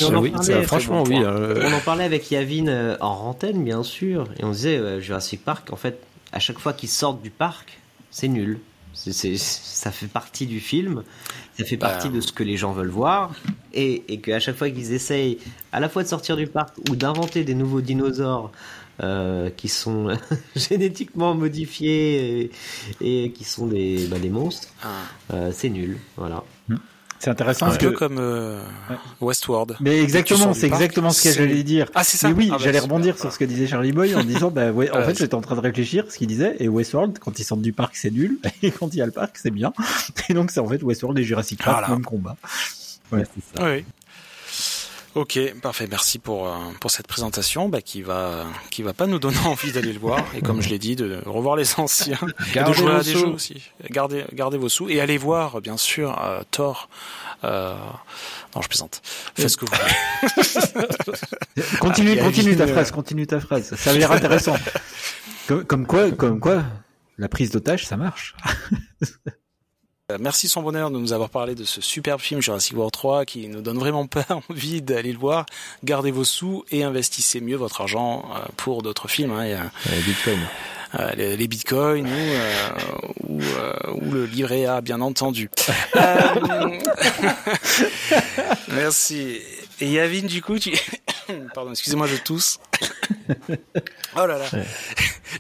On 0.03 0.15
en 0.15 0.21
oui, 0.21 0.31
parlait, 0.31 0.63
franchement, 0.65 1.03
bon 1.05 1.09
oui. 1.09 1.25
euh, 1.25 1.63
On 1.71 1.73
en 1.75 1.81
parlait 1.81 2.05
avec 2.05 2.31
Yavin 2.31 2.67
euh, 2.69 2.97
en 3.01 3.15
rantaine, 3.15 3.65
bien 3.65 3.83
sûr, 3.83 4.29
et 4.39 4.45
on 4.45 4.51
disait 4.51 4.77
euh, 4.77 5.01
Jurassic 5.01 5.43
Park, 5.43 5.73
en 5.73 5.77
fait, 5.77 5.99
à 6.33 6.39
chaque 6.39 6.59
fois 6.59 6.75
qu'ils 6.75 6.91
sortent 6.91 7.23
du 7.23 7.31
parc, 7.31 7.79
c'est 8.11 8.29
nul. 8.29 8.59
C'est, 8.97 9.37
ça 9.37 9.93
fait 9.93 10.07
partie 10.09 10.47
du 10.47 10.59
film, 10.59 11.05
ça 11.57 11.65
fait 11.65 11.77
Bah, 11.77 11.91
partie 11.91 12.09
de 12.11 12.21
ce 12.21 12.33
que 12.33 12.43
les 12.43 12.57
gens 12.57 12.73
veulent 12.73 12.89
voir, 12.89 13.33
et, 13.73 14.03
et 14.13 14.21
qu'à 14.21 14.41
chaque 14.41 14.57
fois 14.57 14.69
qu'ils 14.71 14.93
essayent 14.93 15.39
à 15.71 15.79
la 15.81 15.89
fois 15.89 16.03
de 16.03 16.09
sortir 16.09 16.37
du 16.37 16.47
parc 16.49 16.75
ou 16.91 16.97
d'inventer 16.97 17.45
des 17.45 17.55
nouveaux 17.55 17.83
dinosaures 17.83 18.51
euh, 19.03 19.51
qui 19.51 19.69
sont 19.69 20.09
génétiquement 20.57 21.35
modifiés 21.35 22.51
et, 23.01 23.25
et 23.25 23.33
qui 23.33 23.45
sont 23.45 23.67
des, 23.67 24.07
bah, 24.09 24.19
des 24.19 24.31
monstres, 24.31 24.69
Ah. 24.83 24.89
euh, 25.35 25.51
c'est 25.55 25.69
nul. 25.69 25.99
Voilà. 26.17 26.43
C'est 27.27 27.31
intéressant 27.33 27.67
Un 27.67 27.71
parce 27.71 27.79
peu 27.83 27.91
que. 27.91 27.97
comme 27.97 28.19
euh, 28.21 28.61
Westworld. 29.21 29.75
Mais 29.81 30.01
exactement, 30.01 30.55
c'est 30.55 30.69
exactement 30.69 31.11
ce 31.11 31.25
que 31.25 31.33
j'allais 31.35 31.65
dire. 31.65 31.91
Ah, 31.97 32.05
c'est 32.05 32.17
ça 32.19 32.29
Mais 32.29 32.35
oui, 32.35 32.49
Ah 32.53 32.57
bah, 32.57 32.61
j'allais 32.63 32.79
rebondir 32.79 33.19
sur 33.19 33.33
ce 33.33 33.37
que 33.41 33.45
disait 33.45 33.67
Charlie 33.67 33.91
Boy 33.91 34.15
en 34.15 34.23
disant, 34.23 34.53
bah 34.53 34.71
ouais, 34.71 34.89
en 34.93 34.99
Ah, 34.99 35.03
fait, 35.03 35.19
j'étais 35.19 35.35
en 35.35 35.41
train 35.41 35.57
de 35.57 35.61
réfléchir 35.61 36.05
ce 36.09 36.19
qu'il 36.19 36.29
disait, 36.29 36.55
et 36.61 36.69
Westworld, 36.69 37.19
quand 37.19 37.37
ils 37.41 37.45
sortent 37.45 37.63
du 37.63 37.73
parc, 37.73 37.97
c'est 37.97 38.13
nul, 38.13 38.39
et 38.63 38.71
quand 38.71 38.95
il 38.95 38.99
y 38.99 39.03
a 39.03 39.07
le 39.07 39.11
parc, 39.11 39.39
c'est 39.43 39.51
bien. 39.51 39.73
Et 40.29 40.35
donc, 40.35 40.53
c'est 40.53 40.61
en 40.61 40.69
fait 40.69 40.81
Westworld 40.85 41.19
et 41.19 41.25
Jurassic 41.25 41.65
Park, 41.65 41.79
Voilà. 41.81 41.95
même 41.95 42.05
combat. 42.05 42.37
Ouais, 43.11 43.25
c'est 43.35 43.59
ça. 43.61 43.69
Oui. 43.73 43.85
Ok, 45.17 45.41
parfait. 45.63 45.87
Merci 45.91 46.19
pour 46.19 46.47
euh, 46.47 46.53
pour 46.79 46.91
cette 46.91 47.07
présentation, 47.07 47.71
bah, 47.71 47.81
qui 47.81 48.03
va 48.03 48.45
qui 48.71 48.83
va 48.83 48.93
pas 48.93 49.07
nous 49.07 49.19
donner 49.19 49.39
envie 49.47 49.73
d'aller 49.73 49.95
le 49.95 49.99
voir 49.99 50.23
et 50.35 50.43
comme 50.43 50.61
je 50.61 50.69
l'ai 50.69 50.79
dit, 50.79 50.95
de 50.95 51.23
revoir 51.25 51.57
les 51.57 51.81
anciens, 51.81 52.19
Gardez 52.53 52.71
et 52.73 52.75
de 52.75 52.75
jouer 52.75 52.93
vos 52.93 52.99
à 52.99 53.03
des 53.03 53.13
sous. 53.13 53.19
jeux 53.21 53.27
aussi. 53.29 53.63
Gardez 53.91 54.27
gardez 54.35 54.59
vos 54.59 54.69
sous 54.69 54.91
et 54.91 55.01
allez 55.01 55.17
voir, 55.17 55.63
bien 55.63 55.79
sûr, 55.79 56.23
euh, 56.23 56.43
Thor. 56.51 56.91
Euh... 57.45 57.75
Non, 58.55 58.61
je 58.61 58.69
plaisante. 58.69 59.01
Faites 59.35 59.49
ce 59.49 59.57
que 59.57 59.65
vous 59.65 59.73
voulez. 59.75 61.69
Continue, 61.81 62.19
Ah, 62.21 62.25
continue 62.25 62.57
ta 62.57 62.65
euh, 62.65 62.67
phrase, 62.67 62.91
continue 62.91 63.27
ta 63.27 63.41
phrase. 63.41 63.75
Ça 63.75 63.91
a 63.91 63.93
l'air 63.95 64.13
intéressant. 64.13 64.57
comme, 65.47 65.65
comme 65.65 65.87
quoi, 65.87 66.11
comme 66.11 66.41
quoi, 66.41 66.63
la 67.17 67.29
prise 67.31 67.51
d'otage, 67.51 67.87
ça 67.87 67.97
marche. 67.97 68.35
Euh, 70.13 70.19
Merci 70.21 70.49
son 70.49 70.63
bonheur 70.63 70.93
de 70.93 70.99
nous 70.99 71.13
avoir 71.13 71.31
parlé 71.31 71.57
de 71.57 71.65
ce 71.65 71.81
superbe 71.81 72.21
film 72.21 72.41
Jurassic 72.41 72.77
World 72.77 72.93
3 72.93 73.25
qui 73.25 73.49
nous 73.49 73.61
donne 73.61 73.77
vraiment 73.79 74.07
pas 74.07 74.25
envie 74.49 74.81
d'aller 74.81 75.11
le 75.13 75.19
voir. 75.19 75.47
Gardez 75.83 76.13
vos 76.13 76.23
sous 76.23 76.65
et 76.71 76.85
investissez 76.85 77.41
mieux 77.41 77.57
votre 77.57 77.81
argent 77.81 78.25
euh, 78.37 78.45
pour 78.57 78.83
d'autres 78.83 79.09
films. 79.09 79.33
Hein. 79.33 79.69
Euh, 79.89 80.01
Bitcoin. 80.07 80.39
euh, 81.01 81.11
les, 81.17 81.37
les 81.37 81.49
bitcoins 81.49 82.07
ou, 82.07 82.11
euh, 82.13 82.71
ou, 83.29 83.41
euh, 83.43 83.73
ou 83.95 84.13
le 84.13 84.27
livret 84.27 84.67
A, 84.67 84.81
bien 84.81 85.01
entendu. 85.01 85.51
Merci. 88.69 89.41
Et 89.81 89.91
Yavin, 89.91 90.23
du 90.23 90.41
coup, 90.41 90.61
tu... 90.61 90.73
Pardon, 91.55 91.71
excusez-moi, 91.73 92.07
je 92.07 92.17
tousse. 92.17 92.59
Oh 94.17 94.27
là 94.27 94.39
là. 94.39 94.45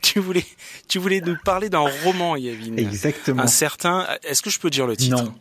Tu 0.02 0.18
voulais, 0.20 0.44
tu 0.88 0.98
voulais 0.98 1.20
nous 1.20 1.36
parler 1.44 1.70
d'un 1.70 1.88
roman, 2.04 2.36
Yavin. 2.36 2.76
Exactement. 2.76 3.42
Un 3.42 3.46
certain. 3.46 4.06
Est-ce 4.24 4.42
que 4.42 4.50
je 4.50 4.58
peux 4.58 4.68
dire 4.68 4.86
le 4.86 4.96
titre 4.96 5.16
Non. 5.22 5.34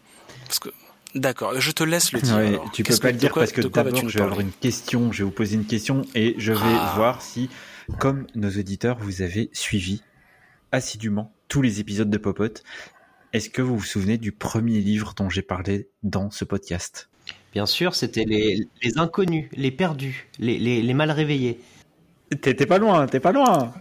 Parce 0.45 0.59
que. 0.59 0.69
D'accord, 1.15 1.59
je 1.59 1.71
te 1.71 1.83
laisse 1.83 2.11
le 2.11 2.21
dire. 2.21 2.35
Ouais, 2.35 2.59
tu 2.73 2.83
peux 2.83 2.95
pas 2.97 3.07
que- 3.09 3.13
le 3.13 3.19
dire 3.19 3.31
quoi- 3.31 3.41
parce 3.41 3.51
que 3.53 3.61
d'abord 3.61 3.91
nous 4.03 4.09
je 4.09 4.17
vais 4.17 4.21
avoir 4.21 4.35
parler 4.37 4.45
une 4.45 4.51
question, 4.53 5.11
je 5.11 5.19
vais 5.19 5.23
vous 5.25 5.31
poser 5.31 5.55
une 5.55 5.65
question 5.65 6.03
et 6.13 6.35
je 6.37 6.51
vais 6.53 6.59
Ah. 6.63 6.93
voir 6.95 7.21
si, 7.21 7.49
comme 7.99 8.27
nos 8.35 8.49
auditeurs, 8.49 8.97
vous 8.99 9.21
avez 9.21 9.49
suivi 9.53 10.03
assidûment 10.71 11.33
tous 11.47 11.61
les 11.61 11.79
épisodes 11.79 12.09
de 12.09 12.17
Popote. 12.17 12.63
Est-ce 13.33 13.49
que 13.49 13.61
vous 13.61 13.77
vous 13.77 13.83
souvenez 13.85 14.17
du 14.17 14.31
premier 14.31 14.79
livre 14.79 15.13
dont 15.15 15.29
j'ai 15.29 15.41
parlé 15.41 15.89
dans 16.03 16.29
ce 16.31 16.45
podcast? 16.45 17.09
Bien 17.55 17.65
sûr, 17.65 17.95
c'était 17.95 18.25
les, 18.25 18.67
les 18.83 18.97
inconnus, 18.97 19.47
les 19.53 19.71
perdus, 19.71 20.27
les, 20.39 20.59
les, 20.59 20.81
les 20.83 20.93
mal 20.93 21.09
réveillés, 21.09 21.59
T'es 22.41 22.53
pas 22.65 22.77
loin, 22.79 23.07
t'es 23.07 23.19
pas 23.19 23.31
loin. 23.31 23.71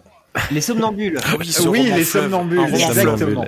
les 0.52 0.60
somnambules. 0.60 1.18
Ah 1.24 1.34
oui, 1.38 1.50
oui, 1.66 1.82
les 1.82 2.04
fleuve. 2.04 2.24
somnambules, 2.24 2.60
fleuve. 2.68 2.74
exactement. 2.74 3.46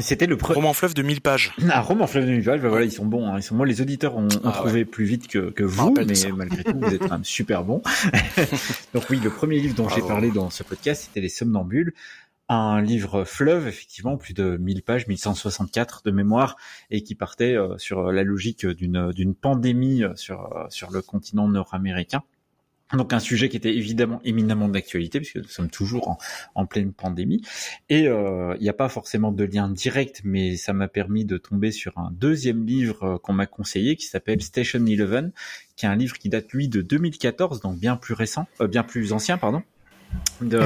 C'était 0.00 0.26
le 0.26 0.36
premier. 0.36 0.54
Roman 0.56 0.72
fleuve 0.72 0.94
de 0.94 1.02
1000 1.02 1.20
pages. 1.20 1.52
Un 1.60 1.80
roman 1.80 2.06
fleuve 2.06 2.24
de 2.26 2.30
Nuval, 2.30 2.60
ben 2.60 2.68
voilà, 2.68 2.84
ils 2.84 2.92
sont 2.92 3.04
bons. 3.04 3.26
Hein. 3.28 3.34
Ils 3.38 3.42
sont, 3.42 3.56
moi, 3.56 3.66
les 3.66 3.80
auditeurs 3.80 4.16
ont, 4.16 4.26
ont 4.26 4.40
Ah 4.44 4.52
trouvé 4.52 4.84
plus 4.84 5.04
vite 5.04 5.26
que, 5.26 5.50
que 5.50 5.64
vous, 5.64 5.92
mais 6.06 6.14
ça. 6.14 6.28
malgré 6.28 6.62
tout, 6.62 6.78
vous 6.80 6.94
êtes 6.94 7.00
quand 7.00 7.10
même 7.10 7.24
super 7.24 7.64
bons. 7.64 7.82
Donc 8.94 9.04
oui, 9.10 9.18
le 9.22 9.30
premier 9.30 9.58
livre 9.58 9.74
dont 9.74 9.88
j'ai 9.88 10.02
parlé 10.02 10.30
dans 10.30 10.50
ce 10.50 10.62
podcast, 10.62 11.04
c'était 11.06 11.20
Les 11.20 11.28
Somnambules. 11.28 11.92
Un 12.50 12.80
livre 12.80 13.24
fleuve, 13.24 13.68
effectivement, 13.68 14.16
plus 14.16 14.32
de 14.32 14.56
1000 14.56 14.82
pages, 14.82 15.06
1164 15.06 16.02
de 16.04 16.10
mémoire, 16.10 16.56
et 16.90 17.02
qui 17.02 17.14
partait 17.14 17.54
euh, 17.54 17.76
sur 17.76 18.10
la 18.10 18.22
logique 18.22 18.66
d'une 18.66 19.12
d'une 19.12 19.34
pandémie 19.34 20.02
euh, 20.02 20.14
sur, 20.16 20.56
euh, 20.56 20.64
sur 20.70 20.90
le 20.90 21.02
continent 21.02 21.46
nord-américain. 21.46 22.22
Donc 22.94 23.12
un 23.12 23.18
sujet 23.18 23.50
qui 23.50 23.58
était 23.58 23.76
évidemment 23.76 24.18
éminemment 24.24 24.66
d'actualité 24.66 25.20
puisque 25.20 25.36
nous 25.36 25.48
sommes 25.48 25.68
toujours 25.68 26.08
en, 26.08 26.16
en 26.54 26.64
pleine 26.64 26.94
pandémie 26.94 27.42
et 27.90 28.04
il 28.04 28.58
n'y 28.62 28.68
a 28.70 28.72
pas 28.72 28.88
forcément 28.88 29.30
de 29.30 29.44
lien 29.44 29.68
direct 29.68 30.22
mais 30.24 30.56
ça 30.56 30.72
m'a 30.72 30.88
permis 30.88 31.26
de 31.26 31.36
tomber 31.36 31.70
sur 31.70 31.98
un 31.98 32.10
deuxième 32.12 32.64
livre 32.64 33.18
qu'on 33.18 33.34
m'a 33.34 33.44
conseillé 33.44 33.96
qui 33.96 34.06
s'appelle 34.06 34.40
Station 34.40 34.86
Eleven 34.86 35.32
qui 35.76 35.84
est 35.84 35.88
un 35.90 35.96
livre 35.96 36.16
qui 36.16 36.30
date 36.30 36.50
lui 36.52 36.68
de 36.68 36.80
2014 36.80 37.60
donc 37.60 37.78
bien 37.78 37.96
plus 37.96 38.14
récent 38.14 38.46
euh, 38.62 38.68
bien 38.68 38.84
plus 38.84 39.12
ancien 39.12 39.36
pardon 39.36 39.62
de- 40.40 40.60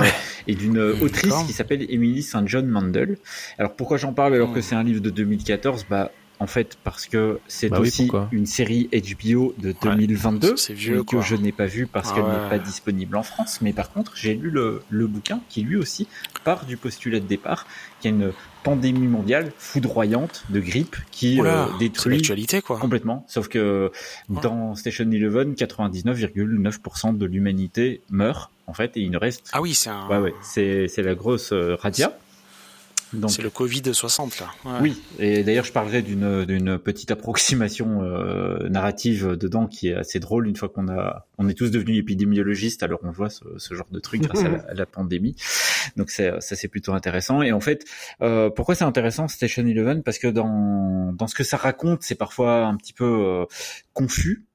et 0.46 0.54
d'une 0.54 0.78
autrice 0.78 1.34
qui 1.46 1.52
s'appelle 1.52 1.86
Emily 1.88 2.22
St. 2.22 2.46
John 2.46 2.66
Mandel. 2.66 3.16
Alors 3.58 3.74
pourquoi 3.74 3.96
j'en 3.96 4.12
parle 4.12 4.34
alors 4.34 4.52
que 4.52 4.60
c'est 4.60 4.74
un 4.74 4.82
livre 4.84 5.00
de 5.00 5.10
2014 5.10 5.86
Bah 5.88 6.10
en 6.42 6.46
fait 6.48 6.76
parce 6.82 7.06
que 7.06 7.38
c'est 7.46 7.68
Bah 7.68 7.78
aussi 7.80 8.10
une 8.32 8.46
série 8.46 8.88
HBO 8.92 9.54
de 9.58 9.74
2022 9.80 10.56
c'est 10.56 10.74
vieux, 10.74 11.02
que 11.04 11.16
quoi. 11.16 11.20
je 11.22 11.36
n'ai 11.36 11.52
pas 11.52 11.66
vu 11.66 11.86
parce 11.86 12.10
Ah 12.10 12.14
qu'elle 12.16 12.24
ouais. 12.24 12.30
n'est 12.42 12.48
pas 12.50 12.58
disponible 12.58 13.16
en 13.16 13.22
France. 13.22 13.60
Mais 13.62 13.72
par 13.72 13.90
contre, 13.92 14.12
j'ai 14.16 14.34
lu 14.34 14.50
le, 14.50 14.82
le 14.90 15.06
bouquin 15.06 15.40
qui 15.48 15.62
lui 15.62 15.76
aussi 15.76 16.08
part 16.44 16.66
du 16.66 16.76
postulat 16.76 17.20
de 17.20 17.26
départ 17.26 17.66
qu'il 18.00 18.10
y 18.10 18.14
a 18.14 18.16
une 18.16 18.32
pandémie 18.64 19.06
mondiale 19.06 19.52
foudroyante 19.58 20.44
de 20.50 20.60
grippe 20.60 20.96
qui 21.10 21.40
Oula, 21.40 21.64
euh, 21.64 21.78
détruit 21.78 22.16
l'actualité, 22.16 22.60
quoi. 22.60 22.78
complètement. 22.78 23.24
Sauf 23.28 23.48
que 23.48 23.90
dans 24.28 24.74
Station 24.74 25.10
Eleven, 25.10 25.54
99,9% 25.54 27.16
de 27.16 27.26
l'humanité 27.26 28.02
meurt 28.10 28.50
en 28.66 28.74
fait 28.74 28.96
et 28.96 29.00
il 29.00 29.10
ne 29.10 29.18
reste. 29.18 29.48
Ah 29.52 29.60
oui, 29.60 29.74
c'est 29.74 29.90
un. 29.90 30.06
Ouais 30.08 30.18
ouais, 30.18 30.34
c'est 30.42 30.88
c'est 30.88 31.02
la 31.02 31.14
grosse 31.14 31.52
euh, 31.52 31.76
radia. 31.80 32.16
Donc 33.12 33.30
C'est 33.30 33.42
le 33.42 33.50
Covid 33.50 33.82
60 33.92 34.40
là. 34.40 34.46
Ouais. 34.64 34.78
oui, 34.80 35.02
et 35.18 35.42
d'ailleurs 35.44 35.64
je 35.64 35.72
parlerai 35.72 36.00
d'une 36.02 36.44
d'une 36.46 36.78
petite 36.78 37.10
approximation 37.10 38.02
euh, 38.02 38.68
narrative 38.68 39.36
dedans 39.36 39.66
qui 39.66 39.88
est 39.88 39.94
assez 39.94 40.18
drôle 40.18 40.48
une 40.48 40.56
fois 40.56 40.68
qu'on 40.70 40.88
a 40.88 41.26
on 41.38 41.48
est 41.48 41.54
tous 41.54 41.70
devenus 41.70 41.98
épidémiologistes 41.98 42.82
alors 42.82 43.00
on 43.02 43.10
voit 43.10 43.28
ce, 43.30 43.44
ce 43.58 43.74
genre 43.74 43.88
de 43.90 43.98
truc 44.00 44.22
grâce 44.22 44.44
à 44.44 44.48
la, 44.48 44.58
à 44.70 44.74
la 44.74 44.86
pandémie. 44.86 45.36
Donc 45.96 46.10
c'est- 46.10 46.40
ça 46.40 46.56
c'est 46.56 46.68
plutôt 46.68 46.92
intéressant 46.94 47.42
et 47.42 47.52
en 47.52 47.60
fait 47.60 47.84
euh, 48.22 48.48
pourquoi 48.50 48.74
c'est 48.74 48.84
intéressant 48.84 49.28
Station 49.28 49.66
Eleven? 49.66 50.02
Parce 50.02 50.18
que 50.18 50.28
dans 50.28 51.12
dans 51.12 51.26
ce 51.26 51.34
que 51.34 51.44
ça 51.44 51.56
raconte 51.58 52.02
c'est 52.02 52.14
parfois 52.14 52.64
un 52.66 52.76
petit 52.76 52.92
peu 52.94 53.04
euh, 53.04 53.44
confus. 53.92 54.46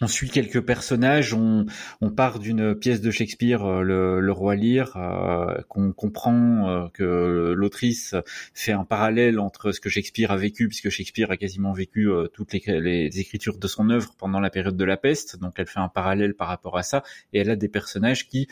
On 0.00 0.06
suit 0.06 0.30
quelques 0.30 0.60
personnages, 0.60 1.34
on, 1.34 1.66
on 2.00 2.10
part 2.10 2.38
d'une 2.38 2.76
pièce 2.76 3.00
de 3.00 3.10
Shakespeare, 3.10 3.64
euh, 3.64 3.82
le, 4.20 4.30
roi 4.30 4.54
Lear, 4.54 4.96
euh, 4.96 5.60
qu'on 5.68 5.92
comprend 5.92 6.68
euh, 6.68 6.88
que 6.94 7.52
l'autrice 7.56 8.14
fait 8.54 8.70
un 8.70 8.84
parallèle 8.84 9.40
entre 9.40 9.72
ce 9.72 9.80
que 9.80 9.88
Shakespeare 9.88 10.30
a 10.30 10.36
vécu, 10.36 10.68
puisque 10.68 10.88
Shakespeare 10.88 11.32
a 11.32 11.36
quasiment 11.36 11.72
vécu 11.72 12.08
euh, 12.08 12.28
toutes 12.28 12.52
les, 12.52 13.18
écritures 13.18 13.58
de 13.58 13.66
son 13.66 13.90
œuvre 13.90 14.14
pendant 14.16 14.38
la 14.38 14.50
période 14.50 14.76
de 14.76 14.84
la 14.84 14.96
peste, 14.96 15.36
donc 15.36 15.54
elle 15.56 15.66
fait 15.66 15.80
un 15.80 15.88
parallèle 15.88 16.34
par 16.34 16.46
rapport 16.46 16.78
à 16.78 16.84
ça, 16.84 17.02
et 17.32 17.40
elle 17.40 17.50
a 17.50 17.56
des 17.56 17.68
personnages 17.68 18.28
qui, 18.28 18.46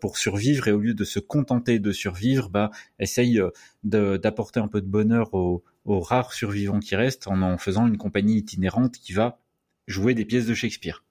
pour 0.00 0.18
survivre, 0.18 0.68
et 0.68 0.72
au 0.72 0.80
lieu 0.80 0.92
de 0.92 1.04
se 1.04 1.18
contenter 1.18 1.78
de 1.78 1.92
survivre, 1.92 2.50
bah, 2.50 2.70
essayent 2.98 3.40
d'apporter 3.82 4.60
un 4.60 4.68
peu 4.68 4.82
de 4.82 4.86
bonheur 4.86 5.32
aux, 5.32 5.64
aux 5.84 6.00
rares 6.00 6.32
survivants 6.32 6.80
qui 6.80 6.96
restent 6.96 7.28
en 7.28 7.40
en 7.42 7.56
faisant 7.56 7.86
une 7.86 7.96
compagnie 7.96 8.36
itinérante 8.36 8.98
qui 8.98 9.12
va 9.12 9.38
jouer 9.86 10.14
des 10.14 10.24
pièces 10.24 10.46
de 10.46 10.54
Shakespeare. 10.54 11.02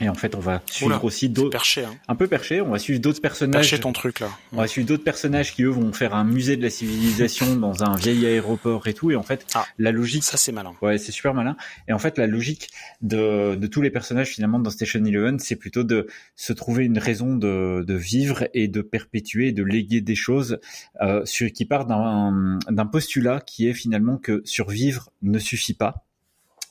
Et 0.00 0.08
en 0.08 0.14
fait, 0.14 0.36
on 0.36 0.38
va 0.38 0.62
suivre 0.70 0.92
Oula, 0.94 1.04
aussi 1.04 1.28
d'autres, 1.28 1.50
perché, 1.50 1.84
hein. 1.84 1.92
un 2.06 2.14
peu 2.14 2.28
perché, 2.28 2.60
on 2.60 2.70
va 2.70 2.78
suivre 2.78 3.00
d'autres 3.00 3.20
personnages. 3.20 3.62
Perché 3.68 3.80
ton 3.80 3.92
truc 3.92 4.20
là. 4.20 4.28
On 4.52 4.58
va 4.58 4.68
suivre 4.68 4.86
d'autres 4.86 5.02
personnages 5.02 5.52
qui 5.52 5.64
eux 5.64 5.70
vont 5.70 5.92
faire 5.92 6.14
un 6.14 6.22
musée 6.22 6.56
de 6.56 6.62
la 6.62 6.70
civilisation 6.70 7.56
dans 7.56 7.82
un 7.82 7.96
vieil 7.96 8.24
aéroport 8.24 8.86
et 8.86 8.94
tout. 8.94 9.10
Et 9.10 9.16
en 9.16 9.24
fait, 9.24 9.44
Ah. 9.56 9.66
la 9.76 9.90
logique, 9.90 10.22
Ça 10.22 10.36
c'est 10.36 10.52
malin. 10.52 10.72
ouais, 10.82 10.98
c'est 10.98 11.10
super 11.10 11.34
malin. 11.34 11.56
Et 11.88 11.92
en 11.92 11.98
fait, 11.98 12.16
la 12.16 12.28
logique 12.28 12.68
de, 13.00 13.56
de 13.56 13.66
tous 13.66 13.82
les 13.82 13.90
personnages 13.90 14.28
finalement 14.28 14.60
dans 14.60 14.70
Station 14.70 15.04
Eleven, 15.04 15.40
c'est 15.40 15.56
plutôt 15.56 15.82
de 15.82 16.06
se 16.36 16.52
trouver 16.52 16.84
une 16.84 16.98
raison 16.98 17.34
de, 17.34 17.82
de 17.84 17.94
vivre 17.94 18.46
et 18.54 18.68
de 18.68 18.82
perpétuer, 18.82 19.50
de 19.50 19.64
léguer 19.64 20.00
des 20.00 20.14
choses 20.14 20.60
euh, 21.00 21.24
sur, 21.24 21.50
qui 21.52 21.64
part 21.64 21.86
d'un 21.86 22.60
d'un 22.70 22.86
postulat 22.86 23.40
qui 23.40 23.66
est 23.66 23.74
finalement 23.74 24.16
que 24.16 24.42
survivre 24.44 25.10
ne 25.22 25.40
suffit 25.40 25.74
pas. 25.74 26.04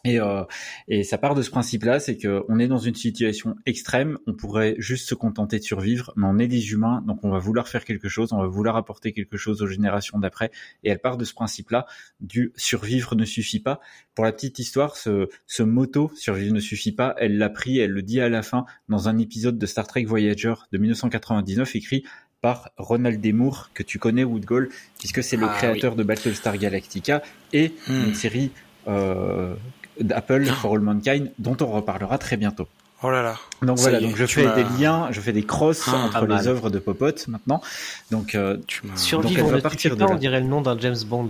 Et, 0.06 0.20
euh, 0.22 0.44
et 0.88 1.04
ça 1.04 1.18
part 1.18 1.36
de 1.36 1.42
ce 1.42 1.50
principe-là, 1.50 2.00
c'est 2.00 2.16
que 2.18 2.44
on 2.48 2.60
est 2.60 2.68
dans 2.68 2.78
une 2.78 2.96
situation 2.96 3.56
extrême, 3.66 4.18
on 4.28 4.34
pourrait 4.34 4.76
juste 4.78 5.10
se 5.10 5.16
contenter 5.16 5.58
de 5.60 5.64
survivre, 5.64 6.14
mais 6.16 6.28
on 6.28 6.38
est 6.40 6.48
des 6.48 6.72
humains, 6.72 7.04
donc 7.06 7.24
on 7.24 7.30
va 7.30 7.40
vouloir 7.40 7.68
faire 7.68 7.84
quelque 7.84 8.08
chose, 8.08 8.32
on 8.32 8.40
va 8.40 8.48
vouloir 8.48 8.78
apporter 8.78 9.12
quelque 9.12 9.36
chose 9.38 9.62
aux 9.62 9.68
générations 9.68 10.18
d'après, 10.20 10.52
et 10.84 10.90
elle 10.92 11.00
part 11.00 11.18
de 11.18 11.26
ce 11.26 11.34
principe-là, 11.34 11.88
du 12.22 12.54
survivre 12.56 13.16
ne 13.16 13.26
suffit 13.26 13.60
pas. 13.60 13.80
Pour 14.16 14.24
la 14.24 14.32
petite 14.32 14.60
histoire, 14.60 14.96
ce, 14.96 15.28
ce 15.46 15.64
motto 15.64 16.12
survivre 16.16 16.54
ne 16.54 16.60
suffit 16.62 16.92
pas, 16.94 17.14
elle 17.18 17.38
l'a 17.38 17.50
pris, 17.50 17.80
elle 17.80 17.92
le 17.92 18.02
dit 18.02 18.22
à 18.22 18.30
la 18.30 18.44
fin 18.44 18.66
dans 18.88 19.10
un 19.10 19.18
épisode 19.18 19.58
de 19.58 19.66
Star 19.66 19.88
Trek 19.88 20.06
Voyager 20.06 20.54
de 20.72 20.78
1999, 20.78 21.76
écrit 21.76 22.04
par 22.40 22.70
Ronald 22.78 23.20
D. 23.20 23.34
Moore, 23.34 23.72
que 23.74 23.82
tu 23.84 23.98
connais, 24.00 24.24
Woodgall, 24.24 24.70
puisque 25.00 25.24
c'est 25.24 25.38
le 25.38 25.48
Ah, 25.48 25.58
créateur 25.58 25.96
de 25.96 26.04
Battlestar 26.04 26.58
Galactica, 26.58 27.24
et 27.52 27.74
Hmm. 27.88 28.06
une 28.10 28.14
série 28.14 28.52
euh, 28.88 29.54
d'Apple 30.00 30.46
For 30.46 30.74
All 30.74 30.80
Mankind 30.80 31.32
dont 31.40 31.58
on 31.62 31.68
reparlera 31.68 32.18
très 32.18 32.38
bientôt. 32.38 32.68
Oh 33.04 33.12
là 33.12 33.22
là. 33.22 33.36
Donc 33.62 33.78
voilà, 33.78 34.00
est, 34.00 34.02
donc 34.02 34.16
je 34.16 34.26
fais 34.26 34.48
des 34.56 34.66
liens, 34.80 35.10
je 35.12 35.22
fais 35.22 35.32
des 35.34 35.44
crosses 35.44 35.88
Ah, 35.88 36.06
entre 36.08 36.26
les 36.26 36.48
œuvres 36.48 36.72
de 36.72 36.80
Popote 36.80 37.28
maintenant. 37.28 37.62
Donc 38.10 38.34
euh, 38.34 38.58
Tu 38.66 38.82
m'as. 38.88 38.96
Survivre 38.96 39.46
elle 39.48 39.54
va 39.54 39.62
partir 39.62 39.96
de 39.96 40.00
là. 40.04 40.08
on 40.10 40.16
dirait 40.16 40.40
le 40.40 40.48
nom 40.48 40.62
d'un 40.62 40.78
James 40.80 40.98
Bond. 41.06 41.30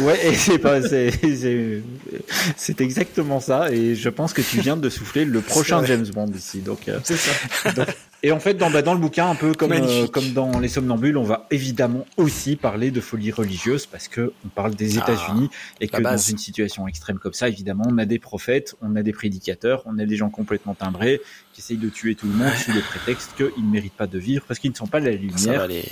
Ouais, 0.00 0.34
c'est 0.34 0.58
pas, 0.58 0.80
c'est, 0.82 2.80
exactement 2.80 3.40
ça. 3.40 3.70
Et 3.72 3.94
je 3.94 4.08
pense 4.08 4.32
que 4.32 4.42
tu 4.42 4.60
viens 4.60 4.76
de 4.76 4.88
souffler 4.90 5.24
le 5.24 5.40
prochain 5.40 5.84
James 5.84 6.06
Bond 6.14 6.30
ici. 6.36 6.60
Donc, 6.60 6.88
euh, 6.88 6.98
C'est 7.04 7.16
ça. 7.16 7.72
donc- 7.72 7.88
et 8.24 8.32
en 8.32 8.40
fait, 8.40 8.54
dans, 8.54 8.68
bah, 8.70 8.82
dans 8.82 8.94
le 8.94 8.98
bouquin, 9.00 9.28
un 9.30 9.36
peu 9.36 9.54
comme, 9.54 9.70
euh, 9.72 10.08
comme 10.08 10.32
dans 10.32 10.58
Les 10.58 10.66
Somnambules, 10.68 11.16
on 11.16 11.22
va 11.22 11.46
évidemment 11.52 12.04
aussi 12.16 12.56
parler 12.56 12.90
de 12.90 13.00
folie 13.00 13.30
religieuse 13.30 13.86
parce 13.86 14.08
que 14.08 14.32
on 14.44 14.48
parle 14.48 14.74
des 14.74 14.98
Ah, 14.98 15.02
États-Unis 15.02 15.48
et 15.80 15.86
que 15.88 16.00
dans 16.02 16.16
une 16.16 16.38
situation 16.38 16.88
extrême 16.88 17.18
comme 17.18 17.32
ça, 17.32 17.48
évidemment, 17.48 17.84
on 17.88 17.96
a 17.98 18.06
des 18.06 18.18
prophètes, 18.18 18.74
on 18.82 18.96
a 18.96 19.02
des 19.02 19.12
prédicateurs, 19.12 19.82
on 19.86 19.98
a 20.00 20.04
des 20.04 20.16
gens 20.16 20.30
complètement 20.30 20.74
timbrés 20.74 21.20
qui 21.52 21.60
essayent 21.60 21.76
de 21.76 21.88
tuer 21.88 22.16
tout 22.16 22.26
le 22.26 22.32
monde 22.32 22.52
sous 22.64 22.72
le 22.72 22.80
prétexte 22.80 23.34
qu'ils 23.36 23.64
ne 23.64 23.70
méritent 23.70 23.92
pas 23.96 24.08
de 24.08 24.18
vivre 24.18 24.44
parce 24.48 24.58
qu'ils 24.58 24.70
ne 24.72 24.76
sont 24.76 24.86
pas 24.88 24.98
la 24.98 25.12
Ça 25.12 25.16
lumière. 25.18 25.58
va 25.58 25.62
aller. 25.64 25.84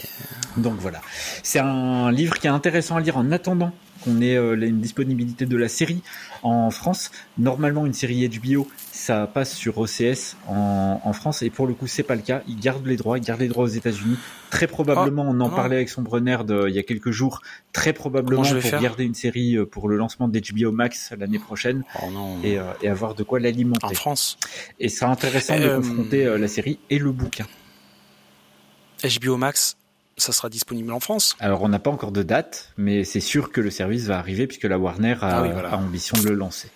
Donc 0.57 0.76
voilà, 0.78 1.00
c'est 1.42 1.59
un 1.59 2.11
livre 2.11 2.38
qui 2.38 2.46
est 2.46 2.50
intéressant 2.50 2.96
à 2.96 3.00
lire 3.00 3.16
en 3.16 3.30
attendant 3.30 3.72
qu'on 4.04 4.20
ait 4.20 4.36
euh, 4.36 4.54
une 4.54 4.80
disponibilité 4.80 5.46
de 5.46 5.57
la 5.57 5.68
série 5.68 6.02
en 6.42 6.70
France. 6.70 7.11
Normalement, 7.38 7.86
une 7.86 7.94
série 7.94 8.28
HBO, 8.28 8.68
ça 8.92 9.26
passe 9.26 9.54
sur 9.54 9.78
OCS 9.78 10.36
en, 10.48 11.00
en 11.02 11.12
France 11.12 11.42
et 11.42 11.50
pour 11.50 11.66
le 11.66 11.74
coup, 11.74 11.86
c'est 11.86 12.02
pas 12.02 12.14
le 12.14 12.22
cas. 12.22 12.42
Ils 12.48 12.59
gardent 12.59 12.86
les 12.86 12.96
droits, 12.96 13.18
ils 13.18 13.24
gardent 13.24 13.40
les 13.40 13.48
droits 13.48 13.64
aux 13.64 13.68
États-Unis. 13.68 14.16
Très 14.50 14.66
probablement, 14.66 15.24
on 15.28 15.40
en 15.40 15.48
oh. 15.48 15.54
parlait 15.54 15.76
avec 15.76 15.88
son 15.88 16.02
Nerd 16.20 16.50
euh, 16.50 16.68
il 16.68 16.74
y 16.74 16.78
a 16.78 16.82
quelques 16.82 17.11
jours. 17.11 17.40
Très 17.72 17.92
probablement 17.92 18.42
Comment 18.42 18.54
je 18.54 18.57
vais 18.57 18.70
pour 18.70 18.80
garder 18.80 19.04
une 19.04 19.14
série 19.14 19.57
euh, 19.57 19.66
pour 19.66 19.88
le 19.88 19.96
lancement 19.96 20.28
d'HBO 20.28 20.72
Max 20.72 21.12
l'année 21.18 21.38
prochaine 21.38 21.84
Oh 22.02 22.11
non. 22.11 22.38
et, 22.42 22.59
euh, 22.59 22.64
et 22.82 22.88
avoir 22.88 23.14
de 23.14 23.22
quoi 23.22 23.40
l'alimenter. 23.40 23.86
En 23.86 23.90
France. 23.90 24.38
Et 24.78 24.88
c'est 24.88 25.04
intéressant 25.04 25.59
de 25.59 25.76
confronter 25.76 26.38
la 26.38 26.48
série 26.48 26.78
et 26.90 26.98
le 26.98 27.12
bouquin. 27.12 27.46
HBO 29.04 29.36
Max, 29.36 29.76
ça 30.16 30.32
sera 30.32 30.48
disponible 30.48 30.92
en 30.92 31.00
France. 31.00 31.36
Alors, 31.40 31.62
on 31.62 31.68
n'a 31.68 31.78
pas 31.78 31.90
encore 31.90 32.12
de 32.12 32.22
date, 32.22 32.72
mais 32.76 33.04
c'est 33.04 33.20
sûr 33.20 33.52
que 33.52 33.60
le 33.60 33.70
service 33.70 34.04
va 34.04 34.18
arriver 34.18 34.46
puisque 34.46 34.64
la 34.64 34.78
Warner 34.78 35.16
a, 35.20 35.38
Ah 35.38 35.42
oui, 35.42 35.50
voilà. 35.52 35.70
a 35.70 35.76
ambition 35.76 36.18
de 36.18 36.28
le 36.28 36.34
lancer. 36.34 36.68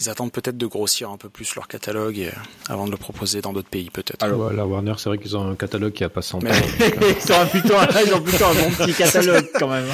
Ils 0.00 0.10
attendent 0.10 0.32
peut-être 0.32 0.58
de 0.58 0.66
grossir 0.66 1.10
un 1.10 1.16
peu 1.16 1.28
plus 1.30 1.54
leur 1.54 1.68
catalogue 1.68 2.18
euh, 2.20 2.30
avant 2.68 2.86
de 2.86 2.90
le 2.90 2.96
proposer 2.98 3.40
dans 3.40 3.52
d'autres 3.52 3.68
pays, 3.68 3.88
peut-être. 3.90 4.22
Alors, 4.22 4.52
la 4.52 4.66
Warner, 4.66 4.92
c'est 4.98 5.08
vrai 5.08 5.16
qu'ils 5.18 5.36
ont 5.36 5.50
un 5.50 5.54
catalogue 5.54 5.92
qui 5.92 6.04
a 6.04 6.08
pas 6.10 6.20
100 6.22 6.38
ans. 6.38 6.40
Mais- 6.42 6.50
ils, 6.78 7.32
ont 7.32 7.46
plutôt 7.46 7.76
un, 7.76 7.88
ils 8.06 8.12
ont 8.14 8.20
plutôt 8.20 8.44
un 8.44 8.54
bon 8.54 8.70
petit 8.76 8.92
catalogue 8.92 9.46
quand 9.58 9.68
même. 9.68 9.86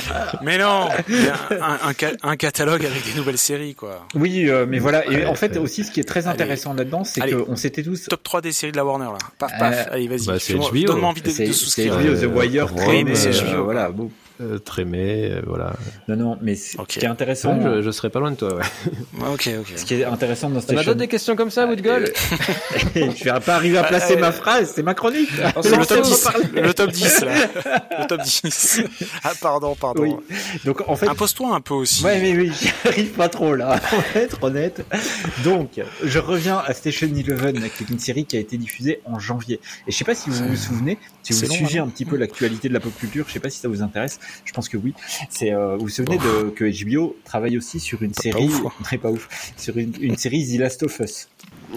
Mais 0.42 0.58
non 0.58 0.88
Il 1.08 1.24
y 1.24 1.28
a 1.28 1.36
un, 1.64 1.78
un 1.90 1.92
un 2.24 2.36
catalogue 2.36 2.84
avec 2.84 3.04
des 3.04 3.14
nouvelles 3.16 3.38
séries, 3.38 3.74
quoi. 3.74 4.06
Oui, 4.14 4.48
euh, 4.48 4.66
mais 4.68 4.78
voilà. 4.80 5.06
Et 5.10 5.24
en 5.26 5.34
fait, 5.34 5.56
aussi, 5.56 5.84
ce 5.84 5.90
qui 5.92 6.00
est 6.00 6.04
très 6.04 6.20
Allez. 6.26 6.30
intéressant 6.42 6.74
là-dedans, 6.74 7.04
c'est 7.04 7.20
Allez. 7.22 7.34
qu'on 7.36 7.56
s'était 7.56 7.82
tous. 7.82 8.04
Top 8.08 8.22
3 8.22 8.40
des 8.40 8.52
séries 8.52 8.72
de 8.72 8.76
la 8.78 8.84
Warner, 8.84 9.04
là. 9.06 9.18
Paf, 9.38 9.52
paf. 9.58 9.86
Euh, 9.88 9.94
Allez, 9.94 10.08
vas-y. 10.08 10.26
bah, 10.26 10.38
c'est. 10.40 10.54
Donne-moi 10.54 11.08
envie 11.08 11.22
de, 11.22 11.30
C'est 11.30 11.46
de 11.46 11.52
c'est 11.52 11.58
souscrire. 11.58 11.94
HBO, 11.94 12.14
The 12.16 12.22
Euh, 12.24 12.26
Wire, 12.26 12.68
c'est 13.14 13.28
euh, 13.44 13.54
HBO. 13.56 13.64
voilà. 13.64 13.90
bon. 13.90 14.10
Euh, 14.40 14.58
Trémé, 14.58 15.30
euh, 15.30 15.42
voilà. 15.46 15.74
Non, 16.08 16.16
non, 16.16 16.38
mais 16.40 16.54
ce 16.56 16.78
Ok. 16.78 16.86
qui 16.88 17.00
est 17.00 17.06
intéressant, 17.06 17.56
Ouais, 17.58 17.76
je, 17.76 17.82
je 17.82 17.90
serais 17.90 18.10
pas 18.10 18.18
loin 18.18 18.30
de 18.30 18.36
toi, 18.36 18.54
ouais. 18.56 18.62
Ok, 19.32 19.50
ok. 19.60 19.72
ce 19.76 19.84
qui 19.84 19.94
est 19.94 20.04
intéressant 20.04 20.48
dans 20.50 20.60
Station, 20.60 20.82
donné 20.92 21.00
des 21.04 21.08
questions 21.08 21.36
comme 21.36 21.50
ça, 21.50 21.66
Woodgall 21.66 22.10
je 22.94 23.24
vais 23.24 23.40
pas 23.40 23.54
arriver 23.56 23.78
à 23.78 23.84
placer 23.84 24.16
Euh, 24.16 24.20
ma 24.20 24.32
phrase, 24.32 24.72
c'est 24.74 24.82
ma 24.82 24.94
chronique. 24.94 25.30
C'est 25.62 25.76
le 25.76 25.86
top 25.86 26.02
10. 26.02 26.28
Le 26.54 26.72
top 26.74 26.90
10, 26.90 27.20
là. 27.24 27.32
Le 28.00 28.06
top 28.06 28.22
10. 28.22 28.80
Ah, 29.24 29.32
pardon, 29.40 29.74
pardon. 29.76 30.02
Oui. 30.02 30.36
Donc 30.64 30.82
en 30.88 30.96
fait, 30.96 31.06
Impose-toi 31.08 31.54
un 31.54 31.60
peu 31.60 31.74
aussi. 31.74 32.02
Ouais, 32.04 32.20
mais 32.20 32.36
oui, 32.36 32.52
j'y 32.60 32.70
arrive 32.88 33.10
pas 33.10 33.28
trop 33.28 33.54
là, 33.54 33.78
pour 33.90 34.02
être 34.14 34.42
honnête. 34.42 34.84
Donc, 35.44 35.80
je 36.02 36.18
reviens 36.18 36.62
à 36.66 36.72
Station 36.74 37.06
Eleven, 37.08 37.54
qui 37.76 37.84
est 37.84 37.90
une 37.90 37.98
série 37.98 38.24
qui 38.24 38.36
a 38.36 38.40
été 38.40 38.56
diffusée 38.56 39.00
en 39.04 39.18
janvier. 39.18 39.60
Et 39.86 39.92
je 39.92 39.96
sais 39.96 40.04
pas 40.04 40.14
si 40.14 40.30
vous 40.30 40.48
vous 40.48 40.56
souvenez, 40.56 40.98
si 41.22 41.32
C'est 41.34 41.46
vous 41.46 41.52
suivez 41.52 41.78
hein. 41.78 41.84
un 41.84 41.88
petit 41.88 42.04
peu 42.04 42.16
l'actualité 42.16 42.68
de 42.68 42.74
la 42.74 42.80
pop 42.80 42.92
culture, 42.98 43.24
je 43.28 43.32
sais 43.32 43.40
pas 43.40 43.50
si 43.50 43.58
ça 43.58 43.68
vous 43.68 43.82
intéresse. 43.82 44.18
Je 44.44 44.52
pense 44.52 44.68
que 44.68 44.76
oui. 44.76 44.94
C'est, 45.30 45.52
euh, 45.52 45.76
vous 45.76 45.82
vous 45.84 45.88
souvenez 45.88 46.18
de, 46.18 46.50
que 46.50 46.64
HBO 46.84 47.16
travaille 47.24 47.56
aussi 47.56 47.80
sur 47.80 48.02
une 48.02 48.14
série, 48.14 48.44
ouf, 48.46 48.60
quoi. 48.62 48.72
très 48.84 48.98
pas 48.98 49.10
ouf, 49.10 49.28
sur 49.56 49.76
une, 49.78 49.92
une 50.00 50.16
série 50.16 50.46
The 50.56 50.60
Last 50.60 50.82
of 50.82 50.98
Us. 51.00 51.28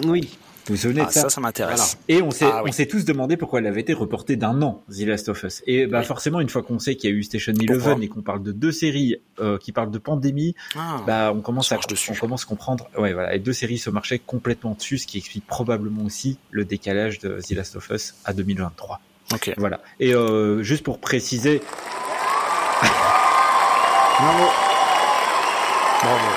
Oui. 0.06 0.38
Vous 0.68 0.74
vous 0.74 0.80
souvenez 0.80 1.02
Ah, 1.02 1.06
de 1.06 1.12
ça 1.12 1.20
ça, 1.22 1.28
ça 1.30 1.40
m'intéresse. 1.40 1.96
et 2.08 2.20
on 2.22 2.32
s'est, 2.32 2.44
Ah 2.44 2.62
oui. 2.64 2.70
on 2.70 2.72
s'est 2.72 2.86
tous 2.86 3.04
demandé 3.04 3.36
pourquoi 3.36 3.60
elle 3.60 3.68
avait 3.68 3.82
été 3.82 3.92
reportée 3.92 4.34
d'un 4.34 4.60
an, 4.62 4.82
The 4.90 5.02
Last 5.06 5.28
of 5.28 5.40
Us. 5.44 5.62
Et 5.68 5.86
bah 5.86 6.00
Oui. 6.00 6.04
forcément, 6.04 6.40
une 6.40 6.48
fois 6.48 6.64
qu'on 6.64 6.80
sait 6.80 6.96
qu'il 6.96 7.08
y 7.08 7.12
a 7.12 7.16
eu 7.16 7.22
Station 7.22 7.52
Pourquoi 7.56 7.76
Eleven 7.76 8.02
et 8.02 8.08
qu'on 8.08 8.22
parle 8.22 8.42
de 8.42 8.50
deux 8.50 8.72
séries 8.72 9.20
euh, 9.38 9.58
qui 9.58 9.70
parlent 9.70 9.92
de 9.92 9.98
pandémie, 9.98 10.56
Ah. 10.76 11.02
bah 11.06 11.32
on 11.32 11.40
commence 11.40 11.68
se 11.68 11.74
à 11.74 11.76
marche 11.76 11.86
dessus. 11.86 12.10
on 12.10 12.16
commence 12.16 12.42
à 12.42 12.46
comprendre. 12.46 12.88
Ouais, 12.98 13.12
voilà. 13.12 13.36
Et 13.36 13.38
deux 13.38 13.52
séries 13.52 13.78
se 13.78 13.90
marchaient 13.90 14.18
complètement 14.18 14.74
dessus, 14.74 14.98
ce 14.98 15.06
qui 15.06 15.18
explique 15.18 15.46
probablement 15.46 16.02
aussi 16.04 16.36
le 16.50 16.64
décalage 16.64 17.20
de 17.20 17.38
The 17.40 17.50
Last 17.52 17.76
of 17.76 17.88
Us 17.90 18.14
à 18.24 18.32
2023. 18.32 19.00
Ok. 19.34 19.54
Voilà. 19.58 19.80
Et 20.00 20.14
euh, 20.16 20.64
juste 20.64 20.82
pour 20.82 20.98
préciser, 20.98 21.62
Bravo. 24.18 24.44
Bravo. 26.02 26.28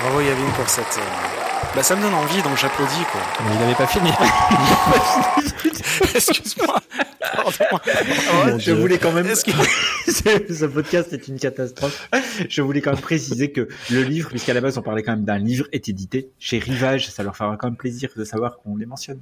Bravo 0.00 0.20
Yavin 0.20 0.50
pour 0.56 0.68
cette. 0.68 0.98
euh, 0.98 1.74
Bah 1.74 1.82
ça 1.82 1.94
me 1.96 2.02
donne 2.02 2.14
envie 2.14 2.42
donc 2.42 2.56
j'applaudis 2.56 3.04
quoi. 3.12 3.20
Il 3.52 3.58
n'avait 3.60 3.74
pas 3.74 3.86
fini. 3.86 4.10
Excuse-moi. 6.14 6.80
Mon 8.46 8.58
je 8.58 8.72
voulais 8.72 8.98
quand 8.98 9.12
même. 9.12 9.26
Est-ce 9.26 9.44
que- 9.44 9.52
ce 10.10 10.54
ce 10.54 10.64
podcast 10.66 11.12
est 11.12 11.28
une 11.28 11.38
catastrophe. 11.38 12.08
Je 12.48 12.62
voulais 12.62 12.80
quand 12.80 12.92
même 12.92 13.00
préciser 13.00 13.52
que 13.52 13.68
le 13.90 14.02
livre, 14.02 14.30
puisqu'à 14.30 14.54
la 14.54 14.60
base 14.60 14.78
on 14.78 14.82
parlait 14.82 15.02
quand 15.02 15.12
même 15.12 15.24
d'un 15.24 15.38
livre, 15.38 15.66
est 15.72 15.88
édité 15.88 16.30
chez 16.38 16.58
Rivage. 16.58 17.08
Ça 17.08 17.22
leur 17.22 17.36
fera 17.36 17.56
quand 17.56 17.68
même 17.68 17.76
plaisir 17.76 18.10
de 18.16 18.24
savoir 18.24 18.58
qu'on 18.58 18.76
les 18.76 18.86
mentionne. 18.86 19.20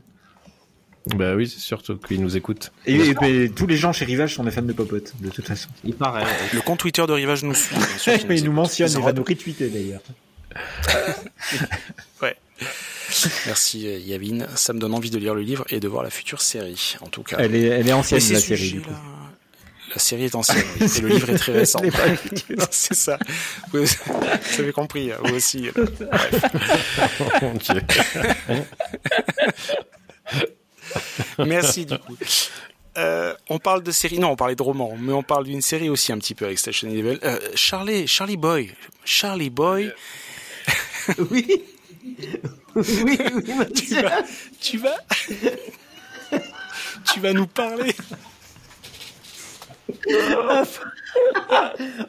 Bah 1.06 1.34
oui, 1.34 1.48
c'est 1.48 1.60
sûr 1.60 1.82
qu'ils 2.06 2.20
nous 2.20 2.36
écoutent. 2.36 2.72
Et, 2.86 3.14
et 3.22 3.50
tous 3.50 3.66
les 3.66 3.76
gens 3.76 3.92
chez 3.92 4.04
Rivage 4.04 4.34
sont 4.34 4.44
des 4.44 4.50
fans 4.50 4.62
de 4.62 4.72
Popote, 4.72 5.14
de 5.20 5.30
toute 5.30 5.46
façon. 5.46 5.68
Il 5.84 5.94
paraît. 5.94 6.24
Le 6.52 6.60
compte 6.60 6.80
Twitter 6.80 7.04
de 7.06 7.12
Rivage 7.12 7.42
nous 7.42 7.54
suit. 7.54 7.74
sûr, 7.98 8.12
Mais 8.28 8.38
il 8.38 8.44
nous 8.44 8.52
mentionne, 8.52 8.90
il 8.90 9.00
va 9.02 9.12
nous 9.12 9.24
retweeter 9.24 9.68
d'ailleurs. 9.68 10.02
Merci 13.46 13.88
euh, 13.88 13.98
Yavin, 13.98 14.46
ça 14.54 14.72
me 14.72 14.78
donne 14.78 14.94
envie 14.94 15.10
de 15.10 15.18
lire 15.18 15.34
le 15.34 15.42
livre 15.42 15.64
et 15.70 15.80
de 15.80 15.88
voir 15.88 16.02
la 16.02 16.10
future 16.10 16.40
série, 16.40 16.96
en 17.00 17.06
tout 17.08 17.22
cas. 17.22 17.36
Elle 17.38 17.54
est, 17.54 17.64
elle 17.66 17.88
est 17.88 17.92
ancienne 17.92 18.20
la 18.20 18.40
série 18.40 18.70
du 18.70 18.80
coup. 18.80 18.88
sujets-là, 18.90 19.94
La 19.94 19.98
série 19.98 20.24
est 20.24 20.34
ancienne, 20.34 20.64
oui, 20.80 20.86
et 20.96 21.00
le 21.00 21.08
livre 21.08 21.30
est 21.30 21.38
très 21.38 21.52
récent. 21.58 21.80
C'est 22.70 22.94
ça. 22.94 23.18
Vous, 23.72 23.84
vous 23.84 24.60
avez 24.60 24.72
compris, 24.72 25.10
vous 25.24 25.34
aussi. 25.34 25.68
Bref. 25.74 26.42
Mon 27.42 27.54
Dieu. 27.54 27.80
Merci 31.38 31.86
du 31.86 31.98
coup. 31.98 32.16
Euh, 32.98 33.34
on 33.48 33.58
parle 33.58 33.82
de 33.82 33.92
série, 33.92 34.18
non, 34.18 34.30
on 34.30 34.36
parlait 34.36 34.56
de 34.56 34.62
roman, 34.62 34.96
mais 34.98 35.12
on 35.12 35.22
parle 35.22 35.44
d'une 35.44 35.62
série 35.62 35.88
aussi 35.88 36.12
un 36.12 36.18
petit 36.18 36.34
peu 36.34 36.44
avec 36.44 36.58
Station 36.58 36.88
Eleven. 36.90 37.18
Euh, 37.22 37.38
Charlie, 37.54 38.06
Charlie 38.08 38.36
Boy, 38.36 38.72
Charlie 39.04 39.50
Boy, 39.50 39.92
Oui. 41.30 41.62
oui, 42.74 42.84
oui, 43.06 43.18
tu 43.74 43.94
vas, 44.00 44.22
tu 44.60 44.78
vas, 44.78 44.96
tu 47.12 47.20
vas 47.20 47.32
nous 47.32 47.46
parler. 47.46 47.94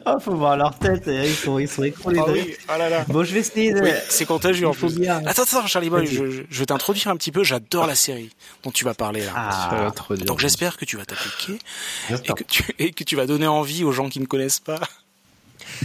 Ah, 0.04 0.16
faut 0.20 0.34
voir 0.36 0.56
leur 0.56 0.78
tête, 0.78 1.04
eh, 1.08 1.26
ils 1.28 1.34
sont, 1.34 1.58
ils 1.58 1.68
sont 1.68 1.82
écroulés. 1.82 2.20
Ah 2.24 2.30
oui, 2.30 2.54
ah 2.68 2.78
là 2.78 2.88
là. 2.88 3.04
Bon, 3.08 3.24
je 3.24 3.32
vais 3.34 3.40
essayer 3.40 3.72
de... 3.72 3.80
Oui, 3.80 3.90
c'est 4.08 4.24
contagieux 4.26 4.66
en 4.68 4.72
plus. 4.72 4.94
bien. 4.98 5.20
Attends, 5.26 5.42
attends, 5.42 5.66
Charlie 5.66 5.90
Boy, 5.90 6.06
je, 6.06 6.30
je- 6.30 6.42
je 6.48 6.58
vais 6.60 6.66
t'introduire 6.66 7.08
un 7.08 7.16
petit 7.16 7.32
peu. 7.32 7.42
J'adore 7.42 7.86
la 7.86 7.94
série 7.94 8.30
dont 8.62 8.70
tu 8.70 8.84
vas 8.84 8.94
parler 8.94 9.24
là. 9.24 9.32
Ah. 9.34 9.90
Donc 10.24 10.38
j'espère 10.38 10.76
que 10.76 10.84
tu 10.84 10.96
vas 10.96 11.04
t'appliquer 11.04 11.58
et 12.10 12.32
que, 12.32 12.44
tu, 12.44 12.64
et 12.78 12.92
que 12.92 13.02
tu 13.04 13.16
vas 13.16 13.26
donner 13.26 13.46
envie 13.48 13.82
aux 13.84 13.92
gens 13.92 14.08
qui 14.08 14.20
ne 14.20 14.26
connaissent 14.26 14.60
pas 14.60 14.80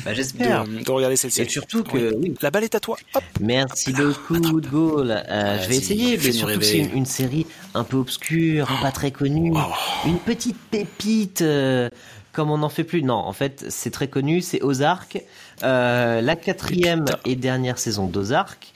Bah, 0.05 0.13
j'espère. 0.13 0.65
de, 0.65 0.83
de 0.83 0.91
regarder 0.91 1.15
cette 1.15 1.31
Et 1.31 1.33
série. 1.35 1.49
surtout 1.49 1.83
que, 1.83 2.13
oui. 2.15 2.33
La 2.41 2.51
balle 2.51 2.63
est 2.63 2.75
à 2.75 2.79
toi. 2.79 2.97
Hop. 3.15 3.23
Merci 3.39 3.93
beaucoup, 3.93 4.39
de 4.39 4.67
Gaulle. 4.67 5.23
Euh, 5.29 5.61
je 5.63 5.67
vais 5.69 5.77
essayer, 5.77 6.17
mais 6.17 6.31
surtout 6.31 6.61
c'est 6.61 6.77
une, 6.79 6.97
une 6.97 7.05
série 7.05 7.45
un 7.73 7.83
peu 7.83 7.97
obscure, 7.97 8.67
pas 8.81 8.91
très 8.91 9.11
connue, 9.11 9.51
Oh. 9.55 10.07
une 10.07 10.19
petite 10.19 10.57
pépite, 10.71 11.41
euh, 11.41 11.89
comme 12.33 12.49
on 12.51 12.59
n'en 12.59 12.69
fait 12.69 12.83
plus. 12.83 13.01
Non, 13.03 13.15
en 13.15 13.33
fait, 13.33 13.65
c'est 13.69 13.91
très 13.91 14.07
connu, 14.07 14.41
c'est 14.41 14.61
Ozark, 14.61 15.21
euh, 15.63 16.21
la 16.21 16.35
quatrième 16.35 17.05
et 17.25 17.35
dernière 17.35 17.79
saison 17.79 18.07
d'Ozark. 18.07 18.73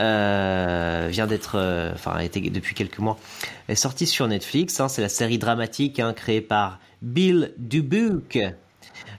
Euh, 0.00 1.06
vient 1.10 1.28
d'être, 1.28 1.52
euh, 1.56 1.92
enfin, 1.94 2.12
a 2.16 2.24
été 2.24 2.40
depuis 2.50 2.74
quelques 2.74 2.98
mois, 2.98 3.16
est 3.68 3.76
sortie 3.76 4.06
sur 4.06 4.26
Netflix. 4.26 4.80
hein, 4.80 4.88
c'est 4.88 5.02
la 5.02 5.08
série 5.08 5.38
dramatique 5.38 6.00
hein, 6.00 6.12
créée 6.12 6.40
par 6.40 6.80
Bill 7.00 7.52
Dubuque, 7.58 8.38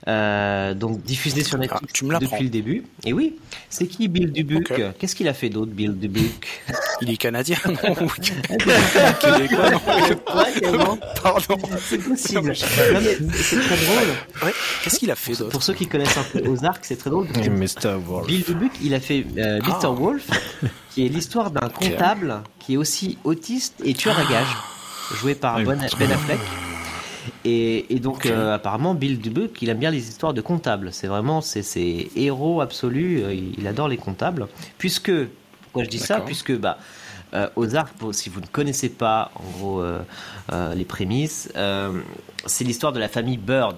euh, 0.08 0.74
donc 0.74 1.02
diffusée 1.02 1.44
sur 1.44 1.58
Netflix 1.58 1.82
Ah, 1.84 1.90
tu 1.92 2.04
me 2.04 2.12
l'apprends. 2.12 2.26
depuis 2.30 2.44
le 2.44 2.50
début. 2.50 2.84
Et 3.04 3.12
oui, 3.12 3.36
c'est 3.70 3.86
qui 3.86 4.08
Bill 4.08 4.32
Dubuque 4.32 4.70
Ok. 4.70 4.82
Qu'est-ce 4.98 5.14
qu'il 5.16 5.28
a 5.28 5.34
fait 5.34 5.48
d'autre, 5.48 5.72
Bill 5.72 5.98
Dubuque 5.98 6.46
Il 7.02 7.10
est 7.10 7.16
canadien. 7.16 7.56
Pardon. 11.22 11.58
C'est 11.80 11.98
possible. 11.98 12.40
Non, 12.40 12.42
mais 12.48 12.54
c'est 12.54 13.60
très 13.60 13.76
drôle. 13.76 14.08
Ouais. 14.44 14.52
Qu'est-ce 14.82 14.98
qu'il 14.98 15.10
a 15.10 15.16
fait 15.16 15.32
d'autre 15.34 15.50
Pour 15.50 15.62
ceux 15.62 15.74
qui 15.74 15.86
connaissent 15.86 16.16
un 16.16 16.22
peu 16.24 16.40
Ozark, 16.48 16.84
c'est 16.84 16.96
très 16.96 17.10
drôle. 17.10 17.26
Mr. 17.26 17.96
Wolf. 18.06 18.26
Bill 18.26 18.42
Dubuque, 18.44 18.72
il 18.82 18.94
a 18.94 19.00
fait 19.00 19.26
euh, 19.38 19.60
Mr. 19.60 19.72
Ah. 19.82 19.88
Wolf, 19.88 20.26
qui 20.90 21.06
est 21.06 21.08
l'histoire 21.08 21.50
d'un 21.50 21.68
comptable 21.68 22.42
qui 22.58 22.74
est 22.74 22.76
aussi 22.76 23.18
autiste 23.24 23.74
et 23.84 23.94
tueur 23.94 24.18
à 24.18 24.24
gages, 24.30 24.56
joué 25.20 25.34
par 25.34 25.56
Ben 25.56 25.78
Ben 25.98 26.10
Affleck. 26.12 26.40
Et, 27.44 27.94
et 27.94 27.98
donc 28.00 28.26
euh, 28.26 28.54
apparemment 28.54 28.94
Bill 28.94 29.18
Dubuc, 29.18 29.60
il 29.62 29.68
aime 29.68 29.78
bien 29.78 29.90
les 29.90 30.08
histoires 30.08 30.34
de 30.34 30.40
comptables. 30.40 30.92
C'est 30.92 31.06
vraiment 31.06 31.40
c'est 31.40 31.62
ses 31.62 32.10
héros 32.16 32.60
absolus. 32.60 33.22
euh, 33.22 33.34
Il, 33.34 33.66
adore 33.66 33.88
les 33.88 33.96
comptables. 33.96 34.48
Puisque 34.78 35.12
pourquoi 35.62 35.84
je 35.84 35.88
dis 35.88 35.98
ça. 35.98 36.20
Puisque 36.20 36.56
bah 36.56 36.78
euh, 37.34 37.48
Ozark, 37.56 37.92
si 38.12 38.28
vous 38.28 38.40
ne 38.40 38.46
connaissez 38.46 38.88
pas 38.88 39.30
en 39.34 39.58
gros 39.58 39.80
euh, 39.80 40.00
euh, 40.52 40.74
les 40.74 40.84
prémices, 40.84 41.52
c'est 42.46 42.64
l'histoire 42.64 42.92
de 42.92 43.00
la 43.00 43.08
famille 43.08 43.36
Bird. 43.36 43.76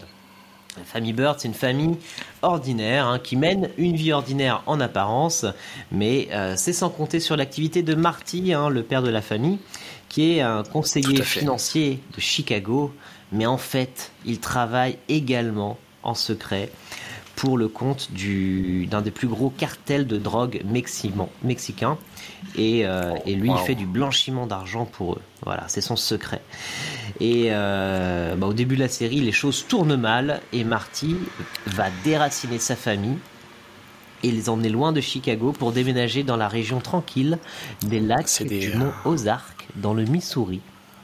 La 0.76 0.84
famille 0.84 1.12
Bird, 1.12 1.40
c'est 1.40 1.48
une 1.48 1.54
famille 1.54 1.96
ordinaire 2.42 3.06
hein, 3.06 3.18
qui 3.18 3.36
mène 3.36 3.70
une 3.78 3.96
vie 3.96 4.12
ordinaire 4.12 4.62
en 4.66 4.80
apparence, 4.80 5.44
mais 5.90 6.28
c'est 6.56 6.72
sans 6.72 6.88
compter 6.88 7.18
sur 7.18 7.36
l'activité 7.36 7.82
de 7.82 7.94
Marty, 7.96 8.52
hein, 8.52 8.68
le 8.68 8.84
père 8.84 9.02
de 9.02 9.08
la 9.08 9.22
famille, 9.22 9.58
qui 10.08 10.36
est 10.36 10.40
un 10.40 10.62
conseiller 10.62 11.22
financier 11.22 12.00
de 12.14 12.20
Chicago, 12.20 12.94
mais 13.32 13.46
en 13.46 13.58
fait, 13.58 14.12
il 14.24 14.38
travaille 14.40 14.98
également 15.08 15.78
en 16.02 16.14
secret 16.14 16.70
pour 17.36 17.56
le 17.56 17.68
compte 17.68 18.10
du- 18.10 18.86
d'un 18.86 19.00
des 19.00 19.12
plus 19.12 19.28
gros 19.28 19.50
cartels 19.50 20.06
de 20.08 20.18
drogue 20.18 20.60
mexicain. 20.64 21.96
Et, 22.56 22.84
euh, 22.84 23.14
et 23.26 23.34
lui, 23.34 23.48
Wow. 23.50 23.56
il 23.60 23.64
fait 23.64 23.74
du 23.76 23.86
blanchiment 23.86 24.46
d'argent 24.46 24.86
pour 24.86 25.12
eux. 25.14 25.20
Voilà, 25.44 25.64
c'est 25.68 25.80
son 25.80 25.94
secret. 25.94 26.40
Et 27.20 27.48
euh, 27.50 28.34
bah, 28.34 28.48
au 28.48 28.52
début 28.52 28.74
de 28.74 28.80
la 28.80 28.88
série, 28.88 29.20
les 29.20 29.30
choses 29.32 29.64
tournent 29.68 29.96
mal 29.96 30.40
et 30.52 30.64
Marty 30.64 31.14
va 31.66 31.86
déraciner 32.02 32.58
sa 32.58 32.74
famille 32.74 33.18
et 34.24 34.32
les 34.32 34.48
emmener 34.48 34.68
loin 34.68 34.90
de 34.90 35.00
Chicago 35.00 35.52
pour 35.52 35.70
déménager 35.70 36.24
dans 36.24 36.36
la 36.36 36.48
région 36.48 36.80
tranquille 36.80 37.38
des 37.82 38.00
lacs 38.00 38.42
des- 38.44 38.58
du 38.58 38.74
mont 38.76 38.90
Ozark 39.04 39.68
dans 39.76 39.94
le 39.94 40.02
Missouri. 40.04 40.60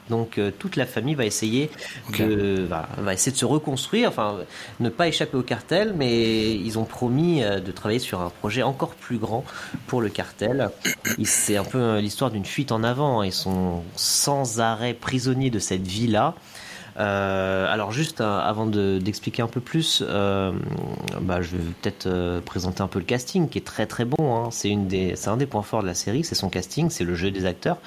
Donc 0.09 0.37
euh, 0.37 0.51
toute 0.57 0.75
la 0.75 0.85
famille 0.85 1.15
va 1.15 1.25
essayer 1.25 1.69
de 2.17 2.65
va, 2.69 2.87
va 2.97 3.13
essayer 3.13 3.31
de 3.31 3.37
se 3.37 3.45
reconstruire, 3.45 4.09
enfin 4.09 4.37
ne 4.79 4.89
pas 4.89 5.07
échapper 5.07 5.37
au 5.37 5.41
cartel, 5.41 5.93
mais 5.97 6.53
ils 6.53 6.77
ont 6.77 6.83
promis 6.83 7.43
euh, 7.43 7.59
de 7.59 7.71
travailler 7.71 7.99
sur 7.99 8.21
un 8.21 8.29
projet 8.29 8.61
encore 8.61 8.93
plus 8.95 9.17
grand 9.17 9.43
pour 9.87 10.01
le 10.01 10.09
cartel. 10.09 10.69
C'est 11.23 11.57
un 11.57 11.63
peu 11.63 11.79
euh, 11.79 12.01
l'histoire 12.01 12.29
d'une 12.29 12.45
fuite 12.45 12.71
en 12.71 12.83
avant. 12.83 13.23
Ils 13.23 13.33
sont 13.33 13.83
sans 13.95 14.59
arrêt 14.59 14.93
prisonniers 14.93 15.49
de 15.49 15.59
cette 15.59 15.87
vie-là. 15.87 16.35
Euh, 16.97 17.67
alors 17.73 17.91
juste 17.91 18.21
euh, 18.21 18.39
avant 18.39 18.65
de- 18.65 18.99
d'expliquer 18.99 19.41
un 19.41 19.47
peu 19.47 19.59
plus, 19.59 20.01
euh, 20.07 20.53
bah, 21.19 21.41
je 21.41 21.57
vais 21.57 21.63
peut-être 21.81 22.39
présenter 22.45 22.81
un 22.81 22.87
peu 22.87 22.99
le 22.99 23.05
casting 23.05 23.49
qui 23.49 23.57
est 23.57 23.65
très 23.65 23.85
très 23.85 24.05
bon. 24.05 24.35
hein. 24.35 24.49
C'est 24.51 24.71
un 25.27 25.37
des 25.37 25.45
points 25.45 25.61
forts 25.61 25.81
de 25.81 25.87
la 25.87 25.93
série, 25.93 26.23
c'est 26.23 26.35
son 26.35 26.49
casting, 26.49 26.89
c'est 26.89 27.03
le 27.03 27.15
jeu 27.15 27.31
des 27.31 27.45
acteurs, 27.45 27.77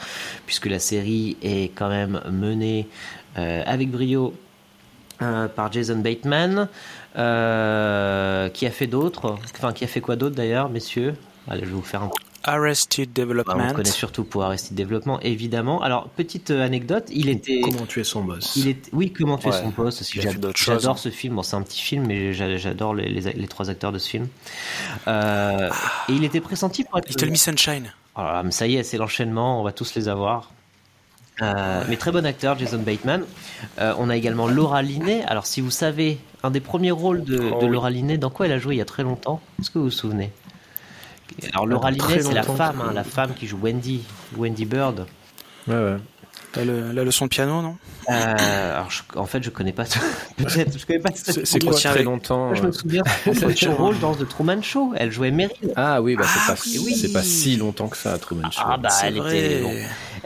puisque 0.44 0.66
la 0.66 0.78
série 0.78 1.36
est 1.42 1.74
quand 1.74 1.88
même 1.88 2.20
menée 2.30 2.86
avec 3.34 3.90
brio 3.90 4.34
par 5.18 5.72
Jason 5.72 5.98
Bateman, 5.98 6.68
qui 7.14 8.66
a 8.66 8.70
fait 8.70 8.86
d'autres, 8.86 9.38
enfin 9.56 9.72
qui 9.72 9.84
a 9.84 9.88
fait 9.88 10.00
quoi 10.00 10.16
d'autre 10.16 10.36
d'ailleurs, 10.36 10.68
messieurs? 10.68 11.14
Je 11.50 11.56
vais 11.60 11.66
vous 11.66 11.82
faire 11.82 12.02
un 12.02 12.10
Arrested 12.44 13.08
bah, 13.12 13.22
on 13.22 13.26
Development. 13.26 13.66
le 13.68 13.72
connaît 13.74 13.90
surtout 13.90 14.24
pour 14.24 14.44
Arrested 14.44 14.76
Development, 14.76 15.18
évidemment. 15.22 15.82
Alors, 15.82 16.08
petite 16.08 16.50
euh, 16.50 16.64
anecdote, 16.64 17.04
il 17.10 17.28
était... 17.28 17.60
Comment 17.60 17.86
tuer 17.86 18.04
son 18.04 18.22
boss? 18.22 18.54
Il 18.56 18.68
est, 18.68 18.88
oui, 18.92 19.12
comment 19.12 19.36
tuer 19.38 19.50
Ouais. 19.50 19.60
son 19.76 19.82
aussi. 19.82 20.20
Choses, 20.20 20.54
J'adore 20.56 20.98
ce 20.98 21.10
film. 21.10 21.34
Bon, 21.36 21.42
c'est 21.42 21.56
un 21.56 21.62
petit 21.62 21.80
film, 21.82 22.06
mais 22.06 22.32
j'a- 22.32 22.56
j'adore 22.56 22.94
les, 22.94 23.08
les, 23.08 23.32
les 23.32 23.48
trois 23.48 23.70
acteurs 23.70 23.92
de 23.92 23.98
ce 23.98 24.08
film. 24.08 24.28
Euh, 25.06 25.70
et 26.08 26.12
il 26.12 26.24
était 26.24 26.40
pressenti 26.40 26.84
pour 26.84 26.98
être. 26.98 27.08
Little 27.08 27.30
Miss 27.30 27.42
Sunshine. 27.42 27.92
Oh 28.16 28.22
mais 28.44 28.50
ça 28.50 28.66
y 28.66 28.76
est, 28.76 28.82
c'est 28.82 28.98
l'enchaînement. 28.98 29.60
On 29.60 29.64
va 29.64 29.72
tous 29.72 29.94
les 29.94 30.08
avoir. 30.08 30.50
Euh, 31.40 31.84
mais 31.88 31.96
très 31.96 32.10
bon 32.10 32.26
acteur, 32.26 32.58
Jason 32.58 32.78
Bateman. 32.78 33.22
Euh, 33.78 33.94
on 33.98 34.10
a 34.10 34.16
également 34.16 34.48
Laura 34.48 34.82
Linney. 34.82 35.22
Alors, 35.28 35.46
si 35.46 35.60
vous 35.60 35.70
savez, 35.70 36.18
un 36.42 36.50
des 36.50 36.60
premiers 36.60 36.90
rôles 36.90 37.22
de, 37.22 37.38
Oh 37.54 37.60
de. 37.62 37.66
Laura 37.66 37.90
Linney, 37.90 38.18
dans 38.18 38.30
quoi 38.30 38.46
elle 38.46 38.52
a 38.52 38.58
joué 38.58 38.74
il 38.74 38.78
y 38.78 38.82
a 38.82 38.84
très 38.84 39.04
longtemps? 39.04 39.40
Est-ce 39.60 39.70
que 39.70 39.78
vous 39.78 39.84
vous 39.84 39.90
souvenez? 39.92 40.32
Alors, 41.52 41.66
Laura 41.66 41.90
Linney, 41.90 42.22
c'est 42.22 42.32
la 42.32 42.42
femme, 42.42 42.80
hein, 42.80 42.92
la 42.94 43.04
femme 43.04 43.34
qui 43.34 43.46
joue 43.46 43.58
Wendy, 43.60 44.02
Wendy 44.36 44.64
Bird. 44.64 45.06
Ouais, 45.66 45.74
ouais. 45.74 45.96
La, 46.58 46.64
le- 46.64 46.92
la 46.92 47.04
leçon 47.04 47.24
de 47.26 47.30
piano, 47.30 47.62
non? 47.62 47.76
Euh, 48.10 48.74
alors, 48.74 48.90
je- 48.90 49.02
en 49.18 49.26
fait, 49.26 49.42
je 49.42 49.50
connais 49.50 49.72
pas. 49.72 49.84
Peut-être, 50.36 50.78
je 50.78 50.86
connais 50.86 50.98
pas. 50.98 51.10
C'est- 51.14 51.62
quoi 51.64 51.74
Très 51.74 52.02
longtemps. 52.02 52.54
Je 52.54 52.62
me 52.62 52.68
euh, 52.68 52.72
souviens 52.72 53.02
de 53.26 53.54
son 53.56 53.74
rôle 53.74 53.98
dans 54.00 54.14
The 54.14 54.28
Truman 54.28 54.62
Show. 54.62 54.92
Elle 54.96 55.12
jouait 55.12 55.30
Meryl. 55.30 55.72
Ah 55.76 56.02
oui, 56.02 56.16
bah 56.16 56.24
c'est 56.26 56.40
Ah 56.52 56.54
pas, 56.54 56.60
oui. 56.84 57.10
pas 57.12 57.22
si 57.22 57.56
longtemps 57.56 57.88
que 57.88 57.96
ça, 57.96 58.18
Truman 58.18 58.50
Show. 58.50 58.62
Ah 58.64 58.76
bah 58.76 58.88
elle 59.04 59.16
vrai. 59.18 59.38
était, 59.38 59.62
bon, 59.62 59.72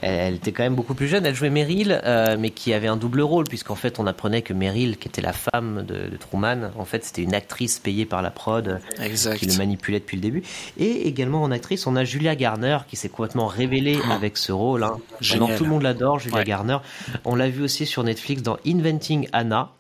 elle, 0.01 0.35
était 0.35 0.53
quand 0.53 0.63
même 0.65 0.75
beaucoup 0.75 0.95
plus 0.95 1.07
jeune. 1.09 1.25
Elle 1.27 1.35
jouait 1.35 1.51
Meryl, 1.51 2.01
euh, 2.05 2.37
mais 2.39 2.51
qui 2.51 2.73
avait 2.73 2.89
un 2.89 2.97
double 2.97 3.21
rôle 3.21 3.45
puisqu'en 3.45 3.75
fait 3.75 3.99
on 4.01 4.07
apprenait 4.07 4.43
que 4.43 4.53
Meryl, 4.53 4.97
qui 4.99 5.09
était 5.09 5.21
la 5.23 5.33
femme 5.33 5.85
de, 5.87 6.09
de 6.11 6.17
Truman, 6.17 6.71
en 6.79 6.85
fait 6.85 7.05
c'était 7.05 7.23
une 7.23 7.35
actrice 7.35 7.79
payée 7.79 8.05
par 8.07 8.23
la 8.23 8.31
prod 8.31 8.81
Exact. 9.01 9.39
qui 9.39 9.47
le 9.47 9.57
manipulait 9.57 10.01
depuis 10.01 10.17
le 10.17 10.23
début. 10.23 10.43
Et 10.79 11.07
également 11.09 11.43
en 11.43 11.51
actrice, 11.51 11.87
on 11.87 11.95
a 11.97 12.05
Julia 12.05 12.35
Garner 12.37 12.79
qui 12.89 12.97
s'est 12.97 13.09
complètement 13.09 13.47
révélée 13.47 13.99
avec 14.11 14.39
ce 14.39 14.53
rôle. 14.53 14.83
Hein. 14.85 14.97
Génial. 15.21 15.41
Maintenant, 15.43 15.57
tout 15.59 15.65
le 15.65 15.71
monde 15.71 15.83
l'adore, 15.83 16.19
Julia 16.23 16.39
Ouais. 16.39 16.45
Garner. 16.45 16.79
On 17.25 17.35
l'a 17.35 17.49
vu 17.49 17.63
aussi 17.63 17.87
sur 17.87 18.05
Netflix 18.05 18.43
dans 18.43 18.57
Inventing 18.67 19.29
Anna. 19.33 19.71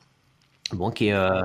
Bon, 0.72 0.90
qui, 0.90 1.08
est, 1.08 1.12
euh, 1.12 1.42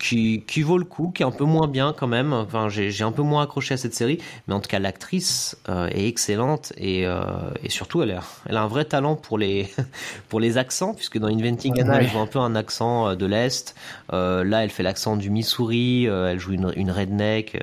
qui, 0.00 0.42
qui 0.48 0.62
vaut 0.62 0.78
le 0.78 0.84
coup, 0.84 1.12
qui 1.14 1.22
est 1.22 1.26
un 1.26 1.30
peu 1.30 1.44
moins 1.44 1.68
bien 1.68 1.94
quand 1.96 2.08
même. 2.08 2.32
Enfin, 2.32 2.68
j'ai 2.68 3.04
un 3.04 3.12
peu 3.12 3.22
moins 3.22 3.44
accroché 3.44 3.74
à 3.74 3.76
cette 3.76 3.94
série, 3.94 4.18
mais 4.48 4.54
en 4.54 4.58
tout 4.58 4.68
cas, 4.68 4.80
l'actrice 4.80 5.56
euh, 5.68 5.86
est 5.92 6.08
excellente 6.08 6.72
et, 6.76 7.06
euh, 7.06 7.22
et 7.62 7.70
surtout, 7.70 8.02
elle 8.02 8.10
a, 8.10 8.20
elle 8.46 8.56
a 8.56 8.62
un 8.62 8.66
vrai 8.66 8.84
talent 8.84 9.14
pour 9.14 9.38
les, 9.38 9.70
pour 10.28 10.40
les 10.40 10.58
accents, 10.58 10.92
puisque 10.92 11.18
dans 11.18 11.28
Inventing 11.28 11.80
Anna, 11.80 12.00
elle 12.00 12.08
joue 12.08 12.18
un 12.18 12.26
peu 12.26 12.40
un 12.40 12.56
accent 12.56 13.14
de 13.14 13.26
l'Est. 13.26 13.76
Euh, 14.12 14.42
là, 14.42 14.64
elle 14.64 14.70
fait 14.70 14.82
l'accent 14.82 15.16
du 15.16 15.30
Missouri, 15.30 16.08
euh, 16.08 16.32
elle 16.32 16.40
joue 16.40 16.54
une, 16.54 16.72
une 16.74 16.90
redneck, 16.90 17.56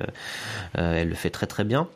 elle 0.76 1.10
le 1.10 1.16
fait 1.16 1.30
très 1.30 1.48
très 1.48 1.66
bien. 1.66 1.90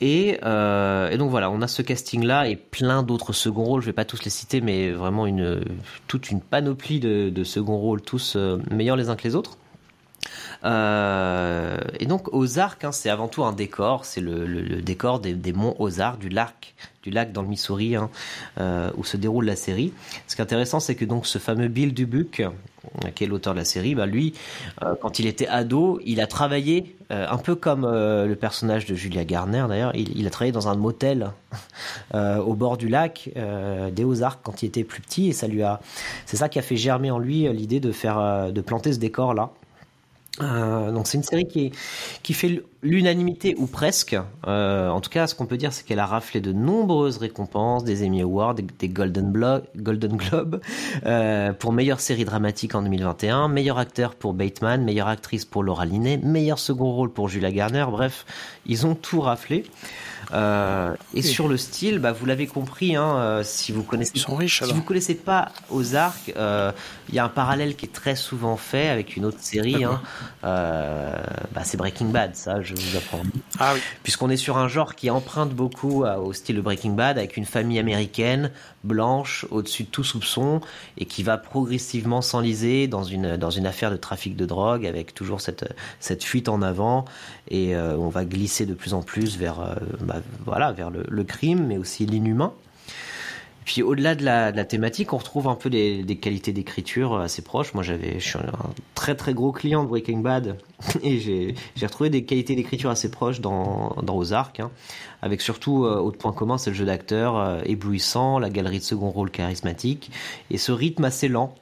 Et, 0.00 0.38
euh, 0.44 1.10
et 1.10 1.18
donc 1.18 1.30
voilà, 1.30 1.50
on 1.50 1.60
a 1.60 1.68
ce 1.68 1.82
casting-là 1.82 2.48
et 2.48 2.56
plein 2.56 3.02
d'autres 3.02 3.32
seconds 3.32 3.64
rôles. 3.64 3.80
Je 3.82 3.86
vais 3.86 3.92
pas 3.92 4.04
tous 4.04 4.24
les 4.24 4.30
citer, 4.30 4.60
mais 4.60 4.90
vraiment 4.90 5.26
une 5.26 5.60
toute 6.06 6.30
une 6.30 6.40
panoplie 6.40 7.00
de, 7.00 7.30
de 7.30 7.44
seconds 7.44 7.78
rôles, 7.78 8.00
tous 8.00 8.34
euh, 8.36 8.58
meilleurs 8.70 8.96
les 8.96 9.08
uns 9.08 9.16
que 9.16 9.24
les 9.24 9.34
autres. 9.34 9.58
Euh, 10.64 11.78
et 11.98 12.06
donc 12.06 12.32
Ozark, 12.32 12.84
hein, 12.84 12.92
c'est 12.92 13.10
avant 13.10 13.28
tout 13.28 13.44
un 13.44 13.52
décor. 13.52 14.04
C'est 14.04 14.20
le, 14.20 14.82
décor 14.82 15.20
des, 15.20 15.52
monts 15.52 15.76
Ozark, 15.78 16.18
du 16.18 16.28
lac, 16.28 16.74
du 17.02 17.10
lac 17.10 17.32
dans 17.32 17.42
le 17.42 17.48
Missouri, 17.48 17.96
hein, 17.96 18.10
euh, 18.58 18.90
où 18.96 19.04
se 19.04 19.16
déroule 19.16 19.44
la 19.44 19.56
série. 19.56 19.92
Ce 20.26 20.34
qui 20.34 20.42
est 20.42 20.44
intéressant, 20.44 20.80
c'est 20.80 20.94
que 20.94 21.04
donc 21.04 21.26
ce 21.26 21.38
fameux 21.38 21.68
Bill 21.68 21.94
Dubuc, 21.94 22.40
euh, 22.40 22.50
qui 23.14 23.24
est 23.24 23.26
l'auteur 23.26 23.54
de 23.54 23.58
la 23.58 23.64
série, 23.64 23.94
bah 23.94 24.06
lui, 24.06 24.34
quand 25.00 25.18
il 25.18 25.26
était 25.26 25.48
ado, 25.48 26.00
il 26.04 26.20
a 26.20 26.26
travaillé 26.26 26.96
un 27.10 27.36
peu 27.36 27.54
comme 27.54 27.82
le 27.82 28.34
personnage 28.34 28.86
de 28.86 28.94
Julia 28.94 29.24
Garner 29.24 29.66
d'ailleurs. 29.68 29.92
Il, 29.94 30.26
a 30.26 30.30
travaillé 30.30 30.52
dans 30.52 30.68
un 30.68 30.76
motel 30.76 31.32
au 32.14 32.54
bord 32.54 32.78
du 32.78 32.88
lac 32.88 33.28
des 33.92 34.04
Ozarks 34.04 34.40
quand 34.42 34.62
il 34.62 34.66
était 34.66 34.84
plus 34.84 35.02
petit, 35.02 35.28
et 35.28 35.32
ça 35.32 35.48
lui 35.48 35.62
a, 35.62 35.80
c'est 36.24 36.38
ça 36.38 36.48
qui 36.48 36.58
a 36.58 36.62
fait 36.62 36.76
germer 36.76 37.10
en 37.10 37.18
lui 37.18 37.46
l'idée 37.52 37.80
de 37.80 37.92
faire, 37.92 38.52
de 38.52 38.60
planter 38.62 38.94
ce 38.94 38.98
décor 38.98 39.34
là. 39.34 39.50
Euh, 40.40 40.92
donc 40.92 41.06
c'est 41.06 41.18
une 41.18 41.24
série 41.24 41.46
qui, 41.46 41.72
qui 42.22 42.32
fait 42.32 42.62
l'unanimité 42.82 43.54
ou 43.58 43.66
presque. 43.66 44.16
Euh, 44.46 44.88
en 44.88 45.00
tout 45.00 45.10
cas, 45.10 45.26
ce 45.26 45.34
qu'on 45.34 45.46
peut 45.46 45.56
dire, 45.56 45.72
c'est 45.72 45.84
qu'elle 45.84 45.98
a 45.98 46.06
raflé 46.06 46.40
de 46.40 46.52
nombreuses 46.52 47.18
récompenses, 47.18 47.84
des 47.84 48.06
Emmy 48.06 48.22
Awards, 48.22 48.54
des, 48.54 48.88
Golden, 48.88 49.32
Golden 49.76 50.16
Globe, 50.16 50.60
euh, 51.06 51.52
pour 51.52 51.72
meilleure 51.72 52.00
série 52.00 52.24
dramatique 52.24 52.74
en 52.74 52.82
2021, 52.82 53.48
meilleur 53.48 53.78
acteur 53.78 54.14
pour 54.14 54.34
Bateman, 54.34 54.84
meilleure 54.84 55.08
actrice 55.08 55.44
pour 55.44 55.62
Laura 55.62 55.86
Linney, 55.86 56.18
meilleur 56.18 56.58
second 56.58 56.92
rôle 56.92 57.12
pour 57.12 57.28
Julia 57.28 57.50
Garner. 57.50 57.86
Bref, 57.90 58.24
ils 58.66 58.86
ont 58.86 58.94
tout 58.94 59.20
raflé. 59.20 59.64
Euh, 60.32 60.94
et 61.14 61.22
sur 61.22 61.48
le 61.48 61.56
style, 61.56 61.98
bah, 61.98 62.12
vous 62.12 62.26
l'avez 62.26 62.46
compris, 62.46 62.96
hein, 62.96 63.16
euh, 63.16 63.42
si 63.44 63.72
vous 63.72 63.82
connaissez, 63.82 64.12
Ils 64.14 64.20
sont 64.20 64.36
riches, 64.36 64.62
si 64.62 64.72
vous 64.72 64.82
connaissez 64.82 65.14
pas 65.14 65.52
Ozark, 65.70 66.32
euh, 66.36 66.72
il 67.08 67.14
y 67.14 67.18
a 67.18 67.24
un 67.24 67.28
parallèle 67.28 67.76
qui 67.76 67.86
est 67.86 67.92
très 67.92 68.16
souvent 68.16 68.56
fait 68.56 68.88
avec 68.88 69.16
une 69.16 69.24
autre 69.24 69.38
série. 69.40 69.84
Hein, 69.84 70.00
bah, 70.42 71.62
c'est 71.64 71.76
Breaking 71.76 72.06
Bad, 72.10 72.36
ça, 72.36 72.62
je 72.62 72.74
vous 72.74 72.96
apprends. 72.96 73.22
Ah 73.58 73.72
oui. 73.74 73.80
Puisqu'on 74.02 74.30
est 74.30 74.36
sur 74.36 74.58
un 74.58 74.68
genre 74.68 74.94
qui 74.94 75.10
emprunte 75.10 75.50
beaucoup 75.50 76.04
au 76.04 76.32
style 76.32 76.56
de 76.56 76.60
Breaking 76.60 76.92
Bad, 76.92 77.18
avec 77.18 77.36
une 77.36 77.46
famille 77.46 77.78
américaine 77.78 78.50
blanche 78.84 79.46
au-dessus 79.50 79.84
de 79.84 79.88
tout 79.88 80.04
soupçon 80.04 80.60
et 80.96 81.04
qui 81.04 81.22
va 81.22 81.38
progressivement 81.38 82.22
s'enliser 82.22 82.86
dans 82.86 83.02
une 83.02 83.66
affaire 83.66 83.90
de 83.90 83.96
trafic 83.96 84.36
de 84.36 84.46
drogue, 84.46 84.86
avec 84.86 85.14
toujours 85.14 85.40
cette 85.40 85.64
cette 86.00 86.24
fuite 86.24 86.48
en 86.48 86.62
avant 86.62 87.04
et 87.48 87.74
euh, 87.74 87.96
on 87.96 88.08
va 88.08 88.24
glisser 88.24 88.66
de 88.66 88.74
plus 88.74 88.94
en 88.94 89.02
plus 89.02 89.36
vers 89.36 89.60
euh, 89.60 89.74
bah, 90.00 90.20
voilà 90.44 90.72
vers 90.72 90.90
le, 90.90 91.04
le 91.08 91.24
crime, 91.24 91.66
mais 91.66 91.78
aussi 91.78 92.06
l'inhumain. 92.06 92.52
Puis 93.68 93.82
au-delà 93.82 94.14
de 94.14 94.24
la, 94.24 94.64
thématique, 94.64 95.12
on 95.12 95.18
retrouve 95.18 95.46
un 95.46 95.54
peu 95.54 95.68
des, 95.68 96.18
qualités 96.18 96.54
d'écriture 96.54 97.18
assez 97.18 97.42
proches. 97.42 97.74
Moi, 97.74 97.82
j'avais, 97.82 98.18
je 98.18 98.26
suis 98.26 98.38
un 98.38 98.50
très 98.94 99.14
très 99.14 99.34
gros 99.34 99.52
client 99.52 99.82
de 99.82 99.88
Breaking 99.88 100.20
Bad 100.20 100.56
et 101.02 101.18
j'ai, 101.18 101.54
retrouvé 101.82 102.08
des 102.08 102.24
qualités 102.24 102.56
d'écriture 102.56 102.88
assez 102.88 103.10
proches 103.10 103.42
dans, 103.42 103.94
dans 104.02 104.16
Ozark, 104.16 104.60
hein, 104.60 104.70
avec 105.20 105.42
surtout 105.42 105.84
euh, 105.84 105.98
autre 105.98 106.16
point 106.16 106.32
commun, 106.32 106.56
c'est 106.56 106.70
le 106.70 106.76
jeu 106.76 106.86
d'acteur 106.86 107.36
euh, 107.36 107.60
éblouissant, 107.66 108.38
la 108.38 108.48
galerie 108.48 108.78
de 108.78 108.84
second 108.84 109.10
rôle 109.10 109.30
charismatique 109.30 110.10
et 110.50 110.56
ce 110.56 110.72
rythme 110.72 111.04
assez 111.04 111.28
lent. 111.28 111.54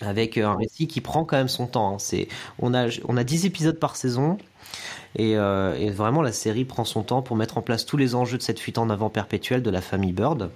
avec 0.00 0.38
un 0.38 0.56
récit 0.56 0.88
qui 0.88 1.02
prend 1.02 1.26
quand 1.26 1.36
même 1.36 1.48
son 1.48 1.66
temps. 1.66 1.98
Hein. 1.98 2.24
On 2.60 2.72
a, 2.72 2.86
on 3.08 3.18
a 3.18 3.24
10 3.24 3.44
épisodes 3.44 3.78
par 3.78 3.96
saison. 3.96 4.38
Euh, 5.20 5.74
et, 5.74 5.90
vraiment, 5.90 6.22
la 6.22 6.32
série 6.32 6.64
prend 6.64 6.84
son 6.84 7.02
temps 7.02 7.20
pour 7.20 7.36
mettre 7.36 7.58
en 7.58 7.62
place 7.62 7.84
tous 7.84 7.98
les 7.98 8.14
enjeux 8.14 8.38
de 8.38 8.42
cette 8.42 8.58
fuite 8.58 8.78
en 8.78 8.88
avant 8.88 9.10
perpétuelle 9.10 9.62
de 9.62 9.70
la 9.70 9.82
famille 9.82 10.12
Bird. 10.12 10.50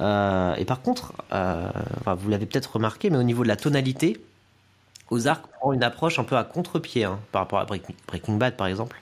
Euh, 0.00 0.54
et 0.56 0.64
par 0.64 0.82
contre, 0.82 1.12
euh, 1.32 1.70
vous 2.16 2.28
l'avez 2.28 2.46
peut-être 2.46 2.74
remarqué, 2.74 3.10
mais 3.10 3.18
au 3.18 3.22
niveau 3.22 3.42
de 3.42 3.48
la 3.48 3.56
tonalité, 3.56 4.20
Ozark 5.10 5.46
prend 5.58 5.72
une 5.72 5.82
approche 5.82 6.18
un 6.18 6.24
peu 6.24 6.36
à 6.36 6.44
contre-pied 6.44 7.04
hein, 7.04 7.18
par 7.32 7.42
rapport 7.42 7.58
à 7.58 7.64
Breaking 7.64 8.36
Bad, 8.36 8.56
par 8.56 8.66
exemple, 8.66 9.00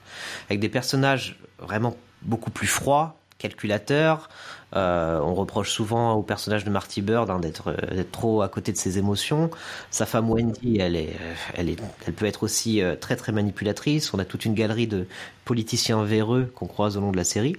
avec 0.49 0.59
des 0.59 0.69
personnages 0.69 1.39
vraiment 1.59 1.95
beaucoup 2.23 2.51
plus 2.51 2.67
froids, 2.67 3.15
calculateurs, 3.37 4.29
euh, 4.75 5.19
on 5.21 5.33
reproche 5.33 5.71
souvent 5.71 6.13
au 6.13 6.21
personnage 6.21 6.65
de 6.65 6.69
Marty 6.69 7.01
Bird 7.01 7.29
hein, 7.29 7.39
d'être 7.39 7.73
trop 8.11 8.41
à 8.41 8.49
côté 8.49 8.71
de 8.71 8.77
ses 8.77 8.97
émotions. 8.97 9.49
Sa 9.91 10.05
femme 10.05 10.29
Wendy, 10.29 10.77
elle 10.79 10.95
est, 10.95 11.15
elle 11.55 11.69
est, 11.69 11.77
elle 12.05 12.13
peut 12.13 12.25
être 12.25 12.43
aussi 12.43 12.81
très 12.99 13.15
très 13.15 13.31
manipulatrice. 13.31 14.13
On 14.13 14.19
a 14.19 14.25
toute 14.25 14.45
une 14.45 14.53
galerie 14.53 14.87
de 14.87 15.07
politiciens 15.45 16.03
véreux 16.03 16.51
qu'on 16.53 16.67
croise 16.67 16.97
au 16.97 17.01
long 17.01 17.11
de 17.11 17.17
la 17.17 17.23
série. 17.23 17.55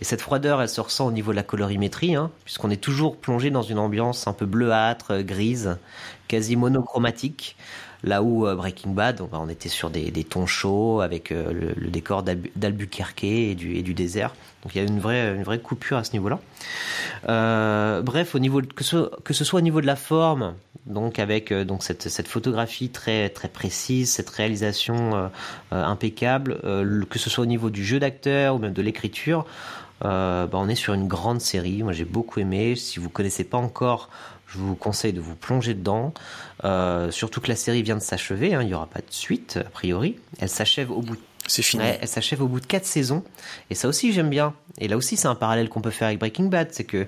Et 0.00 0.04
cette 0.04 0.22
froideur, 0.22 0.62
elle 0.62 0.68
se 0.68 0.80
ressent 0.80 1.06
au 1.06 1.12
niveau 1.12 1.32
de 1.32 1.36
la 1.36 1.42
colorimétrie, 1.42 2.14
hein, 2.14 2.30
puisqu'on 2.44 2.70
est 2.70 2.80
toujours 2.80 3.16
plongé 3.16 3.50
dans 3.50 3.62
une 3.62 3.78
ambiance 3.78 4.26
un 4.26 4.32
peu 4.32 4.46
bleuâtre, 4.46 5.22
grise, 5.22 5.76
quasi 6.28 6.56
monochromatique. 6.56 7.56
Là 8.04 8.22
où 8.22 8.46
euh, 8.46 8.56
Breaking 8.56 8.90
Bad, 8.90 9.20
on, 9.32 9.48
était 9.48 9.68
sur 9.68 9.88
des, 9.88 10.10
tons 10.24 10.46
chauds 10.46 11.00
avec 11.00 11.30
euh, 11.30 11.72
le, 11.76 11.88
décor 11.88 12.24
d'Albuquerque 12.24 13.22
et 13.22 13.54
du, 13.54 13.94
désert. 13.94 14.34
Donc 14.62 14.74
il 14.74 14.78
y 14.78 14.84
a 14.84 14.88
une 14.88 14.98
vraie, 14.98 15.60
coupure 15.60 15.98
à 15.98 16.04
ce 16.04 16.12
niveau-là. 16.12 16.40
Euh, 17.28 18.02
bref, 18.02 18.34
que, 18.74 18.82
ce, 18.82 19.44
soit 19.44 19.58
au 19.58 19.62
niveau 19.62 19.80
de 19.80 19.86
la 19.86 19.94
forme, 19.94 20.54
donc 20.86 21.20
avec 21.20 21.54
cette, 21.80 22.26
photographie 22.26 22.88
très 22.88 23.30
précise, 23.52 24.10
cette 24.10 24.30
réalisation 24.30 25.30
impeccable, 25.70 26.58
que 27.08 27.18
ce 27.18 27.30
soit 27.30 27.42
au 27.42 27.46
niveau 27.46 27.70
du 27.70 27.84
jeu 27.84 28.00
d'acteur 28.00 28.56
ou 28.56 28.58
même 28.58 28.72
de 28.72 28.82
l'écriture, 28.82 29.46
bah, 30.02 30.50
on 30.54 30.68
est 30.68 30.74
sur 30.74 30.94
une 30.94 31.08
grande 31.08 31.40
série. 31.40 31.82
Moi 31.82 31.92
j'ai 31.92 32.04
beaucoup 32.04 32.40
aimé. 32.40 32.76
Si 32.76 32.98
vous 32.98 33.08
connaissez 33.08 33.44
pas 33.44 33.58
encore 33.58 34.08
je 34.52 34.58
vous 34.58 34.74
conseille 34.74 35.12
de 35.12 35.20
vous 35.20 35.34
plonger 35.34 35.74
dedans. 35.74 36.12
Euh, 36.64 37.10
surtout 37.10 37.40
que 37.40 37.48
la 37.48 37.56
série 37.56 37.82
vient 37.82 37.96
de 37.96 38.02
s'achever, 38.02 38.54
hein, 38.54 38.62
il 38.62 38.68
n'y 38.68 38.74
aura 38.74 38.86
pas 38.86 39.00
de 39.00 39.10
suite 39.10 39.58
a 39.58 39.70
priori. 39.70 40.16
Elle 40.38 40.48
s'achève 40.48 40.90
au 40.90 41.00
bout. 41.00 41.16
C'est 41.46 41.62
fini. 41.62 41.82
elle 41.82 42.06
s'achève 42.06 42.40
au 42.40 42.46
bout 42.46 42.60
de 42.60 42.66
quatre 42.66 42.86
saisons. 42.86 43.24
Et 43.70 43.74
ça 43.74 43.88
aussi 43.88 44.12
j'aime 44.12 44.30
bien. 44.30 44.54
Et 44.78 44.88
là 44.88 44.96
aussi 44.96 45.16
c'est 45.16 45.28
un 45.28 45.34
parallèle 45.34 45.68
qu'on 45.68 45.80
peut 45.80 45.90
faire 45.90 46.08
avec 46.08 46.18
Breaking 46.18 46.46
Bad, 46.46 46.68
c'est 46.72 46.84
que 46.84 47.06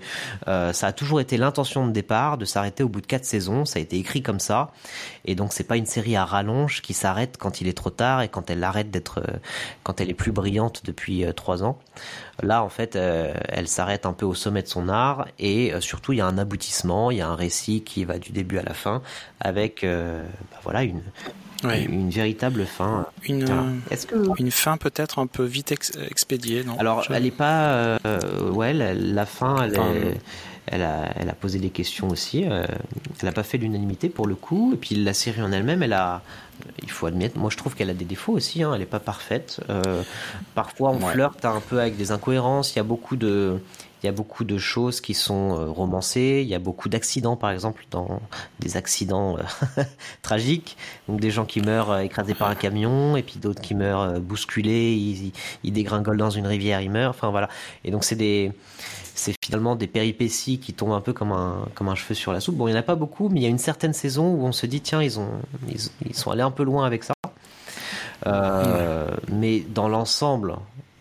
euh, 0.49 0.73
ça 0.73 0.89
a 0.89 0.93
toujours 0.93 1.21
été 1.21 1.37
l'intention 1.37 1.87
de 1.87 1.93
départ 1.93 2.39
de 2.39 2.45
s'arrêter 2.45 2.83
au 2.83 2.89
bout 2.89 3.01
de 3.01 3.07
quatre 3.07 3.25
saisons. 3.25 3.65
Ça 3.65 3.79
a 3.79 3.83
été 3.83 3.97
écrit 3.97 4.23
comme 4.23 4.41
ça. 4.41 4.71
Et 5.25 5.35
donc 5.35 5.53
c'est 5.53 5.65
pas 5.65 5.77
une 5.77 5.87
série 5.87 6.17
à 6.17 6.25
rallonge 6.25 6.83
qui 6.83 6.95
s'arrête 6.95 7.37
quand 7.39 7.61
il 7.61 7.69
est 7.69 7.77
trop 7.77 7.91
tard 7.91 8.23
et 8.23 8.29
quand 8.29 8.51
elle 8.51 8.63
arrête 8.63 8.91
d'être, 8.91 9.21
euh, 9.21 9.37
quand 9.83 10.01
elle 10.01 10.11
est 10.11 10.15
plus 10.15 10.33
brillante 10.33 10.83
depuis 10.85 11.25
trois 11.35 11.63
ans. 11.63 11.79
Là, 12.43 12.65
en 12.65 12.69
fait, 12.69 12.97
elle 12.97 13.69
s'arrête 13.69 14.07
un 14.07 14.13
peu 14.13 14.27
au 14.27 14.35
sommet 14.35 14.63
de 14.63 14.67
son 14.67 14.89
art 14.89 15.29
et 15.39 15.73
surtout, 15.81 16.13
il 16.13 16.19
y 16.19 16.21
a 16.21 16.27
un 16.27 16.37
aboutissement, 16.37 17.13
il 17.13 17.19
y 17.19 17.21
a 17.21 17.29
un 17.29 17.37
récit 17.37 17.83
qui 17.83 18.05
va 18.05 18.19
du 18.19 18.33
début 18.33 18.59
à 18.59 18.63
la 18.63 18.75
fin 18.75 19.03
avec 19.41 19.85
euh, 19.85 20.23
bah 20.51 20.59
voilà 20.63 20.83
une, 20.83 21.03
une 21.73 22.11
véritable 22.11 22.65
fin. 22.65 23.07
Une, 23.25 23.47
Est-ce 23.91 24.07
que 24.07 24.17
une 24.39 24.51
fin 24.51 24.77
peut-être 24.77 25.19
un 25.19 25.27
peu 25.27 25.45
vite 25.45 25.73
expédiée, 26.11 26.65
non? 26.65 26.79
Alors, 26.79 27.05
elle 27.11 27.23
n'est 27.23 27.31
pas. 27.31 27.99
Euh, 28.05 28.51
ouais, 28.51 28.73
la, 28.73 29.27
fin, 29.27 29.57
elle, 29.65 30.17
elle, 30.67 30.83
a, 30.83 31.13
elle 31.17 31.29
a 31.29 31.35
posé 31.35 31.59
des 31.59 31.71
questions 31.71 32.09
aussi. 32.09 32.45
Euh, 32.45 32.67
elle 33.21 33.27
n'a 33.27 33.33
pas 33.33 33.43
fait 33.43 33.59
l'unanimité 33.59 34.09
pour 34.09 34.27
le 34.27 34.35
coup. 34.35 34.73
Et 34.75 34.77
puis 34.77 34.95
la 34.97 35.15
série 35.15 35.43
en 35.43 35.53
elle-même, 35.53 35.83
elle 35.83 35.93
a. 35.93 36.23
Il 36.83 36.91
faut 36.91 37.07
admettre, 37.07 37.37
moi 37.37 37.51
je 37.51 37.57
trouve 37.57 37.75
qu'elle 37.75 37.91
a 37.91 37.95
des 37.95 38.05
défauts 38.05 38.33
aussi. 38.33 38.63
Hein, 38.63 38.71
elle 38.75 38.81
n'est 38.81 38.87
pas 38.87 39.01
parfaite. 39.01 39.61
parfois, 40.55 40.91
on 40.91 41.01
flirte 41.01 41.45
un 41.45 41.61
peu 41.61 41.81
avec 41.81 41.97
des 41.97 42.13
incohérences. 42.13 42.75
Il 42.75 42.77
y 42.77 42.81
a 42.81 42.85
beaucoup 42.85 43.17
de 43.17 43.59
il 44.05 44.07
y 44.07 44.11
a 44.11 44.13
beaucoup 44.13 44.45
de 44.45 44.59
choses 44.59 45.01
qui 45.01 45.15
sont 45.15 45.59
euh, 45.59 45.71
romancées. 45.71 46.41
Il 46.43 46.49
y 46.49 46.55
a 46.55 46.59
beaucoup 46.59 46.91
d'accidents, 46.91 47.37
par 47.37 47.51
exemple, 47.51 47.87
dans 47.91 48.21
des 48.61 48.77
accidents 48.77 49.39
euh, 49.39 49.83
tragiques. 50.23 50.77
Donc 51.09 51.21
des 51.21 51.31
gens 51.31 51.47
qui 51.47 51.63
meurent 51.63 51.91
euh, 51.91 52.01
écrasés 52.01 52.35
par 52.35 52.51
un 52.51 52.55
camion, 52.55 53.17
et 53.17 53.23
puis 53.23 53.39
d'autres 53.39 53.63
qui 53.63 53.75
meurent 53.75 54.21
bousculés. 54.21 54.93
Ils, 54.93 55.33
ils, 55.63 55.73
dégringolent 55.73 56.19
dans 56.19 56.29
une 56.29 56.47
rivière, 56.47 56.83
ils 56.83 56.91
meurent. 56.91 57.11
Enfin 57.11 57.31
voilà. 57.31 57.49
Et 57.83 57.91
donc 57.91 58.05
c'est 58.05 58.15
des 58.15 58.53
c'est 59.15 59.35
finalement 59.43 59.75
des 59.75 59.87
péripéties 59.87 60.59
qui 60.59 60.75
tombent 60.75 60.93
un 60.93 61.01
peu 61.01 61.15
comme 61.15 61.33
un, 61.33 61.67
comme 61.75 61.89
un 61.89 61.95
cheveu 61.95 62.15
sur 62.15 62.35
la 62.35 62.41
soupe. 62.41 62.57
Bon, 62.57 62.69
il 62.69 62.73
n'y 62.73 62.77
en 62.77 62.81
a 62.81 62.83
pas 62.83 62.97
beaucoup, 62.97 63.31
mais 63.31 63.41
il 63.41 63.43
y 63.45 63.47
a 63.47 63.49
une 63.49 63.59
certaine 63.59 63.95
saison 63.95 64.35
où 64.35 64.45
on 64.45 64.53
se 64.53 64.67
dit, 64.67 64.83
tiens, 64.83 65.03
ils, 65.03 65.19
ont, 65.19 65.31
ils, 66.05 66.15
sont 66.15 66.31
allés 66.31 66.43
un 66.43 66.51
peu 66.51 66.65
loin 66.65 66.85
avec 66.85 67.05
ça. 67.05 67.15
mais 69.33 69.61
dans 69.61 69.89
l'ensemble, 69.89 70.57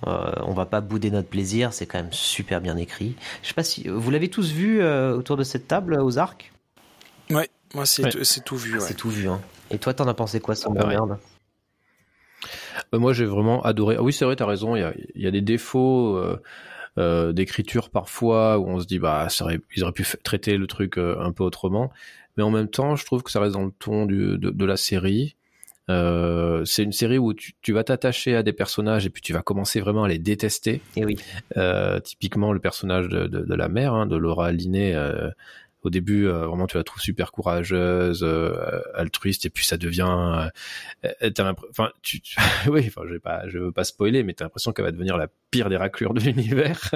euh, 0.07 0.31
on 0.41 0.53
va 0.53 0.65
pas 0.65 0.81
bouder 0.81 1.11
notre 1.11 1.29
plaisir, 1.29 1.73
c'est 1.73 1.85
quand 1.85 1.97
même 1.97 2.11
super 2.11 2.61
bien 2.61 2.77
écrit. 2.77 3.15
Je 3.41 3.49
sais 3.49 3.53
pas 3.53 3.63
si 3.63 3.87
vous 3.87 4.11
l'avez 4.11 4.29
tous 4.29 4.51
vu 4.51 4.81
euh, 4.81 5.15
autour 5.15 5.37
de 5.37 5.43
cette 5.43 5.67
table 5.67 5.99
aux 5.99 6.17
arcs? 6.17 6.51
Ouais, 7.29 7.49
moi 7.73 7.85
c'est 7.85 8.03
tout 8.43 8.57
vu. 8.57 8.79
C'est 8.79 8.95
tout 8.95 9.09
vu. 9.09 9.27
Hein. 9.27 9.41
Et 9.71 9.77
toi, 9.77 9.93
t'en 9.93 10.07
as 10.07 10.13
pensé 10.13 10.39
quoi, 10.39 10.55
sans 10.55 10.71
merde? 10.71 11.17
Euh, 12.93 12.99
Moi, 12.99 13.13
j'ai 13.13 13.25
vraiment 13.25 13.61
adoré. 13.63 13.95
Ah 13.97 14.03
oui, 14.03 14.13
c'est 14.13 14.25
vrai, 14.25 14.35
t'as 14.35 14.45
raison. 14.45 14.75
Il 14.75 14.93
y 15.15 15.27
a, 15.27 15.31
des 15.31 15.41
défauts. 15.41 16.19
d'écriture 16.97 17.89
parfois 17.89 18.59
où 18.59 18.67
on 18.67 18.79
se 18.79 18.85
dit 18.85 18.99
bah 18.99 19.27
ils 19.75 19.83
auraient 19.83 19.93
pu 19.93 20.05
traiter 20.23 20.57
le 20.57 20.67
truc 20.67 20.99
un 20.99 21.31
peu 21.31 21.43
autrement 21.43 21.91
mais 22.37 22.43
en 22.43 22.51
même 22.51 22.67
temps 22.67 22.95
je 22.95 23.05
trouve 23.05 23.23
que 23.23 23.31
ça 23.31 23.39
reste 23.39 23.53
dans 23.53 23.65
le 23.65 23.71
ton 23.71 24.05
de, 24.05 24.65
la 24.65 24.77
série 24.77 25.35
euh, 25.89 26.63
c'est 26.65 26.83
une 26.83 26.93
série 26.93 27.17
où 27.17 27.33
tu, 27.33 27.53
tu 27.61 27.73
vas 27.73 27.83
t'attacher 27.83 28.35
à 28.35 28.43
des 28.43 28.53
personnages 28.53 29.05
et 29.05 29.09
puis 29.09 29.21
tu 29.21 29.33
vas 29.33 29.41
commencer 29.41 29.81
vraiment 29.81 30.05
à 30.05 30.07
les 30.07 30.19
détester. 30.19 30.81
Et 30.95 31.05
oui. 31.05 31.17
Euh, 31.57 31.99
typiquement 31.99 32.53
le 32.53 32.59
personnage 32.59 33.09
de, 33.09 33.27
de, 33.27 33.41
de 33.41 33.55
la 33.55 33.67
mère, 33.67 33.93
hein, 33.93 34.05
de 34.05 34.15
Laura 34.15 34.51
Linney. 34.51 34.93
Euh, 34.93 35.29
au 35.83 35.89
début, 35.89 36.27
euh, 36.27 36.47
vraiment, 36.47 36.65
tu 36.65 36.77
la 36.77 36.83
trouves 36.85 37.01
super 37.01 37.33
courageuse, 37.33 38.23
euh, 38.23 38.81
altruiste, 38.95 39.45
et 39.45 39.49
puis 39.49 39.65
ça 39.65 39.75
devient. 39.75 40.49
enfin, 41.69 41.91
tu, 42.01 42.21
oui, 42.67 42.85
enfin, 42.87 43.01
je 43.05 43.13
vais 43.13 43.19
pas, 43.19 43.49
je 43.49 43.59
veux 43.59 43.71
pas 43.73 43.83
spoiler, 43.83 44.23
mais 44.23 44.33
t'as 44.33 44.45
l'impression 44.45 44.71
qu'elle 44.71 44.85
va 44.85 44.91
devenir 44.91 45.17
la 45.17 45.27
pire 45.51 45.67
des 45.67 45.75
raclures 45.75 46.13
de 46.13 46.19
l'univers. 46.21 46.89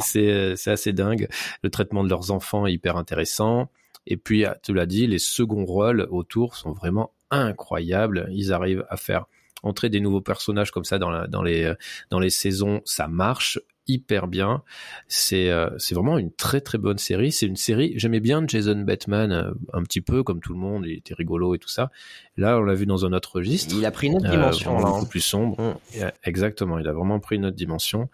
c'est, 0.00 0.56
c'est 0.56 0.70
assez 0.70 0.94
dingue. 0.94 1.28
Le 1.62 1.68
traitement 1.68 2.02
de 2.02 2.08
leurs 2.08 2.30
enfants 2.30 2.66
est 2.66 2.72
hyper 2.72 2.96
intéressant. 2.96 3.70
Et 4.06 4.16
puis, 4.16 4.46
tu 4.62 4.72
l'as 4.72 4.86
dit, 4.86 5.06
les 5.06 5.18
seconds 5.18 5.66
rôles 5.66 6.06
autour 6.10 6.56
sont 6.56 6.72
vraiment 6.72 7.12
incroyable. 7.30 8.28
Ils 8.32 8.52
arrivent 8.52 8.84
à 8.88 8.96
faire 8.96 9.26
entrer 9.62 9.88
des 9.88 10.00
nouveaux 10.00 10.20
personnages 10.20 10.70
comme 10.70 10.84
ça 10.84 10.98
dans, 10.98 11.10
la, 11.10 11.26
dans, 11.26 11.42
les, 11.42 11.72
dans 12.10 12.18
les 12.18 12.30
saisons. 12.30 12.82
Ça 12.84 13.08
marche 13.08 13.58
hyper 13.88 14.26
bien. 14.26 14.62
C'est 15.08 15.50
euh, 15.50 15.70
c'est 15.78 15.94
vraiment 15.94 16.18
une 16.18 16.32
très 16.32 16.60
très 16.60 16.78
bonne 16.78 16.98
série. 16.98 17.32
C'est 17.32 17.46
une 17.46 17.56
série. 17.56 17.92
J'aimais 17.96 18.20
bien 18.20 18.44
Jason 18.46 18.80
Bateman 18.80 19.32
euh, 19.32 19.50
un 19.72 19.82
petit 19.82 20.00
peu 20.00 20.22
comme 20.22 20.40
tout 20.40 20.52
le 20.52 20.58
monde. 20.58 20.84
Il 20.86 20.98
était 20.98 21.14
rigolo 21.14 21.54
et 21.54 21.58
tout 21.58 21.68
ça. 21.68 21.90
Là, 22.36 22.58
on 22.58 22.62
l'a 22.62 22.74
vu 22.74 22.86
dans 22.86 23.06
un 23.06 23.12
autre 23.12 23.36
registre. 23.36 23.74
Il 23.76 23.84
a 23.86 23.90
pris 23.90 24.08
une 24.08 24.16
autre 24.16 24.30
dimension, 24.30 24.78
euh, 24.78 24.82
beaucoup 24.82 25.06
plus 25.06 25.20
sombre. 25.20 25.60
Mm. 25.60 26.04
Exactement. 26.24 26.78
Il 26.78 26.88
a 26.88 26.92
vraiment 26.92 27.20
pris 27.20 27.36
une 27.36 27.46
autre 27.46 27.56
dimension. 27.56 28.08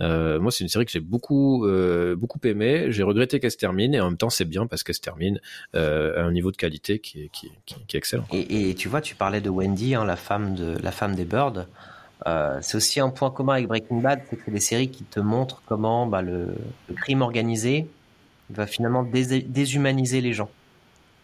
Euh, 0.00 0.40
moi, 0.40 0.50
c'est 0.50 0.64
une 0.64 0.68
série 0.68 0.84
que 0.84 0.90
j'ai 0.90 1.00
beaucoup 1.00 1.66
euh, 1.66 2.16
beaucoup 2.16 2.40
aimé. 2.44 2.86
J'ai 2.90 3.02
regretté 3.02 3.40
qu'elle 3.40 3.50
se 3.50 3.56
termine 3.56 3.94
et 3.94 4.00
en 4.00 4.06
même 4.06 4.16
temps, 4.16 4.30
c'est 4.30 4.44
bien 4.44 4.66
parce 4.66 4.82
qu'elle 4.82 4.94
se 4.94 5.00
termine 5.00 5.40
euh, 5.74 6.20
à 6.20 6.24
un 6.24 6.32
niveau 6.32 6.50
de 6.50 6.56
qualité 6.56 6.98
qui 6.98 7.22
est, 7.22 7.28
qui, 7.28 7.50
qui, 7.64 7.76
qui 7.86 7.96
est 7.96 7.98
excellent. 7.98 8.26
Et, 8.32 8.70
et, 8.70 8.74
tu 8.74 8.88
vois, 8.88 9.00
tu 9.00 9.14
parlais 9.14 9.40
de 9.40 9.50
Wendy, 9.50 9.94
hein, 9.94 10.04
la 10.04 10.16
femme 10.16 10.54
de 10.54 10.76
la 10.82 10.92
femme 10.92 11.14
des 11.14 11.24
Birds. 11.24 11.66
C'est 12.62 12.76
aussi 12.76 13.00
un 13.00 13.10
point 13.10 13.30
commun 13.30 13.54
avec 13.54 13.66
Breaking 13.68 13.98
Bad, 14.00 14.22
c'est 14.30 14.36
que 14.36 14.42
c'est 14.46 14.50
des 14.50 14.60
séries 14.60 14.90
qui 14.90 15.04
te 15.04 15.20
montrent 15.20 15.62
comment 15.66 16.06
bah, 16.06 16.22
le, 16.22 16.54
le, 16.88 16.94
crime 16.94 17.20
organisé 17.20 17.86
va 18.48 18.66
finalement 18.66 19.02
déshumaniser 19.02 20.22
les 20.22 20.32
gens. 20.32 20.48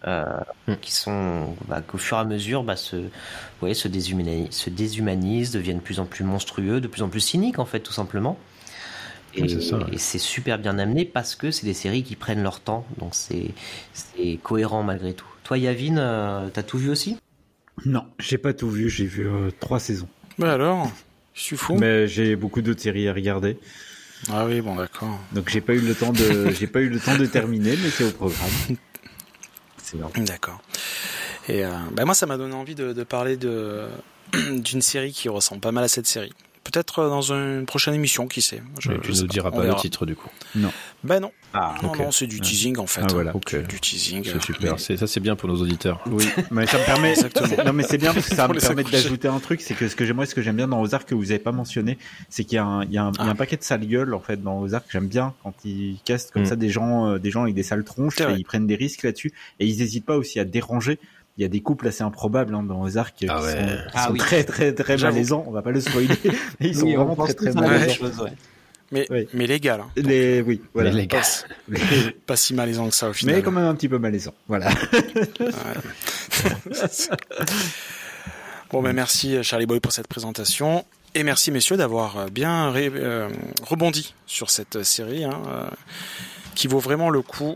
Euh, 0.07 0.25
mm. 0.67 0.77
qui 0.81 0.93
sont 0.93 1.55
bah, 1.69 1.83
qu'au 1.87 1.99
fur 1.99 2.17
et 2.17 2.21
à 2.21 2.25
mesure 2.25 2.65
bah, 2.65 2.77
se, 2.77 2.97
voyez, 3.61 3.75
se, 3.75 3.87
déshumanisent, 3.87 4.51
se 4.51 4.71
déshumanisent, 4.71 5.51
deviennent 5.51 5.77
de 5.77 5.83
plus 5.83 6.01
en 6.01 6.07
plus 6.07 6.25
monstrueux, 6.25 6.81
de 6.81 6.89
plus 6.89 7.03
en 7.03 7.11
plus 7.11 7.21
cyniques 7.21 7.59
en 7.59 7.67
fait 7.67 7.81
tout 7.81 7.93
simplement. 7.93 8.39
Et, 9.35 9.99
c'est 9.99 10.19
super 10.19 10.59
bien 10.59 10.79
amené 10.79 11.05
parce 11.05 11.37
que 11.37 11.51
c'est 11.51 11.67
des 11.67 11.75
séries 11.75 12.03
qui 12.03 12.17
prennent 12.17 12.43
leur 12.43 12.61
temps, 12.61 12.87
donc 12.99 13.15
c'est 13.15 13.53
cohérent 14.43 14.83
malgré 14.83 15.13
tout. 15.13 15.27
Toi, 15.45 15.59
Yavin, 15.59 15.99
euh, 15.99 16.49
t'as 16.53 16.63
tout 16.63 16.79
vu 16.79 16.91
aussi? 16.91 17.17
Non, 17.85 18.05
j'ai 18.19 18.39
pas 18.39 18.53
tout 18.53 18.71
vu, 18.71 18.91
j'ai 18.91 19.07
vu 19.07 19.27
euh, 19.27 19.51
trois 19.59 19.81
saisons. 19.81 20.09
Mais 20.39 20.49
alors, 20.49 20.91
je 21.35 21.43
suis 21.43 21.57
fou. 21.57 21.77
Mais 21.77 22.07
j'ai 22.09 22.37
beaucoup 22.37 22.63
d'autres 22.63 22.81
séries 22.81 23.09
à 23.09 23.13
regarder. 23.13 23.59
Ah 24.31 24.45
oui, 24.45 24.61
bon 24.61 24.77
d'accord. 24.77 25.19
Donc 25.33 25.49
j'ai 25.49 25.61
pas 25.61 25.75
eu 25.75 25.81
le 25.81 25.95
temps 25.95 26.13
de, 26.13 26.51
j'ai 26.59 26.67
pas 26.67 26.81
eu 26.81 26.89
le 26.89 27.01
temps 27.01 27.17
de 27.17 27.27
terminer, 27.27 27.77
mais 27.83 27.91
c'est 27.91 28.05
au 28.05 28.11
programme. 28.11 28.51
C'est 29.83 29.99
D'accord. 30.25 30.61
Et 31.49 31.65
euh, 31.65 31.71
bah 31.93 32.05
moi, 32.05 32.15
ça 32.15 32.27
m'a 32.27 32.37
donné 32.37 32.55
envie 32.55 32.75
de, 32.75 32.93
de 32.93 33.03
parler 33.03 33.37
de 33.37 33.87
d'une 34.33 34.83
série 34.83 35.13
qui 35.13 35.29
ressemble 35.29 35.61
pas 35.61 35.73
mal 35.73 35.85
à 35.85 35.89
cette 35.89 36.07
série 36.07 36.33
peut-être 36.65 37.09
dans 37.09 37.33
une 37.33 37.67
prochaine 37.67 37.95
émission, 37.95 38.27
qui 38.27 38.43
sait. 38.43 38.63
Je, 38.79 38.93
tu 38.93 39.13
ne 39.13 39.21
nous 39.21 39.27
diras 39.27 39.51
pas 39.51 39.65
le 39.65 39.75
titre 39.77 40.07
du 40.07 40.17
coup. 40.17 40.29
Non. 40.55 40.73
Ben 41.03 41.21
non. 41.21 41.33
Ah, 41.53 41.75
non, 41.83 41.97
non, 41.97 42.13
c'est 42.13 42.27
du 42.27 42.41
teasing 42.41 42.79
en 42.79 42.87
fait. 42.87 43.01
Ah, 43.03 43.07
voilà. 43.11 43.33
Du, 43.33 43.63
du 43.63 43.81
teasing. 43.81 44.23
C'est 44.25 44.43
super. 44.43 44.77
Mais... 44.89 44.97
Ça, 44.97 45.07
c'est 45.07 45.21
bien 45.21 45.35
pour 45.35 45.49
nos 45.49 45.57
auditeurs. 45.57 46.01
Oui, 46.07 46.25
mais 46.51 46.67
ça 46.67 46.79
me 46.79 46.85
permet. 46.85 47.15
non, 47.65 47.73
mais 47.73 47.83
c'est 47.83 47.99
bien 47.99 48.15
parce 48.15 48.29
que 48.29 48.37
ça 48.37 48.47
me 48.47 48.59
permet 48.59 48.85
d'ajouter 48.85 49.29
un 49.29 49.41
truc. 49.41 49.61
C'est 49.61 49.75
que 49.75 49.89
ce 49.89 49.97
que 49.97 50.05
j'aime, 50.05 50.25
ce 50.25 50.35
que 50.35 50.43
j'aime 50.43 50.57
bien 50.57 50.69
dans 50.69 50.81
Ozark 50.81 51.09
que 51.09 51.15
vous 51.15 51.25
n'avez 51.25 51.39
pas 51.39 51.53
mentionné, 51.53 51.99
c'est 52.29 52.45
qu'il 52.45 52.57
y 52.57 52.59
a 52.59 52.65
un, 52.65 52.85
il 52.85 52.93
y 52.93 52.99
a 52.99 53.05
un, 53.05 53.09
ah. 53.09 53.21
il 53.21 53.25
y 53.25 53.29
a 53.29 53.33
un 53.33 53.35
paquet 53.35 53.57
de 53.57 53.65
sales 53.65 53.87
gueules 53.87 54.15
en 54.15 54.21
fait 54.21 54.41
dans 54.41 54.61
Ozark. 54.61 54.85
J'aime 54.91 55.09
bien 55.09 55.35
quand 55.43 55.55
ils 55.65 55.99
castent 56.05 56.31
comme 56.31 56.43
mm. 56.43 56.47
ça 56.47 56.57
des 56.57 56.69
gens, 56.69 57.19
des 57.19 57.31
gens 57.31 57.43
avec 57.43 57.55
des 57.55 57.65
sales 57.65 57.85
tronches 57.85 58.21
et 58.21 58.35
ils 58.37 58.45
prennent 58.45 58.67
des 58.67 58.77
risques 58.77 59.03
là-dessus 59.03 59.33
et 59.59 59.67
ils 59.67 59.79
n'hésitent 59.79 60.07
pas 60.07 60.17
aussi 60.17 60.39
à 60.39 60.45
déranger 60.45 60.99
il 61.41 61.45
y 61.45 61.47
a 61.47 61.49
des 61.49 61.61
couples 61.61 61.89
assez 61.89 62.03
improbables 62.03 62.55
hein, 62.55 62.63
dans 62.63 62.83
Ozark 62.83 63.17
qui, 63.17 63.27
ah 63.27 63.41
ouais. 63.41 63.53
sont, 63.53 63.57
qui 63.57 63.73
ah 63.95 64.07
sont 64.07 64.13
oui. 64.13 64.19
très 64.19 64.45
très 64.45 64.75
très 64.75 64.99
malaisants. 64.99 65.43
On 65.47 65.53
va 65.53 65.63
pas 65.63 65.71
le 65.71 65.81
spoiler. 65.81 66.15
ils 66.61 66.77
sont 66.77 66.85
oui, 66.85 66.95
vraiment 66.95 67.17
très 67.17 67.33
très 67.33 67.53
malaisants. 67.53 68.25
Ouais. 68.25 68.33
Mais, 68.93 69.07
oui. 69.09 69.27
mais 69.33 69.47
légal. 69.47 69.81
Hein. 69.81 69.89
Les, 69.97 70.43
oui, 70.43 70.61
voilà. 70.75 70.91
Les 70.91 71.07
pas, 71.07 71.23
pas 72.27 72.37
si 72.37 72.53
malaisant 72.53 72.91
que 72.91 72.95
ça 72.95 73.09
au 73.09 73.15
final. 73.15 73.37
Mais 73.37 73.43
quand 73.43 73.53
même 73.53 73.65
un 73.65 73.75
petit 73.75 73.89
peu 73.89 73.99
malaisant. 73.99 74.35
Voilà. 74.49 74.69
bon, 78.71 78.83
ben 78.83 78.93
merci 78.93 79.43
Charlie 79.43 79.65
Boy 79.65 79.81
pour 79.81 79.93
cette 79.93 80.09
présentation. 80.09 80.85
Et 81.15 81.23
merci 81.23 81.51
messieurs 81.51 81.79
d'avoir 81.79 82.31
bien 82.31 82.71
ré, 82.71 82.93
euh, 82.95 83.31
rebondi 83.63 84.15
sur 84.27 84.51
cette 84.51 84.83
série 84.83 85.25
hein, 85.25 85.41
euh, 85.49 85.71
qui 86.55 86.67
vaut 86.67 86.81
vraiment 86.81 87.09
le 87.09 87.23
coup. 87.23 87.55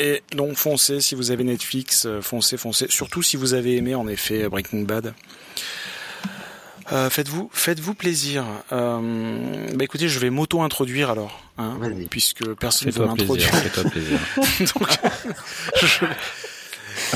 Et 0.00 0.22
donc 0.32 0.56
foncez 0.56 1.00
si 1.00 1.14
vous 1.14 1.30
avez 1.30 1.44
Netflix, 1.44 2.08
foncez, 2.22 2.56
foncez. 2.56 2.86
Surtout 2.88 3.22
si 3.22 3.36
vous 3.36 3.54
avez 3.54 3.76
aimé 3.76 3.94
en 3.94 4.08
effet 4.08 4.48
Breaking 4.48 4.82
Bad. 4.82 5.14
Euh, 6.92 7.08
faites-vous, 7.08 7.50
faites-vous 7.52 7.94
plaisir. 7.94 8.44
Euh, 8.72 9.68
bah 9.74 9.84
écoutez, 9.84 10.08
je 10.08 10.18
vais 10.18 10.30
m'auto-introduire 10.30 11.10
alors, 11.10 11.40
hein, 11.56 11.78
puisque 12.10 12.44
personne 12.54 12.88
ne 12.88 12.92
veut 12.92 13.06
m'introduire. 13.06 13.48
Fais-toi 13.48 13.90
plaisir. 13.90 14.18
Donc, 14.74 14.88
je... 15.80 16.06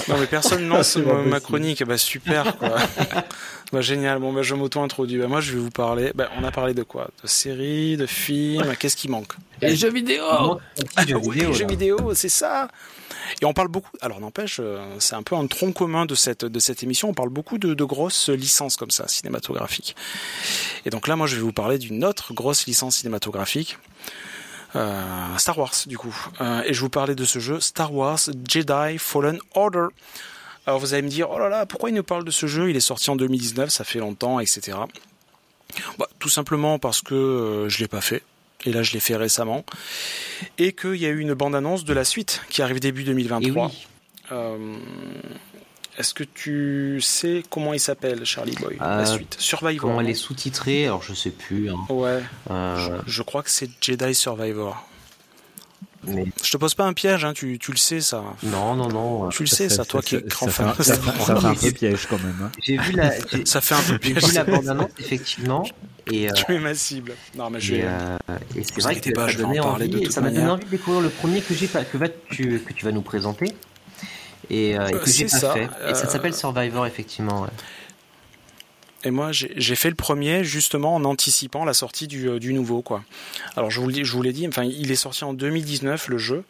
Non 0.08 0.18
mais 0.18 0.26
personne 0.26 0.68
lance 0.68 0.96
ma, 0.96 1.14
ma 1.22 1.40
chronique, 1.40 1.82
bah 1.84 1.98
super 1.98 2.56
quoi. 2.58 2.76
bah 3.72 3.80
génial. 3.80 4.18
Bon 4.18 4.32
bah 4.32 4.42
je 4.42 4.54
m'auto-introduis. 4.54 5.18
Bah 5.18 5.28
moi 5.28 5.40
je 5.40 5.52
vais 5.52 5.58
vous 5.58 5.70
parler. 5.70 6.12
Bah 6.14 6.30
on 6.38 6.44
a 6.44 6.50
parlé 6.50 6.74
de 6.74 6.82
quoi? 6.82 7.08
De 7.22 7.28
séries, 7.28 7.96
de 7.96 8.06
films. 8.06 8.74
Qu'est-ce 8.78 8.96
qui 8.96 9.08
manque? 9.08 9.32
Les 9.62 9.76
jeux 9.76 9.92
vidéo. 9.92 10.24
Ah, 10.96 11.06
jeux 11.06 11.18
vidéo, 11.18 11.32
les 11.32 11.52
jeux 11.54 11.66
vidéo, 11.66 12.14
c'est 12.14 12.28
ça. 12.28 12.68
Et 13.40 13.46
on 13.46 13.52
parle 13.52 13.68
beaucoup. 13.68 13.90
Alors 14.00 14.20
n'empêche, 14.20 14.60
c'est 14.98 15.14
un 15.14 15.22
peu 15.22 15.34
un 15.34 15.46
tronc 15.46 15.72
commun 15.72 16.06
de 16.06 16.14
cette 16.14 16.44
de 16.44 16.58
cette 16.58 16.82
émission. 16.82 17.08
On 17.08 17.14
parle 17.14 17.30
beaucoup 17.30 17.58
de, 17.58 17.74
de 17.74 17.84
grosses 17.84 18.28
licences 18.28 18.76
comme 18.76 18.90
ça 18.90 19.08
cinématographiques. 19.08 19.96
Et 20.84 20.90
donc 20.90 21.08
là, 21.08 21.16
moi, 21.16 21.26
je 21.26 21.36
vais 21.36 21.42
vous 21.42 21.52
parler 21.52 21.78
d'une 21.78 22.04
autre 22.04 22.34
grosse 22.34 22.66
licence 22.66 22.96
cinématographique. 22.96 23.78
Euh, 24.76 25.38
Star 25.38 25.58
Wars 25.58 25.74
du 25.86 25.98
coup. 25.98 26.14
Euh, 26.40 26.62
et 26.64 26.74
je 26.74 26.80
vous 26.80 26.88
parlais 26.88 27.14
de 27.14 27.24
ce 27.24 27.38
jeu 27.38 27.60
Star 27.60 27.94
Wars 27.94 28.18
Jedi 28.48 28.98
Fallen 28.98 29.38
Order. 29.54 29.86
Alors 30.66 30.80
vous 30.80 30.94
allez 30.94 31.02
me 31.02 31.08
dire, 31.08 31.30
oh 31.30 31.38
là 31.38 31.48
là, 31.48 31.66
pourquoi 31.66 31.90
il 31.90 31.94
nous 31.94 32.02
parle 32.02 32.24
de 32.24 32.30
ce 32.30 32.46
jeu? 32.46 32.70
Il 32.70 32.76
est 32.76 32.80
sorti 32.80 33.10
en 33.10 33.16
2019, 33.16 33.70
ça 33.70 33.84
fait 33.84 33.98
longtemps, 33.98 34.40
etc. 34.40 34.78
Bah, 35.98 36.08
tout 36.18 36.28
simplement 36.28 36.78
parce 36.78 37.02
que 37.02 37.14
euh, 37.14 37.68
je 37.68 37.78
l'ai 37.80 37.88
pas 37.88 38.00
fait. 38.00 38.22
Et 38.64 38.72
là, 38.72 38.82
je 38.82 38.92
l'ai 38.92 39.00
fait 39.00 39.16
récemment. 39.16 39.64
Et 40.56 40.72
qu'il 40.72 40.96
y 40.96 41.04
a 41.04 41.10
eu 41.10 41.18
une 41.18 41.34
bande-annonce 41.34 41.84
de 41.84 41.92
la 41.92 42.04
suite 42.04 42.40
qui 42.48 42.62
arrive 42.62 42.80
début 42.80 43.04
2023. 43.04 43.70
Oui. 43.70 44.36
Est-ce 45.96 46.12
que 46.12 46.24
tu 46.24 47.00
sais 47.00 47.42
comment 47.50 47.72
il 47.72 47.80
s'appelle, 47.80 48.24
Charlie 48.24 48.56
Boy, 48.56 48.78
euh, 48.80 48.98
la 48.98 49.06
suite? 49.06 49.36
Survivor. 49.38 49.88
Comment 49.88 50.00
elle 50.00 50.10
est 50.10 50.14
sous-titrée? 50.14 50.86
Alors, 50.86 51.02
je 51.02 51.14
sais 51.14 51.30
plus. 51.30 51.70
Hein. 51.70 51.78
Ouais. 51.88 52.20
Euh... 52.50 53.00
Je, 53.06 53.12
je, 53.12 53.22
crois 53.22 53.42
que 53.42 53.50
c'est 53.50 53.70
Jedi 53.80 54.14
Survivor. 54.14 54.84
Mais... 56.06 56.26
Je 56.42 56.50
te 56.50 56.56
pose 56.56 56.74
pas 56.74 56.84
un 56.84 56.92
piège, 56.92 57.24
hein, 57.24 57.32
tu, 57.32 57.58
tu 57.58 57.70
le 57.70 57.76
sais 57.76 58.00
ça. 58.00 58.22
Non, 58.42 58.74
non, 58.74 58.88
non. 58.88 59.28
Tu 59.28 59.44
le 59.44 59.48
sais, 59.48 59.68
ça, 59.68 59.84
toi 59.84 60.02
qui 60.02 60.16
es 60.16 60.20
grand 60.22 60.48
fan. 60.48 60.74
Ça, 60.74 60.82
ça, 60.82 60.96
fait 60.96 61.46
un 61.46 61.54
peu 61.54 61.72
piège 61.72 62.06
quand 62.08 62.18
même. 62.18 62.36
Hein. 62.42 62.50
J'ai 62.62 62.76
vu 62.76 62.92
la. 62.92 63.12
Ça 63.44 63.60
fait 63.60 63.74
un 63.74 63.82
peu 63.82 63.98
piège. 63.98 64.20
J'ai 64.20 64.28
vu 64.28 64.34
la 64.34 64.44
bande-annonce, 64.44 64.90
effectivement. 64.98 65.64
Et, 66.10 66.28
euh, 66.28 66.32
tu 66.32 66.54
es 66.54 66.58
ma 66.58 66.74
cible. 66.74 67.14
Non, 67.36 67.50
mais 67.50 67.60
je. 67.60 67.76
Et, 67.76 67.82
euh, 67.84 68.16
et 68.56 68.64
c'est 68.64 68.80
vrai 68.82 69.00
que 69.00 69.10
pas, 69.10 69.30
ça 69.30 69.38
donnait 69.38 69.60
envie. 69.60 69.88
De 69.88 70.10
ça 70.10 70.20
m'a 70.20 70.30
donné 70.30 70.46
envie 70.46 70.64
de 70.64 70.70
découvrir 70.70 71.02
le 71.02 71.08
premier 71.08 71.40
que 71.40 71.54
j'ai 71.54 71.66
que, 71.66 71.96
va, 71.96 72.08
tu, 72.08 72.60
que 72.60 72.72
tu 72.72 72.84
vas 72.84 72.92
nous 72.92 73.02
présenter 73.02 73.54
et, 74.50 74.78
euh, 74.78 74.88
et 74.88 74.92
que 74.92 75.10
j'ai 75.10 75.24
pas 75.24 75.38
ça. 75.38 75.52
fait. 75.52 75.68
Et 75.88 75.94
ça 75.94 76.08
s'appelle 76.08 76.34
Survivor 76.34 76.86
effectivement. 76.86 77.42
Ouais. 77.42 77.48
Et 79.06 79.10
moi, 79.10 79.32
j'ai 79.32 79.74
fait 79.74 79.90
le 79.90 79.96
premier 79.96 80.44
justement 80.44 80.94
en 80.94 81.04
anticipant 81.04 81.66
la 81.66 81.74
sortie 81.74 82.08
du, 82.08 82.40
du 82.40 82.54
nouveau, 82.54 82.80
quoi. 82.80 83.04
Alors, 83.54 83.70
je 83.70 83.78
vous, 83.80 83.92
je 83.92 84.10
vous 84.10 84.22
l'ai 84.22 84.32
dit, 84.32 84.48
enfin, 84.48 84.64
il 84.64 84.90
est 84.90 84.96
sorti 84.96 85.24
en 85.24 85.34
2019, 85.34 86.08
le 86.08 86.16
jeu, 86.16 86.44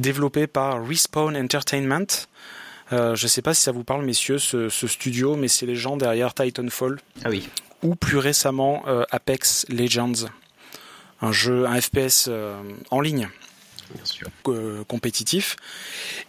développé 0.00 0.48
par 0.48 0.84
Respawn 0.84 1.36
Entertainment. 1.36 2.26
Euh, 2.92 3.14
je 3.14 3.26
sais 3.26 3.42
pas 3.42 3.54
si 3.54 3.62
ça 3.62 3.72
vous 3.72 3.84
parle, 3.84 4.04
messieurs, 4.04 4.38
ce, 4.38 4.68
ce 4.68 4.86
studio, 4.86 5.36
mais 5.36 5.48
c'est 5.48 5.66
les 5.66 5.76
gens 5.76 5.96
derrière 5.96 6.34
Titanfall. 6.34 7.00
Ah 7.24 7.30
oui. 7.30 7.48
Ou 7.82 7.94
plus 7.94 8.18
récemment 8.18 8.82
euh, 8.86 9.04
Apex 9.10 9.64
Legends, 9.68 10.26
un 11.22 11.32
jeu, 11.32 11.66
un 11.66 11.80
FPS 11.80 12.26
euh, 12.28 12.60
en 12.90 13.00
ligne, 13.00 13.28
Bien 13.92 14.04
sûr. 14.04 14.28
compétitif. 14.86 15.56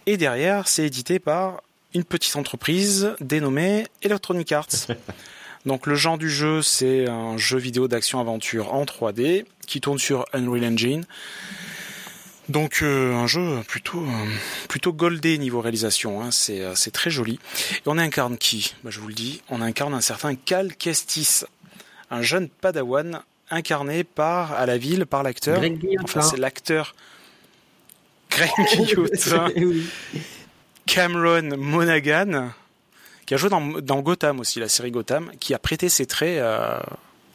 Et 0.06 0.16
derrière, 0.16 0.68
c'est 0.68 0.86
édité 0.86 1.18
par 1.18 1.62
une 1.94 2.04
petite 2.04 2.36
entreprise 2.36 3.14
dénommée 3.20 3.86
Electronic 4.02 4.52
Arts. 4.52 4.88
Donc 5.66 5.86
le 5.86 5.96
genre 5.96 6.16
du 6.16 6.30
jeu, 6.30 6.62
c'est 6.62 7.08
un 7.08 7.36
jeu 7.36 7.58
vidéo 7.58 7.88
d'action-aventure 7.88 8.72
en 8.72 8.84
3D 8.84 9.44
qui 9.66 9.80
tourne 9.80 9.98
sur 9.98 10.24
Unreal 10.32 10.64
Engine. 10.64 11.04
Donc 12.48 12.78
euh, 12.82 13.12
un 13.14 13.26
jeu 13.26 13.60
plutôt 13.66 14.00
euh, 14.00 14.26
plutôt 14.68 14.92
goldé 14.92 15.36
niveau 15.36 15.60
réalisation, 15.60 16.22
hein. 16.22 16.30
c'est 16.30 16.60
euh, 16.60 16.76
c'est 16.76 16.92
très 16.92 17.10
joli. 17.10 17.40
Et 17.78 17.86
on 17.86 17.98
incarne 17.98 18.38
qui? 18.38 18.74
Bah, 18.84 18.90
Je 18.90 19.00
vous 19.00 19.08
le 19.08 19.14
dis, 19.14 19.42
on 19.48 19.60
incarne 19.60 19.94
un 19.94 20.00
certain 20.00 20.36
Cal 20.36 20.76
Kestis, 20.76 21.44
un 22.12 22.22
jeune 22.22 22.48
Padawan 22.48 23.20
incarné 23.50 24.04
par 24.04 24.52
à 24.52 24.66
la 24.66 24.78
ville 24.78 25.06
par 25.06 25.24
l'acteur. 25.24 25.60
Enfin 26.04 26.22
c'est 26.22 26.36
l'acteur 26.36 26.94
Cameron 30.86 31.56
Monaghan 31.56 32.50
qui 33.26 33.34
a 33.34 33.36
joué 33.36 33.50
dans, 33.50 33.60
dans, 33.60 34.00
Gotham 34.00 34.40
aussi, 34.40 34.60
la 34.60 34.68
série 34.68 34.92
Gotham, 34.92 35.30
qui 35.40 35.52
a 35.52 35.58
prêté 35.58 35.88
ses 35.88 36.06
traits 36.06 36.38
euh, 36.38 36.78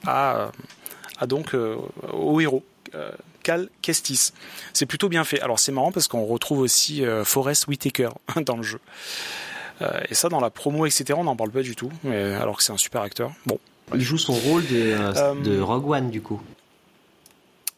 à, 0.05 0.51
à, 1.19 1.27
donc 1.27 1.53
euh, 1.53 1.75
au 2.11 2.39
héros. 2.39 2.63
Euh, 2.95 3.11
Cal 3.43 3.69
Kestis. 3.81 4.33
C'est 4.71 4.85
plutôt 4.85 5.09
bien 5.09 5.23
fait. 5.23 5.41
Alors 5.41 5.59
c'est 5.59 5.71
marrant 5.71 5.91
parce 5.91 6.07
qu'on 6.07 6.25
retrouve 6.25 6.59
aussi 6.59 7.03
euh, 7.03 7.25
Forrest 7.25 7.67
Whitaker 7.67 8.09
dans 8.45 8.55
le 8.55 8.63
jeu. 8.63 8.79
et 10.09 10.13
ça, 10.13 10.29
dans 10.29 10.39
la 10.39 10.51
promo, 10.51 10.85
etc., 10.85 11.15
on 11.17 11.23
n'en 11.23 11.35
parle 11.35 11.49
pas 11.49 11.63
du 11.63 11.75
tout, 11.75 11.91
mais, 12.03 12.35
alors 12.35 12.57
que 12.57 12.63
c'est 12.63 12.71
un 12.71 12.77
super 12.77 13.01
acteur. 13.01 13.31
Bon. 13.47 13.57
Il 13.95 14.01
joue 14.01 14.19
son 14.19 14.33
rôle 14.33 14.65
de, 14.67 15.43
de 15.43 15.59
Rogue 15.59 15.89
One, 15.89 16.11
du 16.11 16.21
coup. 16.21 16.39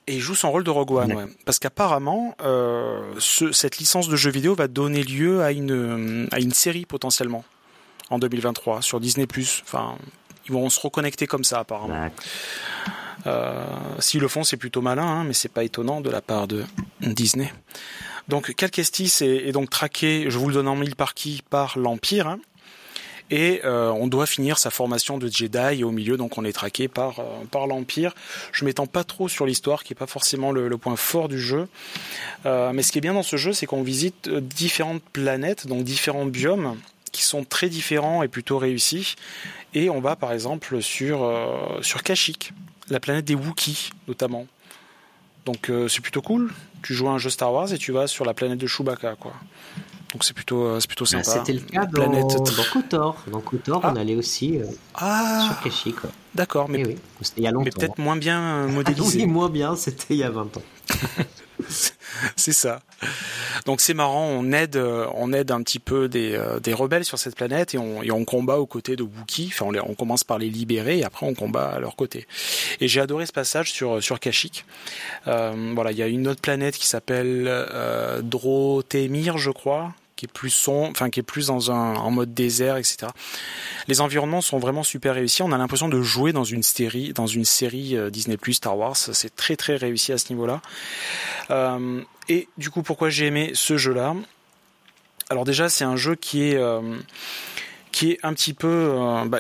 Et 0.08 0.16
il 0.16 0.20
joue 0.20 0.36
son 0.36 0.52
rôle 0.52 0.64
de 0.64 0.70
Rogue 0.70 0.92
One, 0.92 1.14
ouais. 1.14 1.26
parce 1.46 1.60
qu'apparemment, 1.60 2.36
euh, 2.42 3.14
ce, 3.20 3.52
cette 3.54 3.78
licence 3.78 4.10
de 4.10 4.16
jeu 4.18 4.32
vidéo 4.32 4.54
va 4.54 4.68
donner 4.68 5.02
lieu 5.02 5.42
à 5.42 5.52
une, 5.52 6.28
à 6.32 6.40
une 6.40 6.52
série 6.52 6.86
potentiellement 6.86 7.46
en 8.10 8.20
2023 8.20 8.82
sur 8.82 9.00
Disney+. 9.00 9.26
Enfin, 9.64 9.98
ils 10.46 10.52
vont 10.52 10.70
se 10.70 10.80
reconnecter 10.80 11.26
comme 11.26 11.46
ça 11.46 11.60
apparemment. 11.60 12.10
Euh, 13.28 13.66
S'ils 14.00 14.20
le 14.20 14.28
font, 14.28 14.44
c'est 14.44 14.58
plutôt 14.58 14.82
malin, 14.82 15.06
hein, 15.06 15.24
mais 15.24 15.34
c'est 15.34 15.52
pas 15.52 15.64
étonnant 15.64 16.02
de 16.02 16.10
la 16.10 16.22
part 16.22 16.48
de 16.48 16.66
Disney. 17.00 17.54
Donc, 18.28 18.54
Cal 18.56 18.72
Kestis 18.72 19.22
est, 19.22 19.48
est, 19.48 19.52
donc 19.52 19.70
traqué, 19.70 20.26
je 20.30 20.38
vous 20.38 20.48
le 20.48 20.54
donne 20.54 20.68
en 20.68 20.76
mille 20.76 20.96
par 20.96 21.14
qui, 21.14 21.44
par 21.50 21.78
l'Empire. 21.78 22.28
Hein, 22.28 22.40
et 23.34 23.62
euh, 23.66 23.90
on 23.90 24.06
doit 24.06 24.28
finir 24.28 24.60
sa 24.60 24.70
formation 24.70 25.18
de 25.18 25.28
Jedi 25.28 25.80
et 25.80 25.84
au 25.84 25.90
milieu 25.90 26.18
donc 26.18 26.38
on 26.38 26.46
est 26.46 26.54
traqué 26.54 26.88
par 26.88 27.18
euh, 27.18 27.24
par 27.50 27.66
l'Empire. 27.66 28.14
Je 28.52 28.64
m'étends 28.64 28.86
pas 28.86 29.04
trop 29.04 29.28
sur 29.28 29.48
l'histoire 29.48 29.84
qui 29.84 29.94
est 29.94 29.96
pas 29.96 30.06
forcément 30.06 30.52
le, 30.52 30.78
point 30.78 30.96
fort 30.96 31.30
du 31.30 31.42
jeu, 31.42 31.68
euh, 32.46 32.72
mais 32.74 32.84
ce 32.84 32.92
qui 32.92 33.00
est 33.00 33.02
bien 33.02 33.16
dans 33.16 33.24
ce 33.24 33.36
jeu 33.36 33.52
c'est 33.52 33.66
qu'on 33.66 33.82
visite 33.82 34.30
différentes 34.30 35.02
planètes 35.02 35.66
donc 35.66 35.84
différents 35.84 36.28
biomes 36.28 36.78
qui 37.12 37.24
sont 37.24 37.44
très 37.44 37.70
différents 37.70 38.22
et 38.22 38.28
plutôt 38.28 38.60
réussis 38.60 39.16
et 39.74 39.90
on 39.90 40.00
va 40.00 40.16
par 40.16 40.32
exemple 40.32 40.84
sur 40.84 41.28
sur 41.82 42.04
Kashyyyk, 42.04 42.54
la 42.90 43.00
planète 43.00 43.26
des 43.26 43.36
Wookiees 43.36 43.90
notamment. 44.08 44.46
Donc 45.46 45.72
c'est 45.90 46.02
plutôt 46.02 46.22
cool. 46.22 46.54
Tu 46.84 46.94
joues 46.94 47.10
à 47.10 47.14
un 47.14 47.18
jeu 47.18 47.32
Star 47.32 47.52
Wars 47.52 47.74
et 47.74 47.80
tu 47.80 47.92
vas 47.92 48.06
sur 48.06 48.26
la 48.26 48.36
planète 48.36 48.60
de 48.60 48.68
Chewbacca 48.68 49.16
quoi. 49.16 49.34
Donc 50.14 50.24
c'est 50.24 50.34
plutôt, 50.34 50.80
c'est 50.80 50.88
plutôt 50.88 51.06
sympa. 51.06 51.24
C'était 51.24 51.54
le 51.54 51.60
cas 51.60 51.86
dans, 51.86 51.92
planète... 51.92 52.28
dans 52.28 52.64
KOTOR. 52.72 53.18
Dans 53.32 53.42
KOTOR, 53.42 53.82
ah. 53.84 53.92
on 53.92 53.96
allait 53.96 54.16
aussi 54.16 54.60
euh, 54.60 54.66
ah. 54.94 55.48
sur 55.48 55.64
Kashyyyk. 55.64 55.96
D'accord, 56.36 56.70
mais, 56.70 56.86
oui, 56.86 56.98
il 57.38 57.44
y 57.44 57.48
a 57.48 57.52
longtemps. 57.52 57.66
mais 57.66 57.72
peut-être 57.72 57.98
moins 57.98 58.16
bien 58.16 58.68
modélisé. 58.68 59.20
oui, 59.20 59.26
moins 59.26 59.50
bien, 59.50 59.76
c'était 59.76 60.14
il 60.14 60.18
y 60.18 60.24
a 60.24 60.30
20 60.30 60.58
ans. 60.58 60.62
c'est 62.36 62.54
ça. 62.54 62.82
Donc 63.66 63.82
c'est 63.82 63.94
marrant, 63.94 64.26
on 64.26 64.52
aide, 64.52 64.78
on 65.16 65.34
aide 65.34 65.52
un 65.52 65.62
petit 65.62 65.80
peu 65.80 66.08
des, 66.08 66.40
des 66.62 66.74
rebelles 66.74 67.06
sur 67.06 67.18
cette 67.18 67.36
planète 67.36 67.74
et 67.74 67.78
on, 67.78 68.04
et 68.04 68.12
on 68.12 68.26
combat 68.26 68.58
aux 68.58 68.66
côtés 68.66 68.96
de 68.96 69.04
Wookiee. 69.04 69.52
Enfin, 69.52 69.66
on, 69.66 69.92
on, 69.92 69.94
commence 69.96 70.24
par 70.24 70.38
les 70.38 70.50
libérer 70.50 71.00
et 71.00 71.04
après 71.06 71.26
on 71.26 71.34
combat 71.34 71.70
à 71.70 71.80
leur 71.80 71.96
côté. 71.96 72.28
Et 72.80 72.88
j'ai 72.88 73.02
adoré 73.02 73.26
ce 73.26 73.32
passage 73.32 73.72
sur 73.72 74.02
sur 74.02 74.20
Kashyyyk. 74.20 74.66
voilà, 75.26 75.92
il 75.92 75.98
y 75.98 76.04
a 76.04 76.08
une 76.08 76.28
autre 76.28 76.42
planète 76.42 76.76
qui 76.76 76.88
s'appelle 76.88 77.46
euh, 77.48 78.22
Drotémir, 78.22 79.38
je 79.38 79.52
crois, 79.52 79.94
qui 80.24 80.30
est 80.30 80.34
plus 80.34 80.50
son, 80.50 80.88
enfin 80.92 81.10
qui 81.10 81.20
est 81.20 81.24
plus 81.24 81.48
dans 81.48 81.72
un 81.72 81.96
en 81.96 82.12
mode 82.12 82.34
désert, 82.34 82.78
etc. 82.78 83.08
Les 83.88 84.00
environnements 84.00 84.42
sont 84.42 84.58
vraiment 84.58 84.84
super 84.84 85.16
réussis. 85.16 85.42
On 85.42 85.52
a 85.52 85.58
l'impression 85.58 85.90
de 85.90 86.02
jouer 86.02 86.32
dans 86.32 86.46
une 86.46 86.64
série, 86.64 87.12
dans 87.12 87.28
une 87.28 87.44
série 87.44 87.98
euh, 87.98 88.10
Disney 88.10 88.38
Plus 88.38 88.54
Star 88.54 88.78
Wars. 88.78 88.96
C'est 88.96 89.36
très 89.36 89.58
très 89.58 89.76
réussi 89.76 90.14
à 90.14 90.18
ce 90.18 90.30
niveau-là. 90.30 90.62
Euh, 91.52 92.02
et 92.30 92.48
du 92.58 92.70
coup, 92.70 92.84
pourquoi 92.84 93.10
j'ai 93.10 93.26
aimé 93.26 93.52
ce 93.54 93.78
jeu-là? 93.78 94.16
Alors 95.30 95.44
déjà, 95.44 95.68
c'est 95.68 95.84
un 95.84 95.98
jeu 95.98 96.16
qui 96.16 96.44
est 96.44 96.56
euh, 96.56 96.98
qui 97.92 98.12
est 98.12 98.20
un 98.24 98.34
petit 98.34 98.54
peu 98.54 98.96
bah, 99.28 99.40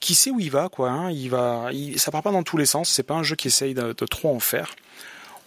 qui, 0.00 0.14
sait 0.14 0.30
où 0.30 0.40
il 0.40 0.50
va, 0.50 0.68
quoi. 0.68 0.90
Hein. 0.90 1.10
Il 1.10 1.30
va, 1.30 1.70
ça 1.96 2.10
part 2.10 2.22
pas 2.22 2.32
dans 2.32 2.42
tous 2.42 2.58
les 2.58 2.66
sens. 2.66 2.90
C'est 2.90 3.02
pas 3.02 3.14
un 3.14 3.22
jeu 3.22 3.34
qui 3.34 3.48
essaye 3.48 3.74
de 3.74 3.92
trop 3.92 4.34
en 4.34 4.40
faire. 4.40 4.74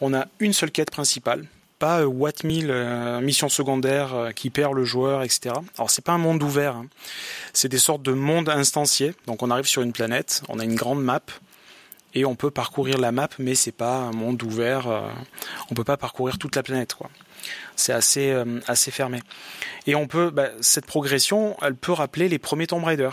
On 0.02 0.14
a 0.14 0.28
une 0.40 0.54
seule 0.54 0.72
quête 0.72 0.92
principale 0.92 1.48
pas 1.82 2.06
What 2.06 2.44
Mill, 2.44 2.68
euh, 2.70 3.20
mission 3.22 3.50
secondaire 3.50 4.14
euh, 4.14 4.32
qui 4.32 4.52
perd 4.52 4.76
le 4.76 4.86
joueur, 4.86 5.24
etc. 5.24 5.56
Alors 5.78 5.90
c'est 5.90 6.06
pas 6.06 6.12
un 6.12 6.20
monde 6.20 6.44
ouvert, 6.44 6.76
hein. 6.76 6.86
c'est 7.54 7.70
des 7.70 7.80
sortes 7.80 8.04
de 8.04 8.12
mondes 8.12 8.50
instanciés. 8.50 9.16
Donc 9.26 9.42
on 9.42 9.50
arrive 9.50 9.66
sur 9.66 9.82
une 9.82 9.92
planète, 9.92 10.44
on 10.48 10.60
a 10.60 10.64
une 10.64 10.76
grande 10.76 11.04
map 11.04 11.22
et 12.14 12.24
on 12.24 12.36
peut 12.36 12.52
parcourir 12.52 13.00
la 13.00 13.12
map, 13.12 13.30
mais 13.40 13.56
c'est 13.56 13.72
pas 13.72 13.96
un 13.96 14.12
monde 14.12 14.44
ouvert. 14.44 14.88
Euh, 14.88 15.02
on 15.72 15.74
peut 15.74 15.84
pas 15.84 15.98
parcourir 15.98 16.38
toute 16.38 16.56
la 16.56 16.62
planète, 16.62 16.94
quoi. 16.94 17.10
C'est 17.76 17.94
assez 17.94 18.30
euh, 18.30 18.60
assez 18.68 18.92
fermé. 18.92 19.20
Et 19.88 19.96
on 19.96 20.06
peut 20.06 20.30
bah, 20.30 20.50
cette 20.62 20.86
progression, 20.86 21.58
elle 21.64 21.76
peut 21.76 21.94
rappeler 21.94 22.30
les 22.30 22.38
premiers 22.38 22.68
Tomb 22.68 22.84
Raider. 22.84 23.10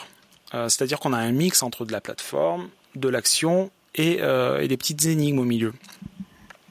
Euh, 0.55 0.69
C'est-à-dire 0.69 1.01
qu'on 1.01 1.15
a 1.15 1.19
un 1.19 1.33
mix 1.33 1.63
entre 1.63 1.87
de 1.87 1.93
la 1.93 2.03
plateforme, 2.03 2.69
de 2.97 3.09
l'action 3.09 3.71
euh, 3.99 4.61
et 4.61 4.69
des 4.69 4.77
petites 4.77 5.07
énigmes 5.07 5.39
au 5.41 5.45
milieu. 5.45 5.73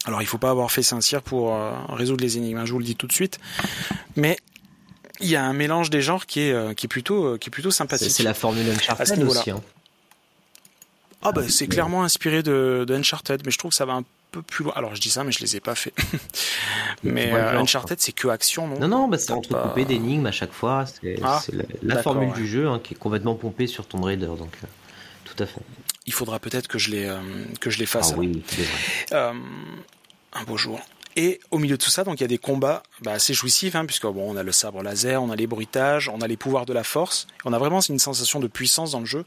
Alors 0.07 0.21
il 0.21 0.25
faut 0.25 0.37
pas 0.37 0.49
avoir 0.49 0.71
fait 0.71 0.83
Saint-Cyr 0.83 1.21
pour 1.21 1.53
euh, 1.53 1.71
résoudre 1.89 2.23
les 2.23 2.37
énigmes, 2.37 2.57
hein, 2.57 2.65
je 2.65 2.71
vous 2.71 2.79
le 2.79 2.85
dis 2.85 2.95
tout 2.95 3.07
de 3.07 3.13
suite. 3.13 3.39
Mais 4.15 4.37
il 5.19 5.27
y 5.27 5.35
a 5.35 5.43
un 5.43 5.53
mélange 5.53 5.89
des 5.89 6.01
genres 6.01 6.25
qui 6.25 6.41
est, 6.41 6.51
euh, 6.51 6.73
qui 6.73 6.85
est 6.85 6.89
plutôt, 6.89 7.37
qui 7.37 7.49
est 7.49 7.51
plutôt 7.51 7.71
sympathique. 7.71 8.11
C'est 8.11 8.23
la 8.23 8.33
formule 8.33 8.69
Uncharted 8.69 9.23
aussi. 9.23 9.51
Hein. 9.51 9.61
Ah 11.21 11.31
bah 11.31 11.41
c'est 11.49 11.67
clairement 11.67 12.03
inspiré 12.03 12.43
de, 12.43 12.85
de, 12.87 12.93
Uncharted, 12.93 13.41
mais 13.45 13.51
je 13.51 13.57
trouve 13.57 13.71
que 13.71 13.75
ça 13.75 13.85
va 13.85 13.93
un 13.93 14.03
peu 14.31 14.41
plus 14.41 14.63
loin. 14.65 14.73
Alors 14.75 14.95
je 14.95 15.01
dis 15.01 15.09
ça, 15.09 15.23
mais 15.23 15.31
je 15.31 15.39
les 15.39 15.55
ai 15.55 15.59
pas 15.59 15.75
fait. 15.75 15.93
mais 17.03 17.33
euh, 17.33 17.59
Uncharted 17.59 17.99
c'est 17.99 18.11
que 18.11 18.27
action, 18.27 18.67
non? 18.67 18.79
Non 18.79 18.87
non, 18.87 19.07
bah, 19.07 19.17
c'est 19.17 19.31
entrecoupé 19.31 19.81
pas... 19.81 19.87
d'énigmes 19.87 20.27
à 20.27 20.31
chaque 20.31 20.53
fois. 20.53 20.85
C'est 20.85 21.19
ah, 21.23 21.41
la, 21.51 21.63
la 21.81 22.01
formule 22.01 22.29
ouais. 22.29 22.35
du 22.35 22.47
jeu 22.47 22.67
hein, 22.67 22.79
qui 22.81 22.93
est 22.93 22.97
complètement 22.97 23.35
pompée 23.35 23.67
sur 23.67 23.87
Tomb 23.87 24.03
Raider, 24.03 24.27
donc 24.27 24.55
euh, 24.63 24.67
tout 25.25 25.41
à 25.41 25.47
fait. 25.47 25.61
Il 26.05 26.13
faudra 26.13 26.39
peut-être 26.39 26.67
que 26.67 26.77
je 26.77 26.91
les 26.91 27.05
euh, 27.05 27.19
que 27.59 27.69
je 27.69 27.79
les 27.79 27.87
fasse. 27.87 28.13
Ah 28.13 28.19
oui, 28.19 28.43
c'est 28.47 28.61
vrai. 28.61 29.33
Un 30.39 30.43
beau. 30.43 30.57
Et 31.15 31.39
au 31.49 31.57
milieu 31.57 31.77
de 31.77 31.83
tout 31.83 31.89
ça, 31.89 32.03
donc 32.03 32.19
il 32.19 32.21
y 32.21 32.25
a 32.25 32.27
des 32.27 32.37
combats 32.37 32.83
bah, 33.01 33.13
assez 33.13 33.33
jouissifs, 33.33 33.75
hein, 33.75 33.87
puisque 33.87 34.05
bon, 34.05 34.31
on 34.31 34.37
a 34.37 34.43
le 34.43 34.51
sabre 34.51 34.83
laser, 34.83 35.21
on 35.21 35.31
a 35.31 35.35
les 35.35 35.47
bruitages, 35.47 36.09
on 36.09 36.21
a 36.21 36.27
les 36.27 36.37
pouvoirs 36.37 36.67
de 36.67 36.73
la 36.73 36.83
force. 36.83 37.25
On 37.43 37.53
a 37.53 37.57
vraiment 37.57 37.81
une 37.81 37.97
sensation 37.97 38.39
de 38.39 38.45
puissance 38.45 38.91
dans 38.91 38.99
le 38.99 39.07
jeu. 39.07 39.25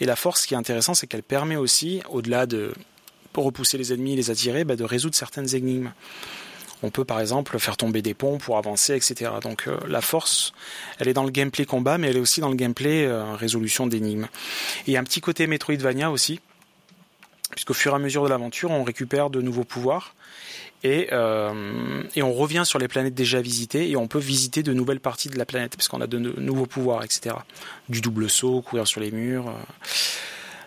Et 0.00 0.04
la 0.04 0.16
force, 0.16 0.42
ce 0.42 0.46
qui 0.46 0.52
est 0.52 0.58
intéressant, 0.58 0.92
c'est 0.92 1.06
qu'elle 1.06 1.22
permet 1.22 1.56
aussi, 1.56 2.02
au-delà 2.10 2.44
de 2.44 2.74
repousser 3.34 3.78
les 3.78 3.94
ennemis, 3.94 4.16
les 4.16 4.30
attirer, 4.30 4.64
bah, 4.64 4.76
de 4.76 4.84
résoudre 4.84 5.14
certaines 5.14 5.54
énigmes. 5.54 5.92
On 6.82 6.90
peut 6.90 7.04
par 7.04 7.20
exemple 7.20 7.58
faire 7.58 7.76
tomber 7.76 8.02
des 8.02 8.14
ponts 8.14 8.38
pour 8.38 8.56
avancer, 8.56 8.94
etc. 8.94 9.30
Donc 9.42 9.64
euh, 9.66 9.78
la 9.86 10.00
force, 10.00 10.52
elle 10.98 11.08
est 11.08 11.12
dans 11.12 11.24
le 11.24 11.30
gameplay 11.30 11.66
combat, 11.66 11.98
mais 11.98 12.08
elle 12.08 12.16
est 12.16 12.20
aussi 12.20 12.40
dans 12.40 12.48
le 12.48 12.54
gameplay 12.54 13.04
euh, 13.04 13.34
résolution 13.34 13.86
d'énigmes. 13.86 14.28
Et 14.86 14.96
un 14.96 15.04
petit 15.04 15.20
côté 15.20 15.46
Metroidvania 15.46 16.10
aussi, 16.10 16.40
puisqu'au 17.50 17.74
fur 17.74 17.92
et 17.92 17.96
à 17.96 17.98
mesure 17.98 18.24
de 18.24 18.28
l'aventure, 18.28 18.70
on 18.70 18.84
récupère 18.84 19.30
de 19.30 19.40
nouveaux 19.40 19.64
pouvoirs 19.64 20.14
et, 20.82 21.08
euh, 21.12 22.02
et 22.16 22.22
on 22.22 22.32
revient 22.32 22.62
sur 22.64 22.78
les 22.78 22.88
planètes 22.88 23.14
déjà 23.14 23.40
visitées 23.40 23.90
et 23.90 23.96
on 23.96 24.08
peut 24.08 24.18
visiter 24.18 24.62
de 24.62 24.72
nouvelles 24.72 25.00
parties 25.00 25.28
de 25.28 25.36
la 25.36 25.44
planète 25.44 25.76
parce 25.76 25.88
qu'on 25.88 26.00
a 26.00 26.06
de 26.06 26.18
nouveaux 26.18 26.66
pouvoirs, 26.66 27.04
etc. 27.04 27.36
Du 27.88 28.00
double 28.00 28.30
saut, 28.30 28.62
courir 28.62 28.86
sur 28.86 29.00
les 29.00 29.10
murs. 29.10 29.48
Euh. 29.48 29.52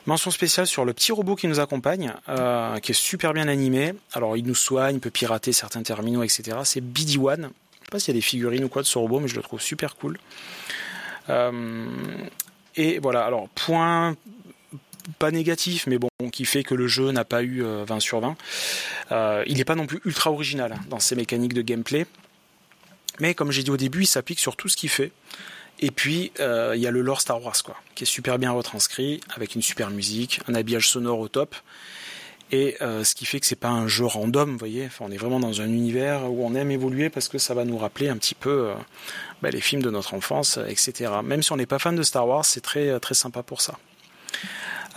Mention 0.06 0.32
spéciale 0.32 0.68
sur 0.68 0.86
le 0.86 0.94
petit 0.94 1.14
robot 1.14 1.36
qui 1.36 1.48
nous 1.48 1.60
accompagne, 1.62 2.14
euh, 2.28 2.78
qui 2.80 2.92
est 2.92 2.96
super 2.96 3.34
bien 3.34 3.48
animé. 3.48 3.94
Alors 4.12 4.38
il 4.38 4.46
nous 4.46 4.56
soigne, 4.56 4.98
il 4.98 5.00
peut 5.00 5.10
pirater 5.10 5.54
certains 5.54 5.82
terminaux, 5.82 6.24
etc. 6.24 6.58
C'est 6.64 6.82
BD 6.82 7.18
One. 7.18 7.50
Je 7.80 7.86
sais 7.86 7.92
pas 7.92 8.00
s'il 8.00 8.14
y 8.14 8.18
a 8.18 8.20
des 8.20 8.22
figurines 8.22 8.66
ou 8.66 8.70
quoi 8.70 8.82
de 8.82 8.88
ce 8.88 8.98
robot, 8.98 9.20
mais 9.20 9.28
je 9.28 9.36
le 9.36 9.42
trouve 9.42 9.62
super 9.62 9.96
cool. 9.96 10.20
Et 12.76 13.00
voilà, 13.00 13.24
alors 13.26 13.50
point 13.50 14.16
pas 15.20 15.32
négatif, 15.32 15.88
mais 15.88 15.98
bon, 15.98 16.10
qui 16.32 16.46
fait 16.46 16.64
que 16.64 16.76
le 16.76 16.88
jeu 16.88 17.12
n'a 17.12 17.26
pas 17.26 17.44
eu 17.44 17.64
20 17.64 18.00
sur 18.00 18.20
20. 18.20 18.36
Euh, 19.12 19.44
il 19.48 19.58
n'est 19.58 19.66
pas 19.66 19.76
non 19.76 19.86
plus 19.86 20.00
ultra 20.06 20.32
original 20.32 20.76
dans 20.90 21.00
ses 21.00 21.16
mécaniques 21.16 21.54
de 21.54 21.62
gameplay, 21.62 22.06
mais 23.20 23.34
comme 23.34 23.52
j'ai 23.52 23.64
dit 23.64 23.72
au 23.72 23.78
début, 23.78 24.04
il 24.04 24.08
s'applique 24.08 24.40
sur 24.40 24.56
tout 24.56 24.70
ce 24.70 24.78
qu'il 24.78 24.90
fait. 24.90 25.12
Et 25.80 25.92
puis 25.92 26.32
euh, 26.40 26.74
il 26.76 26.82
y 26.82 26.88
a 26.88 26.92
le 26.92 27.02
lore 27.02 27.22
Star 27.22 27.44
Wars, 27.44 27.62
quoi, 27.64 27.76
qui 27.96 28.04
est 28.04 28.08
super 28.08 28.40
bien 28.40 28.52
retranscrit, 28.52 29.20
avec 29.36 29.56
une 29.56 29.62
super 29.62 29.90
musique, 29.90 30.40
un 30.48 30.56
habillage 30.56 30.90
sonore 30.90 31.20
au 31.20 31.28
top. 31.28 31.56
Et 32.52 32.78
euh, 32.82 33.04
ce 33.04 33.16
qui 33.16 33.26
fait 33.26 33.40
que 33.40 33.48
c'est 33.48 33.56
pas 33.56 33.70
un 33.70 33.88
jeu 33.88 34.06
random, 34.06 34.52
vous 34.52 34.58
voyez. 34.58 34.90
On 35.00 35.12
est 35.12 35.18
vraiment 35.18 35.40
dans 35.40 35.62
un 35.62 35.68
univers 35.68 36.32
où 36.32 36.46
on 36.46 36.54
aime 36.54 36.70
évoluer 36.70 37.10
parce 37.10 37.28
que 37.28 37.40
ça 37.40 37.56
va 37.56 37.66
nous 37.66 37.78
rappeler 37.78 38.10
un 38.10 38.18
petit 38.18 38.36
peu 38.36 38.70
euh, 38.70 38.74
bah, 39.42 39.50
les 39.50 39.62
films 39.62 39.82
de 39.82 39.90
notre 39.90 40.14
enfance, 40.14 40.60
etc. 40.68 41.12
Même 41.24 41.42
si 41.42 41.52
on 41.52 41.58
n'est 41.58 41.66
pas 41.66 41.80
fan 41.80 41.96
de 41.96 42.04
Star 42.04 42.28
Wars, 42.28 42.46
c'est 42.46 42.62
très 42.62 43.00
très 43.00 43.16
sympa 43.16 43.42
pour 43.42 43.62
ça. 43.62 43.78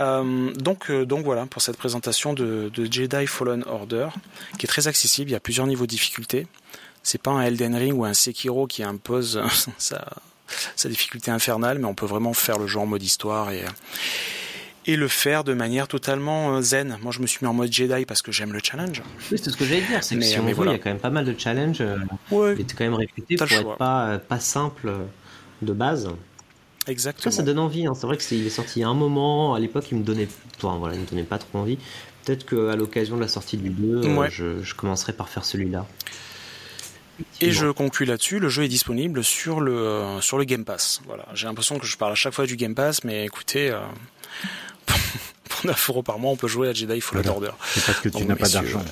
Euh, 0.00 0.52
donc, 0.52 0.90
euh, 0.90 1.04
donc 1.06 1.24
voilà 1.24 1.46
pour 1.46 1.62
cette 1.62 1.76
présentation 1.76 2.34
de, 2.34 2.70
de, 2.74 2.90
Jedi 2.90 3.26
Fallen 3.26 3.64
Order, 3.66 4.08
qui 4.58 4.66
est 4.66 4.68
très 4.68 4.88
accessible. 4.88 5.30
Il 5.30 5.32
y 5.32 5.36
a 5.36 5.40
plusieurs 5.40 5.66
niveaux 5.66 5.86
de 5.86 5.90
difficulté. 5.90 6.46
C'est 7.02 7.20
pas 7.20 7.30
un 7.30 7.42
Elden 7.42 7.74
Ring 7.74 7.94
ou 7.98 8.04
un 8.04 8.14
Sekiro 8.14 8.66
qui 8.66 8.82
impose 8.82 9.40
sa, 9.78 10.04
sa 10.74 10.88
difficulté 10.88 11.30
infernale, 11.30 11.78
mais 11.78 11.86
on 11.86 11.94
peut 11.94 12.06
vraiment 12.06 12.34
faire 12.34 12.58
le 12.58 12.66
jeu 12.66 12.78
en 12.78 12.86
mode 12.86 13.02
histoire 13.02 13.50
et 13.50 13.64
et 14.88 14.94
le 14.94 15.08
faire 15.08 15.42
de 15.42 15.52
manière 15.52 15.88
totalement 15.88 16.56
euh, 16.56 16.60
zen. 16.60 16.96
Moi, 17.02 17.10
je 17.10 17.20
me 17.20 17.26
suis 17.26 17.40
mis 17.42 17.48
en 17.48 17.54
mode 17.54 17.72
Jedi 17.72 18.04
parce 18.06 18.22
que 18.22 18.30
j'aime 18.30 18.52
le 18.52 18.60
challenge. 18.62 19.02
Oui, 19.32 19.38
c'est 19.42 19.50
ce 19.50 19.56
que 19.56 19.64
j'allais 19.64 19.80
dire. 19.80 20.02
C'est 20.04 20.14
que 20.14 20.20
mais, 20.20 20.26
si 20.26 20.38
on 20.38 20.44
veut, 20.44 20.52
voilà. 20.52 20.72
il 20.72 20.74
y 20.76 20.80
a 20.80 20.82
quand 20.82 20.90
même 20.90 21.00
pas 21.00 21.10
mal 21.10 21.24
de 21.24 21.34
challenges. 21.36 21.82
Ouais. 22.30 22.54
Il 22.54 22.60
était 22.60 22.74
quand 22.74 22.84
même 22.84 22.94
réputé 22.94 23.34
pour 23.34 23.50
être 23.50 23.76
pas, 23.76 24.18
pas 24.18 24.38
simple 24.38 24.92
de 25.62 25.72
base. 25.72 26.08
Exactement. 26.86 27.30
Ça, 27.30 27.38
ça 27.38 27.42
donne 27.42 27.58
envie. 27.58 27.86
Hein. 27.86 27.94
C'est 27.94 28.06
vrai 28.06 28.16
que 28.16 28.22
est, 28.22 28.32
il 28.32 28.46
est 28.46 28.50
sorti 28.50 28.82
à 28.82 28.88
un 28.88 28.94
moment. 28.94 29.54
À 29.54 29.60
l'époque, 29.60 29.86
il 29.90 29.98
me 29.98 30.04
donnait, 30.04 30.28
enfin, 30.56 30.76
voilà, 30.78 30.94
il 30.94 31.00
me 31.00 31.06
donnait 31.06 31.24
pas 31.24 31.38
trop 31.38 31.58
envie. 31.58 31.78
Peut-être 32.24 32.46
qu'à 32.46 32.76
l'occasion 32.76 33.16
de 33.16 33.20
la 33.20 33.28
sortie 33.28 33.56
du 33.56 33.70
2, 33.70 34.08
ouais. 34.14 34.26
euh, 34.26 34.30
je, 34.30 34.62
je, 34.62 34.74
commencerai 34.74 35.12
par 35.12 35.28
faire 35.28 35.44
celui-là. 35.44 35.86
Et 37.40 37.52
je 37.52 37.70
conclus 37.70 38.06
là-dessus. 38.06 38.38
Le 38.38 38.48
jeu 38.48 38.64
est 38.64 38.68
disponible 38.68 39.24
sur 39.24 39.60
le 39.60 39.78
euh, 39.78 40.20
sur 40.20 40.38
le 40.38 40.44
Game 40.44 40.64
Pass. 40.64 41.00
Voilà. 41.06 41.26
J'ai 41.34 41.46
l'impression 41.46 41.78
que 41.78 41.86
je 41.86 41.96
parle 41.96 42.12
à 42.12 42.16
chaque 42.16 42.34
fois 42.34 42.46
du 42.46 42.56
Game 42.56 42.74
Pass, 42.74 43.04
mais 43.04 43.24
écoutez. 43.24 43.70
Euh, 43.70 43.80
pour 45.48 45.66
9 45.66 45.90
euros 45.90 46.02
par 46.02 46.18
mois, 46.18 46.30
on 46.32 46.36
peut 46.36 46.48
jouer 46.48 46.68
à 46.68 46.72
Jedi 46.72 47.00
Fallen 47.00 47.24
voilà. 47.24 47.30
Order. 47.30 47.50
C'est 47.64 47.86
parce 47.86 48.00
que 48.00 48.08
tu 48.08 48.24
n'as 48.24 48.36
pas 48.36 48.48
d'argent 48.48 48.82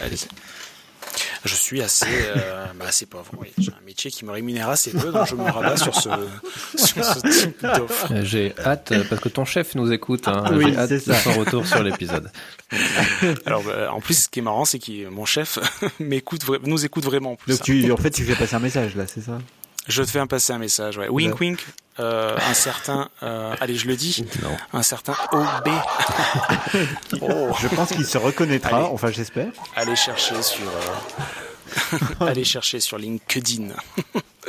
je 1.44 1.54
suis 1.54 1.82
assez, 1.82 2.06
euh, 2.08 2.66
bah, 2.78 2.86
assez 2.88 3.06
pauvre. 3.06 3.30
Oui. 3.38 3.48
J'ai 3.58 3.70
un 3.70 3.84
métier 3.84 4.10
qui 4.10 4.24
me 4.24 4.30
rémunère 4.30 4.70
assez 4.70 4.90
peu, 4.90 5.12
donc 5.12 5.26
je 5.26 5.34
me 5.34 5.42
rabats 5.42 5.76
sur 5.76 5.94
ce, 5.94 6.08
sur 6.76 7.04
ce 7.04 7.20
type 7.20 7.62
d'offre. 7.62 8.08
J'ai 8.22 8.54
hâte, 8.58 8.92
parce 9.08 9.20
que 9.20 9.28
ton 9.28 9.44
chef 9.44 9.74
nous 9.74 9.92
écoute, 9.92 10.26
hein. 10.28 10.44
oui, 10.52 10.66
j'ai 10.68 10.78
hâte 10.78 10.90
de 10.90 10.98
son 10.98 11.32
retour 11.32 11.66
sur 11.66 11.82
l'épisode. 11.82 12.30
Alors, 13.46 13.62
bah, 13.62 13.92
en 13.92 14.00
plus, 14.00 14.24
ce 14.24 14.28
qui 14.28 14.38
est 14.38 14.42
marrant, 14.42 14.64
c'est 14.64 14.78
que 14.78 15.08
mon 15.08 15.24
chef 15.24 15.58
m'écoute, 16.00 16.42
nous 16.64 16.84
écoute 16.84 17.04
vraiment. 17.04 17.32
En, 17.32 17.36
plus, 17.36 17.58
donc, 17.58 17.62
tu, 17.62 17.92
en 17.92 17.96
fait, 17.96 18.10
tu 18.10 18.24
fais 18.24 18.34
passer 18.34 18.56
un 18.56 18.60
message, 18.60 18.96
là, 18.96 19.06
c'est 19.06 19.22
ça? 19.22 19.38
Je 19.86 20.02
te 20.02 20.10
fais 20.10 20.18
un 20.18 20.26
passer 20.26 20.52
un 20.52 20.58
message, 20.58 20.98
ouais. 20.98 21.08
Wink 21.08 21.38
wink, 21.40 21.60
euh, 22.00 22.36
un 22.36 22.54
certain, 22.54 23.08
euh, 23.22 23.54
allez 23.60 23.76
je 23.76 23.86
le 23.86 23.96
dis, 23.96 24.24
non. 24.42 24.56
un 24.72 24.82
certain 24.82 25.14
OB. 25.32 25.68
oh. 27.20 27.50
Je 27.60 27.68
pense 27.68 27.90
qu'il 27.90 28.06
se 28.06 28.18
reconnaîtra, 28.18 28.78
allez, 28.78 28.86
enfin 28.86 29.10
j'espère. 29.10 29.52
Allez 29.76 29.96
chercher 29.96 30.42
sur, 30.42 30.66
euh... 30.66 31.96
allez 32.20 32.44
chercher 32.44 32.80
sur 32.80 32.98
LinkedIn. 32.98 33.68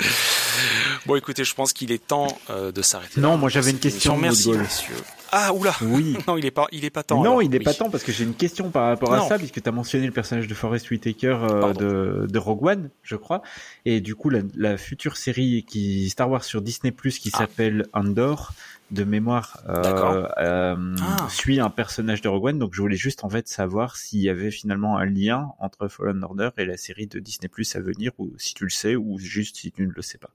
bon 1.05 1.15
écoutez, 1.15 1.43
je 1.43 1.53
pense 1.53 1.73
qu'il 1.73 1.91
est 1.91 2.05
temps 2.05 2.27
euh, 2.49 2.71
de 2.71 2.81
s'arrêter. 2.81 3.19
Non, 3.19 3.37
moi 3.37 3.49
j'avais 3.49 3.71
une 3.71 3.79
question. 3.79 4.17
Merci 4.17 4.51
messieurs. 4.51 4.95
Ah, 5.37 5.53
oula 5.53 5.73
Oui. 5.81 6.15
non, 6.27 6.37
il 6.37 6.45
est 6.45 6.51
pas, 6.51 6.67
il 6.71 6.85
est 6.85 6.89
pas 6.89 7.03
temps. 7.03 7.17
Non, 7.17 7.31
alors. 7.31 7.43
il 7.43 7.53
est 7.53 7.57
Oui. 7.59 7.63
pas 7.65 7.73
temps 7.73 7.89
parce 7.89 8.03
que 8.03 8.11
j'ai 8.13 8.23
une 8.23 8.33
question 8.35 8.69
par 8.71 8.87
rapport 8.87 9.13
à 9.13 9.27
ça, 9.27 9.37
puisque 9.37 9.61
tu 9.61 9.67
as 9.67 9.71
mentionné 9.71 10.05
le 10.05 10.13
personnage 10.13 10.47
de 10.47 10.53
Forrest 10.53 10.89
Whitaker 10.91 11.37
euh, 11.41 11.73
de, 11.73 12.27
de 12.27 12.39
Rogue 12.39 12.63
One, 12.65 12.89
je 13.03 13.15
crois. 13.17 13.41
Et 13.85 13.99
du 14.01 14.15
coup, 14.15 14.29
la, 14.29 14.39
la 14.55 14.77
future 14.77 15.17
série 15.17 15.65
qui 15.67 16.09
Star 16.09 16.29
Wars 16.29 16.43
sur 16.45 16.61
Disney 16.61 16.91
Plus 16.91 17.19
qui 17.19 17.31
Ah. 17.33 17.39
s'appelle 17.39 17.85
Andor, 17.93 18.53
de 18.91 19.03
mémoire, 19.03 19.57
euh, 19.67 20.27
euh, 20.37 20.95
Ah. 21.01 21.27
suit 21.29 21.59
un 21.59 21.69
personnage 21.71 22.21
de 22.21 22.29
Rogue 22.29 22.45
One. 22.45 22.59
Donc, 22.59 22.73
je 22.73 22.81
voulais 22.81 22.95
juste 22.95 23.23
en 23.23 23.29
fait 23.29 23.47
savoir 23.49 23.97
s'il 23.97 24.19
y 24.21 24.29
avait 24.29 24.51
finalement 24.51 24.97
un 24.97 25.05
lien 25.05 25.49
entre 25.59 25.87
Fallen 25.89 26.23
Order 26.23 26.49
et 26.57 26.65
la 26.65 26.77
série 26.77 27.07
de 27.07 27.19
Disney 27.19 27.49
Plus 27.49 27.75
à 27.75 27.81
venir, 27.81 28.11
ou 28.19 28.31
si 28.37 28.53
tu 28.53 28.63
le 28.63 28.69
sais, 28.69 28.95
ou 28.95 29.17
juste 29.19 29.57
si 29.57 29.71
tu 29.71 29.85
ne 29.85 29.91
le 29.91 30.01
sais 30.01 30.17
pas. 30.19 30.29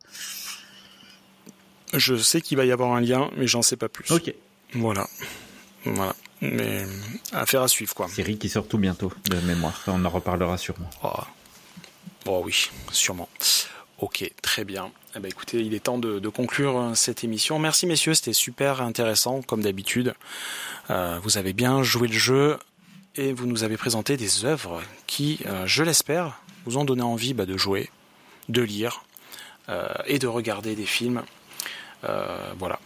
Je 1.93 2.15
sais 2.17 2.41
qu'il 2.41 2.57
va 2.57 2.65
y 2.65 2.73
avoir 2.73 2.93
un 2.93 3.01
lien, 3.01 3.31
mais 3.37 3.47
j'en 3.47 3.63
sais 3.63 3.77
pas 3.77 3.89
plus. 3.89 4.11
Ok. 4.13 4.33
Voilà. 4.75 5.07
Voilà. 5.85 6.15
Mais 6.41 6.85
affaire 7.33 7.63
à 7.63 7.69
suivre, 7.69 7.95
quoi. 7.95 8.09
Série 8.09 8.39
qui 8.39 8.49
sort 8.49 8.67
tout 8.67 8.79
bientôt, 8.79 9.13
de 9.29 9.37
mémoire. 9.41 9.83
On 9.87 10.05
en 10.05 10.09
reparlera 10.09 10.57
sûrement. 10.57 10.89
Oh. 11.03 11.11
Oh 12.27 12.43
oui, 12.45 12.71
sûrement. 12.93 13.29
Ok, 13.99 14.31
très 14.43 14.65
bien. 14.65 14.91
Eh 15.15 15.21
ben, 15.21 15.29
écoutez, 15.29 15.59
il 15.61 15.75
est 15.75 15.81
temps 15.81 15.99
de, 15.99 16.19
de 16.19 16.29
conclure 16.29 16.79
euh, 16.79 16.95
cette 16.95 17.25
émission. 17.25 17.59
Merci 17.59 17.87
messieurs, 17.87 18.15
c'était 18.15 18.33
super 18.33 18.81
intéressant 18.81 19.43
comme 19.43 19.63
d'habitude. 19.63 20.15
Euh, 20.91 21.19
vous 21.23 21.37
avez 21.37 21.53
bien 21.53 21.83
joué 21.83 22.09
le 22.09 22.19
jeu 22.19 22.59
et 23.17 23.33
vous 23.33 23.47
nous 23.47 23.65
avez 23.65 23.77
présenté 23.77 24.17
des 24.17 24.45
œuvres 24.45 24.83
qui, 25.07 25.41
euh, 25.47 25.67
je 25.67 25.83
l'espère, 25.83 26.41
vous 26.65 26.79
ont 26.79 26.85
donné 26.85 27.03
envie 27.03 27.35
bah, 27.35 27.47
de 27.47 27.57
jouer, 27.57 27.91
de 28.49 28.63
lire 28.63 29.03
euh, 29.69 29.89
et 30.07 30.19
de 30.19 30.27
regarder 30.27 30.75
des 30.75 30.87
films. 30.87 31.23
Euh, 32.05 32.53
voilà. 32.59 32.79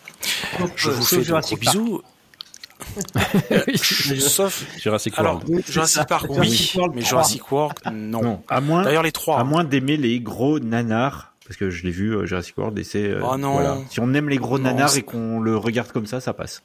Je 0.77 0.91
vous 0.91 1.03
sauf 1.03 1.09
fais 1.09 1.17
de 1.17 1.21
gros 1.23 1.27
Jurassic 1.27 1.65
Park. 1.65 1.77
bisous. 1.77 2.03
Sauf 4.19 4.65
Jurassic 4.79 5.15
alors 5.17 5.37
World. 5.49 5.65
Jurassic 5.69 6.07
Park, 6.07 6.27
oui, 6.29 6.35
Jurassic 6.51 6.75
World 6.77 6.95
mais. 6.95 7.03
Jurassic 7.03 7.53
World, 7.53 7.77
non. 7.93 8.23
Non, 8.23 8.43
à 8.49 8.61
moins, 8.61 8.83
D'ailleurs, 8.83 9.03
les 9.03 9.13
trois. 9.13 9.39
À 9.39 9.45
moins 9.45 9.65
d'aimer 9.65 9.97
les 9.97 10.21
gros 10.21 10.59
nanars, 10.59 11.33
parce 11.47 11.57
que 11.57 11.71
je 11.71 11.85
l'ai 11.85 11.91
vu 11.93 12.15
euh, 12.15 12.27
Jurassic 12.27 12.57
World 12.59 12.79
et 12.79 12.85
c'est. 12.85 13.05
euh, 13.05 13.21
Oh 13.25 13.37
non. 13.37 13.53
voilà. 13.53 13.79
Si 13.91 14.01
on 14.01 14.13
aime 14.15 14.29
les 14.29 14.39
gros 14.39 14.59
Non, 14.59 14.65
nanars 14.65 14.97
et 14.97 15.03
qu'on 15.03 15.41
le 15.41 15.57
regarde 15.57 15.93
comme 15.93 16.07
ça, 16.07 16.21
ça 16.21 16.33
passe. 16.35 16.63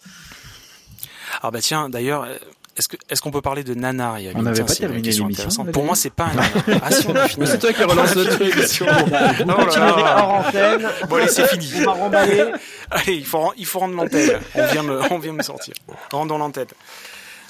Ah 1.42 1.52
bah 1.52 1.60
tiens, 1.62 1.90
d'ailleurs, 1.90 2.24
euh, 2.24 2.36
est-ce 2.80 2.88
que 2.88 2.98
est-ce 3.10 3.22
qu'on 3.22 3.32
peut 3.32 3.42
parler 3.42 3.64
de 3.66 3.74
nanar 3.74 4.20
Yamin 4.20 4.40
On 4.40 4.44
n'avait 4.44 4.64
pas 4.64 4.74
terminé 4.74 5.02
question 5.02 5.28
l'émission, 5.28 5.66
Pour 5.66 5.84
moi, 5.84 5.96
c'est 5.96 6.14
pas 6.14 6.28
un 6.28 6.36
nanar. 6.36 6.82
Ah 6.82 6.92
si, 6.92 7.08
on 7.08 7.16
a 7.16 7.28
fini. 7.28 7.46
C'est 7.52 7.60
toi 7.60 7.74
qui 7.74 7.84
relance 7.84 8.16
le 8.16 8.26
truc. 8.26 8.56
Là. 8.56 10.24
hors 10.24 10.34
antenne. 10.36 10.88
Bon 11.10 11.18
allez, 11.18 11.28
c'est 11.28 11.48
fini. 11.48 11.72
On 11.82 11.86
va 11.86 11.92
remballer. 11.92 12.44
Allez, 12.90 13.16
il 13.16 13.26
faut 13.26 13.54
il 13.58 13.66
faut 13.66 13.80
rendre 13.80 13.96
l'antenne. 13.96 14.40
On 14.56 14.66
vient 14.68 14.84
me 14.84 15.02
on 15.12 15.20
vient 15.20 15.34
me 15.34 15.44
sortir. 15.44 15.74
Rendons 16.12 16.38
l'antenne. 16.38 16.68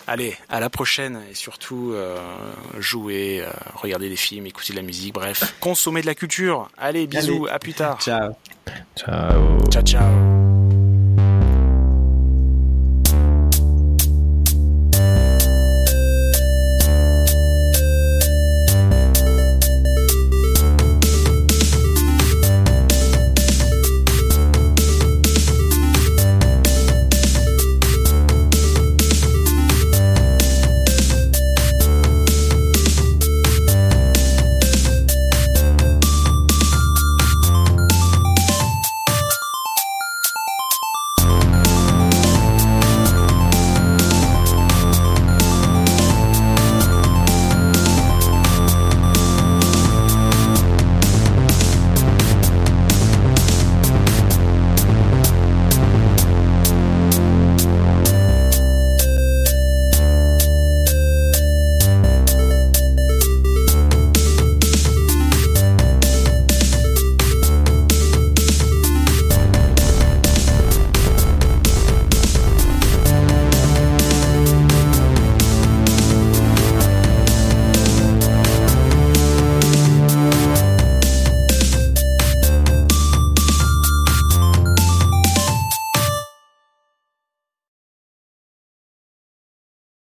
Allez, 0.07 0.35
à 0.49 0.59
la 0.59 0.71
prochaine 0.71 1.21
et 1.29 1.35
surtout 1.35 1.91
euh, 1.93 2.17
jouer, 2.79 3.43
euh, 3.45 3.51
regarder 3.75 4.09
des 4.09 4.15
films, 4.15 4.47
écouter 4.47 4.73
de 4.73 4.77
la 4.77 4.83
musique, 4.83 5.13
bref, 5.13 5.53
consommer 5.59 6.01
de 6.01 6.07
la 6.07 6.15
culture. 6.15 6.67
Allez, 6.79 7.05
bisous, 7.05 7.45
à 7.51 7.59
plus 7.59 7.75
tard. 7.75 8.01
Ciao. 8.01 8.31
Ciao. 8.95 9.59
Ciao 9.69 9.83
ciao. 9.83 10.48